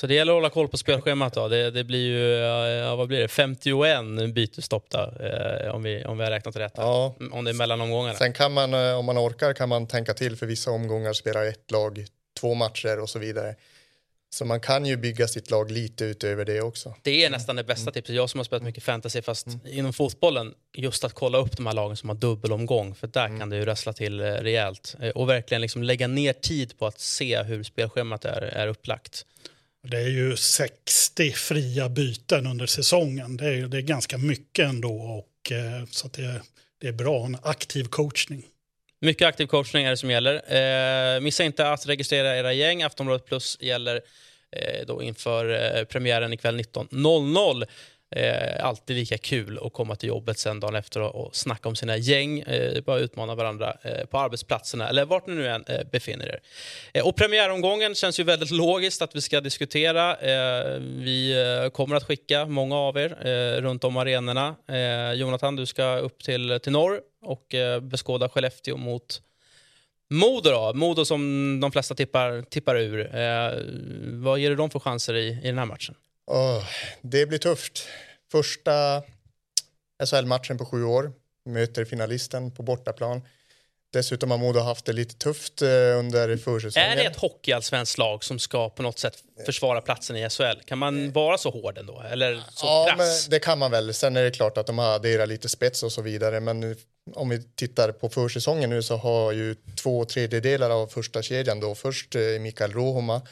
Så 0.00 0.06
det 0.06 0.14
gäller 0.14 0.32
att 0.32 0.36
hålla 0.36 0.50
koll 0.50 0.68
på 0.68 0.76
spelschemat 0.76 1.34
då. 1.34 1.48
Det, 1.48 1.70
det 1.70 1.84
blir 1.84 1.98
ju, 1.98 2.28
ja, 2.28 2.96
vad 2.96 3.08
blir 3.08 3.18
det, 3.18 3.28
51 3.28 4.34
bytesstopp 4.34 4.86
då, 4.88 4.98
eh, 4.98 5.74
om, 5.74 5.82
vi, 5.82 6.04
om 6.04 6.18
vi 6.18 6.24
har 6.24 6.30
räknat 6.30 6.56
rätt. 6.56 6.72
Ja. 6.76 7.14
Om 7.32 7.44
det 7.44 7.50
är 7.50 7.54
mellan 7.54 7.80
omgångarna. 7.80 8.18
Sen 8.18 8.32
kan 8.32 8.52
man, 8.52 8.74
eh, 8.74 8.98
om 8.98 9.04
man 9.04 9.18
orkar, 9.18 9.52
kan 9.52 9.68
man 9.68 9.86
tänka 9.86 10.14
till 10.14 10.36
för 10.36 10.46
vissa 10.46 10.70
omgångar 10.70 11.12
spelar 11.12 11.46
ett 11.46 11.70
lag 11.70 12.06
två 12.40 12.54
matcher 12.54 13.00
och 13.00 13.10
så 13.10 13.18
vidare. 13.18 13.54
Så 14.32 14.44
man 14.44 14.60
kan 14.60 14.86
ju 14.86 14.96
bygga 14.96 15.28
sitt 15.28 15.50
lag 15.50 15.70
lite 15.70 16.04
utöver 16.04 16.44
det 16.44 16.60
också. 16.60 16.94
Det 17.02 17.24
är 17.24 17.30
nästan 17.30 17.56
det 17.56 17.64
bästa 17.64 17.90
tipset. 17.92 18.16
Jag 18.16 18.30
som 18.30 18.38
har 18.38 18.44
spelat 18.44 18.62
mycket 18.62 18.82
fantasy, 18.82 19.22
fast 19.22 19.46
inom 19.70 19.92
fotbollen, 19.92 20.54
just 20.76 21.04
att 21.04 21.12
kolla 21.12 21.38
upp 21.38 21.56
de 21.56 21.66
här 21.66 21.72
lagen 21.72 21.96
som 21.96 22.08
har 22.08 22.16
dubbelomgång, 22.16 22.94
för 22.94 23.06
där 23.06 23.38
kan 23.38 23.50
det 23.50 23.56
ju 23.56 23.64
rassla 23.64 23.92
till 23.92 24.20
eh, 24.20 24.24
rejält. 24.24 24.96
Eh, 25.00 25.08
Och 25.10 25.28
verkligen 25.28 25.60
liksom 25.60 25.82
lägga 25.82 26.06
ner 26.08 26.32
tid 26.32 26.78
på 26.78 26.86
att 26.86 27.00
se 27.00 27.42
hur 27.42 27.62
spelschemat 27.62 28.24
är, 28.24 28.42
är 28.42 28.66
upplagt. 28.68 29.26
Det 29.88 29.96
är 29.96 30.08
ju 30.08 30.36
60 30.36 31.30
fria 31.32 31.88
byten 31.88 32.46
under 32.46 32.66
säsongen. 32.66 33.36
Det 33.36 33.46
är, 33.46 33.66
det 33.68 33.76
är 33.76 33.82
ganska 33.82 34.18
mycket 34.18 34.68
ändå. 34.68 34.94
Och, 35.02 35.52
eh, 35.52 35.86
så 35.90 36.06
att 36.06 36.12
det, 36.12 36.42
det 36.80 36.88
är 36.88 36.92
bra, 36.92 37.26
en 37.26 37.36
aktiv 37.42 37.84
coachning. 37.84 38.42
Mycket 39.02 39.28
aktiv 39.28 39.46
coachning 39.46 39.84
är 39.84 39.90
det 39.90 39.96
som 39.96 40.10
gäller. 40.10 40.34
Eh, 41.16 41.20
missa 41.20 41.44
inte 41.44 41.70
att 41.70 41.86
registrera 41.86 42.36
era 42.36 42.52
gäng. 42.52 42.82
Aftonbladet 42.82 43.26
Plus 43.26 43.56
gäller 43.60 44.00
eh, 44.56 44.86
då 44.86 45.02
inför 45.02 45.76
eh, 45.78 45.84
premiären 45.84 46.32
ikväll 46.32 46.60
19.00. 46.60 47.66
Eh, 48.16 48.64
alltid 48.64 48.96
lika 48.96 49.18
kul 49.18 49.58
att 49.62 49.72
komma 49.72 49.96
till 49.96 50.08
jobbet 50.08 50.38
sen 50.38 50.60
dagen 50.60 50.74
efter 50.74 51.00
och, 51.00 51.26
och 51.26 51.36
snacka 51.36 51.68
om 51.68 51.76
sina 51.76 51.96
gäng. 51.96 52.40
Eh, 52.40 52.82
bara 52.82 52.98
utmana 52.98 53.34
varandra 53.34 53.76
eh, 53.82 54.06
på 54.06 54.18
arbetsplatserna 54.18 54.88
eller 54.88 55.04
vart 55.04 55.26
ni 55.26 55.34
nu 55.34 55.48
än 55.48 55.64
eh, 55.66 55.80
befinner 55.92 56.28
er. 56.28 56.40
Eh, 56.92 57.06
och 57.06 57.16
premiäromgången 57.16 57.94
känns 57.94 58.20
ju 58.20 58.24
väldigt 58.24 58.50
logiskt 58.50 59.02
att 59.02 59.16
vi 59.16 59.20
ska 59.20 59.40
diskutera. 59.40 60.16
Eh, 60.16 60.78
vi 60.80 61.46
eh, 61.64 61.70
kommer 61.70 61.96
att 61.96 62.04
skicka 62.04 62.46
många 62.46 62.76
av 62.76 62.98
er 62.98 63.26
eh, 63.26 63.60
runt 63.60 63.84
om 63.84 63.96
arenorna. 63.96 64.54
Eh, 64.68 65.12
Jonathan, 65.12 65.56
du 65.56 65.66
ska 65.66 65.96
upp 65.96 66.22
till, 66.22 66.60
till 66.62 66.72
norr 66.72 67.00
och 67.22 67.54
eh, 67.54 67.80
beskåda 67.80 68.28
Skellefteå 68.28 68.76
mot 68.76 69.22
Modo 70.10 70.50
då, 70.50 70.72
Modo 70.74 71.04
som 71.04 71.58
de 71.60 71.72
flesta 71.72 71.94
tippar, 71.94 72.42
tippar 72.42 72.76
ur. 72.76 73.14
Eh, 73.14 73.50
vad 74.12 74.38
ger 74.38 74.50
du 74.50 74.56
dem 74.56 74.70
för 74.70 74.78
chanser 74.78 75.14
i, 75.14 75.28
i 75.28 75.46
den 75.46 75.58
här 75.58 75.66
matchen? 75.66 75.94
Åh, 76.32 76.64
det 77.02 77.26
blir 77.26 77.38
tufft. 77.38 77.86
Första 78.32 79.02
SHL-matchen 80.04 80.58
på 80.58 80.64
sju 80.64 80.84
år. 80.84 81.12
Möter 81.44 81.84
finalisten 81.84 82.50
på 82.50 82.62
bortaplan. 82.62 83.22
Dessutom 83.92 84.30
har 84.30 84.38
Modo 84.38 84.60
haft 84.60 84.84
det 84.84 84.92
lite 84.92 85.14
tufft 85.14 85.62
eh, 85.62 85.68
under 85.98 86.36
försäsongen. 86.36 86.90
Är 86.90 86.96
det 86.96 87.04
ett 87.04 87.16
hockeyallsvenskt 87.16 87.98
lag 87.98 88.24
som 88.24 88.38
ska 88.38 88.70
på 88.70 88.82
något 88.82 88.98
sätt 88.98 89.14
försvara 89.46 89.80
platsen 89.80 90.16
i 90.16 90.30
SHL? 90.30 90.60
Kan 90.64 90.78
man 90.78 91.12
vara 91.12 91.38
så 91.38 91.50
hård 91.50 91.78
ändå? 91.78 92.02
Eller 92.10 92.34
så 92.34 92.66
Ja, 92.66 92.84
men 92.88 92.96
krass? 92.96 93.26
det 93.26 93.38
kan 93.38 93.58
man 93.58 93.70
väl. 93.70 93.94
Sen 93.94 94.16
är 94.16 94.22
det 94.22 94.30
klart 94.30 94.58
att 94.58 94.66
de 94.66 94.78
har 94.78 94.94
adderat 94.94 95.28
lite 95.28 95.48
spets 95.48 95.82
och 95.82 95.92
så 95.92 96.02
vidare. 96.02 96.40
Men 96.40 96.76
om 97.14 97.28
vi 97.28 97.42
tittar 97.42 97.92
på 97.92 98.08
försäsongen 98.08 98.70
nu 98.70 98.82
så 98.82 98.96
har 98.96 99.32
ju 99.32 99.56
två 99.82 100.04
tredjedelar 100.04 100.70
av 100.70 100.86
första 100.86 101.22
kedjan 101.22 101.60
då. 101.60 101.74
Först 101.74 102.14
eh, 102.14 102.22
Mikael 102.22 102.72
Rohoma 102.72 103.22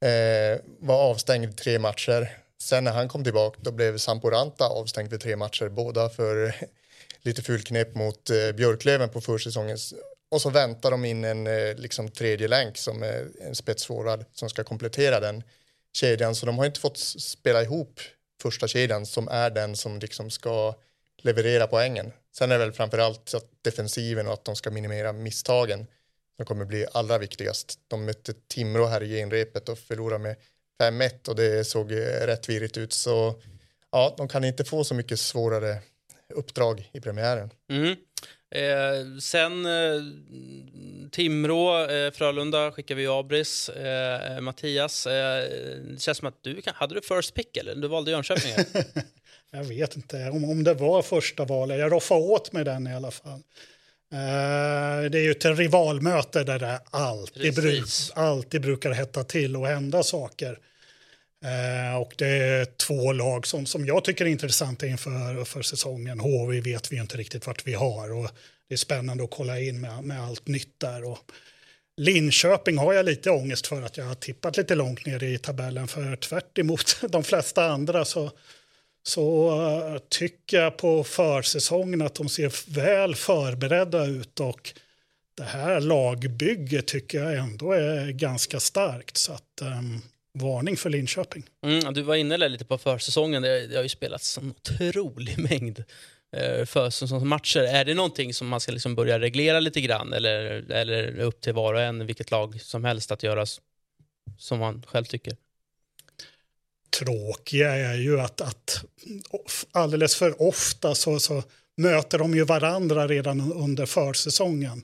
eh, 0.00 0.60
var 0.78 1.10
avstängd 1.10 1.56
tre 1.56 1.78
matcher. 1.78 2.36
Sen 2.62 2.84
när 2.84 2.92
han 2.92 3.08
kom 3.08 3.24
tillbaka 3.24 3.58
då 3.60 3.72
blev 3.72 3.98
Samporanta 3.98 4.64
avstängd 4.64 5.10
för 5.10 5.18
tre 5.18 5.36
matcher. 5.36 5.68
Båda 5.68 6.08
för 6.08 6.54
lite 7.22 7.42
fulknep 7.42 7.94
mot 7.94 8.30
eh, 8.30 8.52
Björklöven 8.52 9.08
på 9.08 9.20
försäsongen. 9.20 9.78
Och 10.30 10.42
så 10.42 10.50
väntar 10.50 10.90
de 10.90 11.04
in 11.04 11.24
en 11.24 11.46
eh, 11.46 11.74
liksom 11.76 12.08
tredje 12.08 12.48
länk 12.48 12.76
som 12.76 13.02
är 13.02 13.28
en 13.40 13.54
spetsforward 13.54 14.24
som 14.32 14.48
ska 14.48 14.64
komplettera 14.64 15.20
den 15.20 15.42
kedjan. 15.92 16.34
Så 16.34 16.46
de 16.46 16.58
har 16.58 16.66
inte 16.66 16.80
fått 16.80 16.98
spela 16.98 17.62
ihop 17.62 18.00
första 18.42 18.68
kedjan 18.68 19.06
som 19.06 19.28
är 19.28 19.50
den 19.50 19.76
som 19.76 19.98
liksom 19.98 20.30
ska 20.30 20.74
leverera 21.22 21.66
poängen. 21.66 22.12
Sen 22.32 22.50
är 22.50 22.58
det 22.58 22.64
väl 22.64 22.72
framförallt 22.72 23.34
att 23.34 23.62
defensiven 23.62 24.26
och 24.26 24.32
att 24.32 24.44
de 24.44 24.56
ska 24.56 24.70
minimera 24.70 25.12
misstagen 25.12 25.86
som 26.40 26.46
kommer 26.46 26.64
bli 26.64 26.86
allra 26.92 27.18
viktigast. 27.18 27.78
De 27.88 28.04
mötte 28.04 28.32
Timrå 28.48 28.86
här 28.86 29.02
i 29.02 29.08
genrepet 29.08 29.68
och 29.68 29.78
förlorade 29.78 30.18
med 30.18 30.36
5-1 30.82 31.28
och 31.28 31.36
det 31.36 31.64
såg 31.66 31.92
eh, 31.92 31.96
rätt 32.26 32.48
virrigt 32.48 32.76
ut. 32.76 32.92
Så 32.92 33.34
ja, 33.92 34.14
de 34.16 34.28
kan 34.28 34.44
inte 34.44 34.64
få 34.64 34.84
så 34.84 34.94
mycket 34.94 35.20
svårare 35.20 35.78
uppdrag 36.34 36.90
i 36.92 37.00
premiären. 37.00 37.50
Mm. 37.70 37.96
Eh, 38.54 39.18
sen 39.20 39.66
eh, 39.66 40.02
Timrå, 41.10 41.86
eh, 41.86 42.12
Frölunda 42.12 42.72
skickar 42.72 42.94
vi 42.94 43.06
Abris. 43.06 43.68
Eh, 43.68 44.40
Mattias, 44.40 45.06
eh, 45.06 45.44
det 45.90 46.02
känns 46.02 46.18
som 46.18 46.28
att 46.28 46.42
du 46.42 46.62
kan, 46.62 46.74
hade 46.76 46.94
du 46.94 47.00
first 47.00 47.34
pick 47.34 47.56
eller? 47.56 47.74
Du 47.74 47.88
valde 47.88 48.10
Jönköping. 48.10 48.52
Jag 49.50 49.64
vet 49.64 49.96
inte 49.96 50.30
om, 50.30 50.44
om 50.44 50.64
det 50.64 50.74
var 50.74 51.02
första 51.02 51.44
valet. 51.44 51.78
Jag 51.78 51.92
roffade 51.92 52.20
åt 52.20 52.52
med 52.52 52.66
den 52.66 52.86
i 52.86 52.94
alla 52.94 53.10
fall. 53.10 53.42
Eh, 54.12 55.10
det 55.10 55.18
är 55.18 55.22
ju 55.22 55.30
ett 55.30 55.44
rivalmöte 55.44 56.44
där 56.44 56.58
det 56.58 56.80
alltid, 56.90 57.54
bru 57.54 57.80
Precis. 57.80 58.10
alltid 58.14 58.60
brukar 58.60 58.90
hetta 58.90 59.24
till 59.24 59.56
och 59.56 59.66
hända 59.66 60.02
saker. 60.02 60.58
Eh, 61.44 62.00
och 62.00 62.14
det 62.18 62.28
är 62.28 62.64
två 62.64 63.12
lag 63.12 63.46
som, 63.46 63.66
som 63.66 63.86
jag 63.86 64.04
tycker 64.04 64.24
är 64.24 64.28
intressanta 64.28 64.86
inför 64.86 65.44
för 65.44 65.62
säsongen. 65.62 66.20
HV 66.20 66.60
vet 66.60 66.92
vi 66.92 66.96
inte 66.96 67.16
riktigt 67.16 67.46
vart 67.46 67.66
vi 67.66 67.74
har 67.74 68.12
och 68.12 68.30
det 68.68 68.74
är 68.74 68.78
spännande 68.78 69.24
att 69.24 69.30
kolla 69.30 69.60
in 69.60 69.80
med, 69.80 70.04
med 70.04 70.22
allt 70.22 70.48
nytt 70.48 70.80
där. 70.80 71.04
Och 71.04 71.18
Linköping 71.96 72.78
har 72.78 72.92
jag 72.92 73.04
lite 73.04 73.30
ångest 73.30 73.66
för 73.66 73.82
att 73.82 73.96
jag 73.96 74.04
har 74.04 74.14
tippat 74.14 74.56
lite 74.56 74.74
långt 74.74 75.06
ner 75.06 75.22
i 75.22 75.38
tabellen 75.38 75.88
för 75.88 76.16
tvärt 76.16 76.58
emot 76.58 76.96
de 77.08 77.24
flesta 77.24 77.70
andra 77.70 78.04
så 78.04 78.30
så 79.02 79.50
eh, 79.50 79.98
tycker 80.08 80.60
jag 80.60 80.76
på 80.76 81.04
försäsongen 81.04 82.02
att 82.02 82.14
de 82.14 82.28
ser 82.28 82.72
väl 82.74 83.14
förberedda 83.14 84.06
ut 84.06 84.40
och 84.40 84.72
det 85.40 85.42
här 85.44 85.80
lagbygget 85.80 86.86
tycker 86.86 87.22
jag 87.22 87.34
ändå 87.34 87.72
är 87.72 88.10
ganska 88.10 88.60
starkt. 88.60 89.16
Så 89.16 89.32
att, 89.32 89.62
um, 89.62 90.02
varning 90.38 90.76
för 90.76 90.90
Linköping. 90.90 91.44
Mm, 91.66 91.94
du 91.94 92.02
var 92.02 92.14
inne 92.14 92.48
lite 92.48 92.64
på 92.64 92.78
försäsongen. 92.78 93.42
Det, 93.42 93.76
har 93.76 93.82
ju 93.82 93.88
spelats 93.88 94.38
en 94.38 94.50
otrolig 94.50 95.38
mängd 95.50 95.84
eh, 96.36 96.64
försäsongsmatcher. 96.64 97.60
Är 97.60 97.84
det 97.84 97.94
någonting 97.94 98.34
som 98.34 98.48
man 98.48 98.60
ska 98.60 98.72
liksom 98.72 98.94
börja 98.94 99.20
reglera 99.20 99.60
lite 99.60 99.80
grann 99.80 100.12
eller, 100.12 100.34
eller 100.70 100.92
är 100.92 101.12
det 101.12 101.22
upp 101.22 101.40
till 101.40 101.52
var 101.52 101.74
och 101.74 101.80
en, 101.80 102.06
vilket 102.06 102.30
lag 102.30 102.60
som 102.60 102.84
helst, 102.84 103.10
att 103.10 103.22
göra 103.22 103.46
som 104.38 104.58
man 104.58 104.82
själv 104.86 105.04
tycker? 105.04 105.36
Tråkiga 107.00 107.70
är 107.76 107.94
ju 107.94 108.20
att, 108.20 108.40
att 108.40 108.84
alldeles 109.72 110.14
för 110.16 110.42
ofta 110.42 110.94
så, 110.94 111.20
så 111.20 111.42
möter 111.76 112.18
de 112.18 112.34
ju 112.34 112.44
varandra 112.44 113.08
redan 113.08 113.52
under 113.52 113.86
försäsongen. 113.86 114.82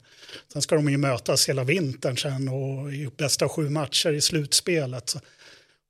Sen 0.52 0.62
ska 0.62 0.76
de 0.76 0.88
ju 0.88 0.96
mötas 0.96 1.48
hela 1.48 1.64
vintern 1.64 2.16
sen 2.16 2.48
och 2.48 2.92
i 2.92 3.10
bästa 3.16 3.48
sju 3.48 3.68
matcher 3.68 4.12
i 4.12 4.20
slutspelet. 4.20 5.10
Så- 5.10 5.20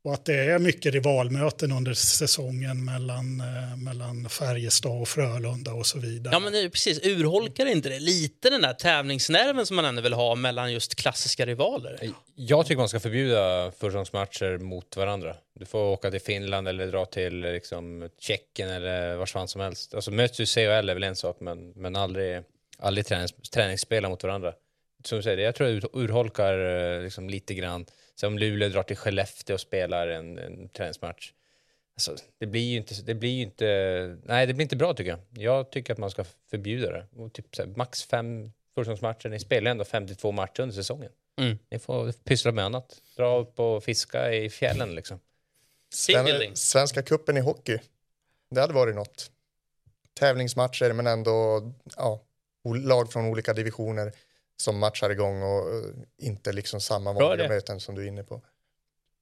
och 0.06 0.14
att 0.14 0.24
det 0.24 0.34
är 0.34 0.58
mycket 0.58 0.94
rivalmöten 0.94 1.72
under 1.72 1.94
säsongen 1.94 2.84
mellan, 2.84 3.40
eh, 3.40 3.76
mellan 3.76 4.28
Färjestad 4.28 5.00
och 5.00 5.08
Frölunda 5.08 5.72
och 5.72 5.86
så 5.86 5.98
vidare. 5.98 6.34
Ja, 6.34 6.38
men 6.40 6.52
det 6.52 6.58
är 6.58 6.62
ju 6.62 6.70
precis. 6.70 7.06
Urholkar 7.06 7.66
inte 7.66 7.88
det 7.88 7.98
lite 7.98 8.50
den 8.50 8.62
där 8.62 8.72
tävlingsnerven 8.72 9.66
som 9.66 9.76
man 9.76 9.84
ändå 9.84 10.02
vill 10.02 10.12
ha 10.12 10.34
mellan 10.34 10.72
just 10.72 10.94
klassiska 10.94 11.46
rivaler? 11.46 12.10
Jag 12.34 12.66
tycker 12.66 12.78
man 12.78 12.88
ska 12.88 13.00
förbjuda 13.00 13.72
försäsongsmatcher 13.78 14.58
mot 14.58 14.96
varandra. 14.96 15.36
Du 15.58 15.64
får 15.64 15.78
åka 15.78 16.10
till 16.10 16.20
Finland 16.20 16.68
eller 16.68 16.86
dra 16.86 17.04
till 17.04 17.40
liksom, 17.40 18.08
Tjeckien 18.18 18.68
eller 18.70 19.16
var 19.16 19.26
fan 19.26 19.48
som 19.48 19.60
helst. 19.60 19.94
Alltså, 19.94 20.10
möts 20.10 20.36
du 20.36 20.42
i 20.42 20.46
CHL 20.46 20.88
är 20.88 20.94
väl 20.94 21.02
en 21.04 21.16
sak, 21.16 21.36
men, 21.40 21.70
men 21.70 21.96
aldrig, 21.96 22.42
aldrig 22.78 23.06
tränings, 23.06 23.32
träningsspela 23.32 24.08
mot 24.08 24.22
varandra. 24.22 24.52
Som 25.04 25.18
du 25.18 25.22
säger, 25.22 25.38
jag 25.38 25.54
tror 25.54 25.66
det 25.66 25.72
ur- 25.72 25.90
urholkar 25.92 26.58
eh, 26.96 27.02
liksom, 27.02 27.30
lite 27.30 27.54
grann. 27.54 27.86
Så 28.16 28.26
om 28.26 28.38
Luleå 28.38 28.68
drar 28.68 28.82
till 28.82 28.96
Skellefteå 28.96 29.54
och 29.54 29.60
spelar 29.60 30.08
en, 30.08 30.38
en 30.38 30.68
träningsmatch. 30.68 31.32
Alltså, 31.94 32.16
det 32.38 32.46
blir 32.46 32.70
ju 32.70 32.76
inte, 32.76 32.94
det 33.02 33.14
blir 33.14 33.30
ju 33.30 33.42
inte, 33.42 34.18
nej 34.24 34.46
det 34.46 34.54
blir 34.54 34.64
inte 34.64 34.76
bra 34.76 34.94
tycker 34.94 35.10
jag. 35.10 35.20
Jag 35.30 35.70
tycker 35.70 35.92
att 35.92 35.98
man 35.98 36.10
ska 36.10 36.24
förbjuda 36.50 36.90
det. 36.90 37.06
Och 37.16 37.32
typ 37.32 37.56
så 37.56 37.62
här, 37.62 37.68
max 37.76 38.02
fem 38.02 38.52
försäsongsmatcher. 38.74 39.28
Ni 39.28 39.38
spelar 39.38 39.70
ändå 39.70 39.84
52 39.84 40.32
matcher 40.32 40.60
under 40.60 40.74
säsongen. 40.74 41.12
Mm. 41.38 41.58
Ni 41.70 41.78
får 41.78 42.12
pyssla 42.12 42.52
med 42.52 42.64
annat. 42.64 43.02
Dra 43.16 43.38
upp 43.38 43.60
och 43.60 43.84
fiska 43.84 44.32
i 44.32 44.50
fjällen 44.50 44.94
liksom. 44.94 45.20
Sven, 45.94 46.56
Svenska 46.56 47.02
kuppen 47.02 47.36
i 47.36 47.40
hockey. 47.40 47.78
Det 48.50 48.60
hade 48.60 48.72
varit 48.72 48.94
något. 48.94 49.30
Tävlingsmatcher 50.14 50.92
men 50.92 51.06
ändå 51.06 51.62
ja, 51.96 52.20
lag 52.84 53.12
från 53.12 53.26
olika 53.26 53.52
divisioner 53.52 54.12
som 54.56 54.78
matchar 54.78 55.10
igång 55.10 55.42
och 55.42 55.74
eh, 55.74 55.84
inte 56.18 56.52
liksom 56.52 56.80
samma 56.80 57.12
vanliga 57.12 57.48
möten 57.48 57.80
som 57.80 57.94
du 57.94 58.02
är 58.02 58.06
inne 58.06 58.22
på. 58.22 58.42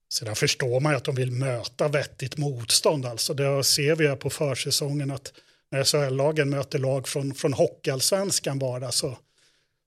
Sedan 0.09 0.35
förstår 0.35 0.79
man 0.79 0.91
ju 0.91 0.97
att 0.97 1.03
de 1.03 1.15
vill 1.15 1.31
möta 1.31 1.87
vettigt 1.87 2.37
motstånd. 2.37 3.05
Alltså 3.05 3.33
det 3.33 3.63
ser 3.63 3.95
vi 3.95 4.07
ju 4.07 4.15
på 4.15 4.29
försäsongen 4.29 5.11
att 5.11 5.33
när 5.71 5.83
SHL-lagen 5.83 6.49
möter 6.49 6.79
lag 6.79 7.07
från, 7.07 7.33
från 7.33 7.53
hockeyallsvenskan 7.53 8.59
bara 8.59 8.91
så, 8.91 9.17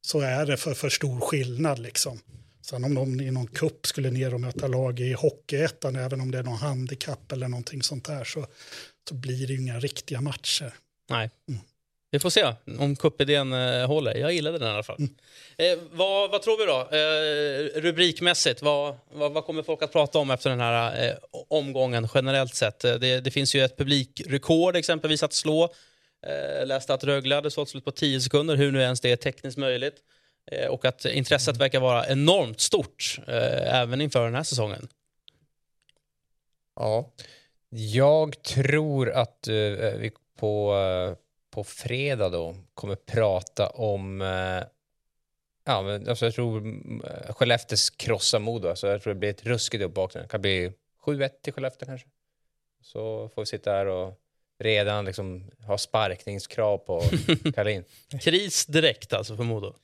så 0.00 0.20
är 0.20 0.46
det 0.46 0.56
för, 0.56 0.74
för 0.74 0.88
stor 0.88 1.20
skillnad. 1.20 1.78
Liksom. 1.78 2.20
Sen 2.62 2.84
om 2.84 2.94
de 2.94 3.20
i 3.20 3.30
någon 3.30 3.46
kupp 3.46 3.86
skulle 3.86 4.10
ner 4.10 4.34
och 4.34 4.40
möta 4.40 4.66
lag 4.66 5.00
i 5.00 5.12
hockeyettan, 5.12 5.96
även 5.96 6.20
om 6.20 6.30
det 6.30 6.38
är 6.38 6.42
någon 6.42 6.56
handikapp 6.56 7.32
eller 7.32 7.48
någonting 7.48 7.82
sånt 7.82 8.04
där, 8.04 8.24
så, 8.24 8.46
så 9.08 9.14
blir 9.14 9.46
det 9.46 9.52
ju 9.52 9.60
inga 9.60 9.80
riktiga 9.80 10.20
matcher. 10.20 10.74
Nej. 11.10 11.30
Vi 12.10 12.18
får 12.18 12.30
se 12.30 12.54
om 12.78 12.96
kuppidén 12.96 13.52
eh, 13.52 13.86
håller. 13.86 14.14
Jag 14.14 14.32
gillade 14.32 14.58
den 14.58 14.68
i 14.68 14.70
alla 14.70 14.82
fall. 14.82 14.98
Eh, 15.56 15.78
vad, 15.90 16.30
vad 16.30 16.42
tror 16.42 16.58
vi 16.58 16.64
då? 16.64 16.96
Eh, 16.96 17.80
rubrikmässigt, 17.82 18.62
vad, 18.62 18.96
vad, 19.12 19.32
vad 19.32 19.44
kommer 19.44 19.62
folk 19.62 19.82
att 19.82 19.92
prata 19.92 20.18
om 20.18 20.30
efter 20.30 20.50
den 20.50 20.60
här 20.60 21.08
eh, 21.08 21.14
omgången 21.48 22.08
generellt 22.14 22.54
sett? 22.54 22.84
Eh, 22.84 22.94
Det, 22.94 23.20
det 23.20 23.30
finns 23.30 23.54
ju 23.54 23.64
ett 23.64 23.76
publikrekord 23.76 24.76
exempelvis 24.76 25.22
att 25.22 25.32
slå. 25.32 25.64
Eh, 26.26 26.66
läste 26.66 26.94
att 26.94 27.04
Rögle 27.04 27.34
hade 27.34 27.50
sålt 27.50 27.68
slut 27.68 27.84
på 27.84 27.90
10 27.90 28.20
sekunder, 28.20 28.56
hur 28.56 28.72
nu 28.72 28.80
ens 28.82 29.00
det 29.00 29.12
är 29.12 29.16
tekniskt 29.16 29.58
möjligt. 29.58 29.94
Eh, 30.52 30.66
och 30.66 30.84
att 30.84 31.04
intresset 31.04 31.56
verkar 31.56 31.80
vara 31.80 32.08
enormt 32.08 32.60
stort, 32.60 33.16
även 33.26 34.00
inför 34.00 34.24
den 34.24 34.34
här 34.34 34.42
säsongen. 34.42 34.88
Ja. 36.76 37.12
Jag 37.70 38.42
tror 38.42 39.10
att 39.10 39.48
vi 39.48 40.10
på, 40.40 40.74
på 41.58 41.64
fredag 41.64 42.28
då 42.28 42.56
kommer 42.74 42.94
prata 42.94 43.66
om 43.68 44.22
eh, 44.22 44.62
Ja, 45.64 45.82
men 45.82 46.08
alltså 46.08 46.24
jag 46.24 46.34
tror 46.34 46.58
mm, 46.58 47.02
Skellefteås 47.28 47.90
krossar 47.90 48.38
Modo. 48.38 48.68
Alltså 48.68 48.86
jag 48.88 49.02
tror 49.02 49.14
det 49.14 49.18
blir 49.20 49.30
ett 49.30 49.44
ruskigt 49.46 49.84
uppvaknande. 49.84 50.26
Det 50.26 50.30
kan 50.30 50.40
bli 50.40 50.72
7-1 51.06 51.28
till 51.42 51.52
Skellefteå 51.52 51.86
kanske. 51.86 52.08
Så 52.82 53.30
får 53.34 53.42
vi 53.42 53.46
sitta 53.46 53.70
här 53.70 53.86
och 53.86 54.14
redan 54.58 55.04
liksom 55.04 55.50
ha 55.66 55.78
sparkningskrav 55.78 56.78
på 56.78 57.00
Karlin. 57.54 57.84
Kris 58.20 58.66
direkt 58.66 59.12
alltså 59.12 59.36
för 59.36 59.44
Modo. 59.44 59.74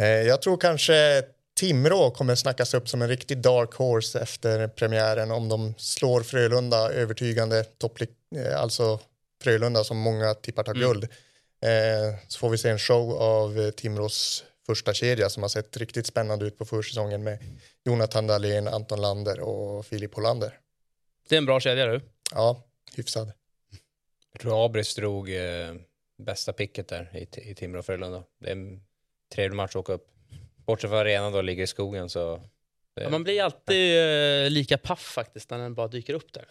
Eh, 0.00 0.06
jag 0.06 0.42
tror 0.42 0.56
kanske 0.56 1.22
Timrå 1.56 2.10
kommer 2.10 2.34
snackas 2.34 2.74
upp 2.74 2.88
som 2.88 3.02
en 3.02 3.08
riktig 3.08 3.38
dark 3.38 3.74
horse 3.74 4.20
efter 4.20 4.68
premiären 4.68 5.30
om 5.30 5.48
de 5.48 5.74
slår 5.78 6.22
Frölunda 6.22 6.92
övertygande, 6.92 7.62
toppli- 7.62 8.14
eh, 8.36 8.60
alltså 8.60 8.98
Frölunda 9.44 9.84
som 9.84 9.96
många 9.96 10.34
tippar 10.34 10.62
tar 10.62 10.74
Mm. 10.74 10.88
guld. 10.88 11.04
Eh, 11.04 12.18
så 12.28 12.38
får 12.38 12.50
vi 12.50 12.58
se 12.58 12.68
en 12.68 12.78
show 12.78 13.12
av 13.12 13.58
eh, 13.60 13.70
Timrås 13.70 14.44
första 14.66 14.94
kedja 14.94 15.30
som 15.30 15.42
har 15.42 15.48
sett 15.50 15.76
riktigt 15.76 16.06
spännande 16.06 16.46
ut 16.46 16.58
på 16.58 16.64
försäsongen 16.64 17.22
med 17.24 17.38
Jonathan 17.84 18.26
Dahlén, 18.26 18.68
Anton 18.68 19.00
Lander 19.00 19.40
och 19.40 19.86
Filip 19.86 20.14
Hollander. 20.14 20.58
Det 21.28 21.34
är 21.34 21.38
en 21.38 21.46
bra 21.46 21.60
kedja 21.60 21.86
du. 21.86 22.00
Ja, 22.32 22.62
hyfsad. 22.94 23.32
Jag 24.32 24.40
tror 24.40 24.64
Abris 24.64 24.94
drog 24.94 25.30
eh, 25.36 25.74
bästa 26.18 26.52
picket 26.52 26.88
där 26.88 27.10
i, 27.16 27.50
i 27.50 27.54
Timrå 27.54 27.78
och 27.78 27.86
Frölunda. 27.86 28.22
Det 28.40 28.48
är 28.48 28.52
en 28.52 28.82
trevlig 29.34 29.56
match 29.56 29.70
att 29.70 29.76
åka 29.76 29.92
upp. 29.92 30.06
Bortsett 30.66 30.90
från 30.90 30.98
arenan 30.98 31.32
då 31.32 31.42
ligger 31.42 31.62
i 31.64 31.66
skogen 31.66 32.08
så... 32.10 32.36
det- 32.96 33.02
Ja, 33.02 33.08
man 33.10 33.24
blir 33.24 33.42
alltid 33.42 33.98
eh, 34.44 34.50
lika 34.50 34.78
paff 34.78 35.00
faktiskt 35.02 35.50
när 35.50 35.58
den 35.58 35.74
bara 35.74 35.88
dyker 35.88 36.14
upp 36.14 36.32
där. 36.32 36.44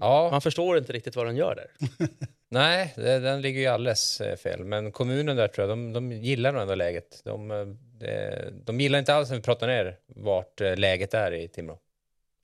Ja. 0.00 0.28
Man 0.30 0.40
förstår 0.40 0.78
inte 0.78 0.92
riktigt 0.92 1.16
vad 1.16 1.26
den 1.26 1.36
gör 1.36 1.54
där. 1.54 1.70
Nej, 2.48 2.92
det, 2.96 3.18
den 3.18 3.40
ligger 3.42 3.60
ju 3.60 3.66
alldeles 3.66 4.20
eh, 4.20 4.36
fel. 4.36 4.64
Men 4.64 4.92
kommunen 4.92 5.36
där 5.36 5.48
tror 5.48 5.68
jag, 5.68 5.78
de, 5.78 5.92
de 5.92 6.12
gillar 6.12 6.52
nog 6.52 6.62
ändå 6.62 6.74
läget. 6.74 7.20
De, 7.24 7.50
eh, 7.50 7.66
det, 7.98 8.48
de 8.64 8.80
gillar 8.80 8.98
inte 8.98 9.14
alls 9.14 9.28
när 9.28 9.36
vi 9.36 9.42
pratar 9.42 9.66
ner 9.66 9.96
vart 10.06 10.60
eh, 10.60 10.76
läget 10.76 11.14
är 11.14 11.32
i 11.34 11.48
Timrå. 11.48 11.78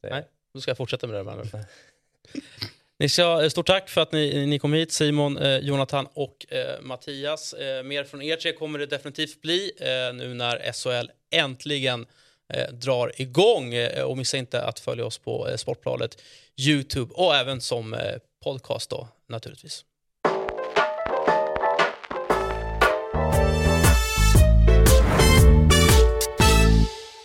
Det- 0.03 0.11
Nej, 0.11 0.23
då 0.55 0.61
ska 0.61 0.71
jag 0.71 0.77
fortsätta 0.77 1.07
med 1.07 1.17
det. 1.17 1.23
Manuel. 1.23 1.49
Ni 2.99 3.09
ska, 3.09 3.51
stort 3.51 3.67
tack 3.67 3.89
för 3.89 4.01
att 4.01 4.13
ni, 4.13 4.47
ni 4.47 4.59
kom 4.59 4.73
hit, 4.73 4.93
Simon, 4.93 5.39
eh, 5.39 5.57
Jonathan 5.59 6.09
och 6.15 6.47
eh, 6.49 6.81
Mattias. 6.81 7.53
Eh, 7.53 7.83
mer 7.83 8.05
från 8.05 8.23
er 8.23 8.37
tre 8.37 8.53
kommer 8.53 8.79
det 8.79 8.87
definitivt 8.87 9.41
bli 9.43 9.73
eh, 9.81 10.15
nu 10.15 10.35
när 10.35 10.73
SHL 10.73 11.11
äntligen 11.31 12.07
eh, 12.49 12.73
drar 12.73 13.13
igång. 13.17 13.75
Eh, 13.75 14.03
och 14.03 14.19
missa 14.19 14.37
inte 14.37 14.63
att 14.63 14.81
följa 14.81 15.05
oss 15.07 15.19
på 15.19 15.49
eh, 15.49 15.57
Sportbladet, 15.57 16.23
Youtube 16.61 17.15
och 17.15 17.35
även 17.35 17.61
som 17.61 17.95
eh, 17.95 18.01
podcast 18.45 18.91
då, 18.91 19.09
naturligtvis. 19.29 19.85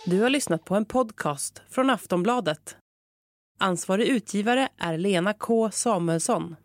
Du 0.06 0.20
har 0.20 0.30
lyssnat 0.30 0.64
på 0.64 0.74
en 0.74 0.84
podcast 0.84 1.62
från 1.70 1.90
Aftonbladet. 1.90 2.76
Ansvarig 3.58 4.06
utgivare 4.08 4.68
är 4.78 4.98
Lena 4.98 5.32
K 5.34 5.70
Samuelsson. 5.70 6.56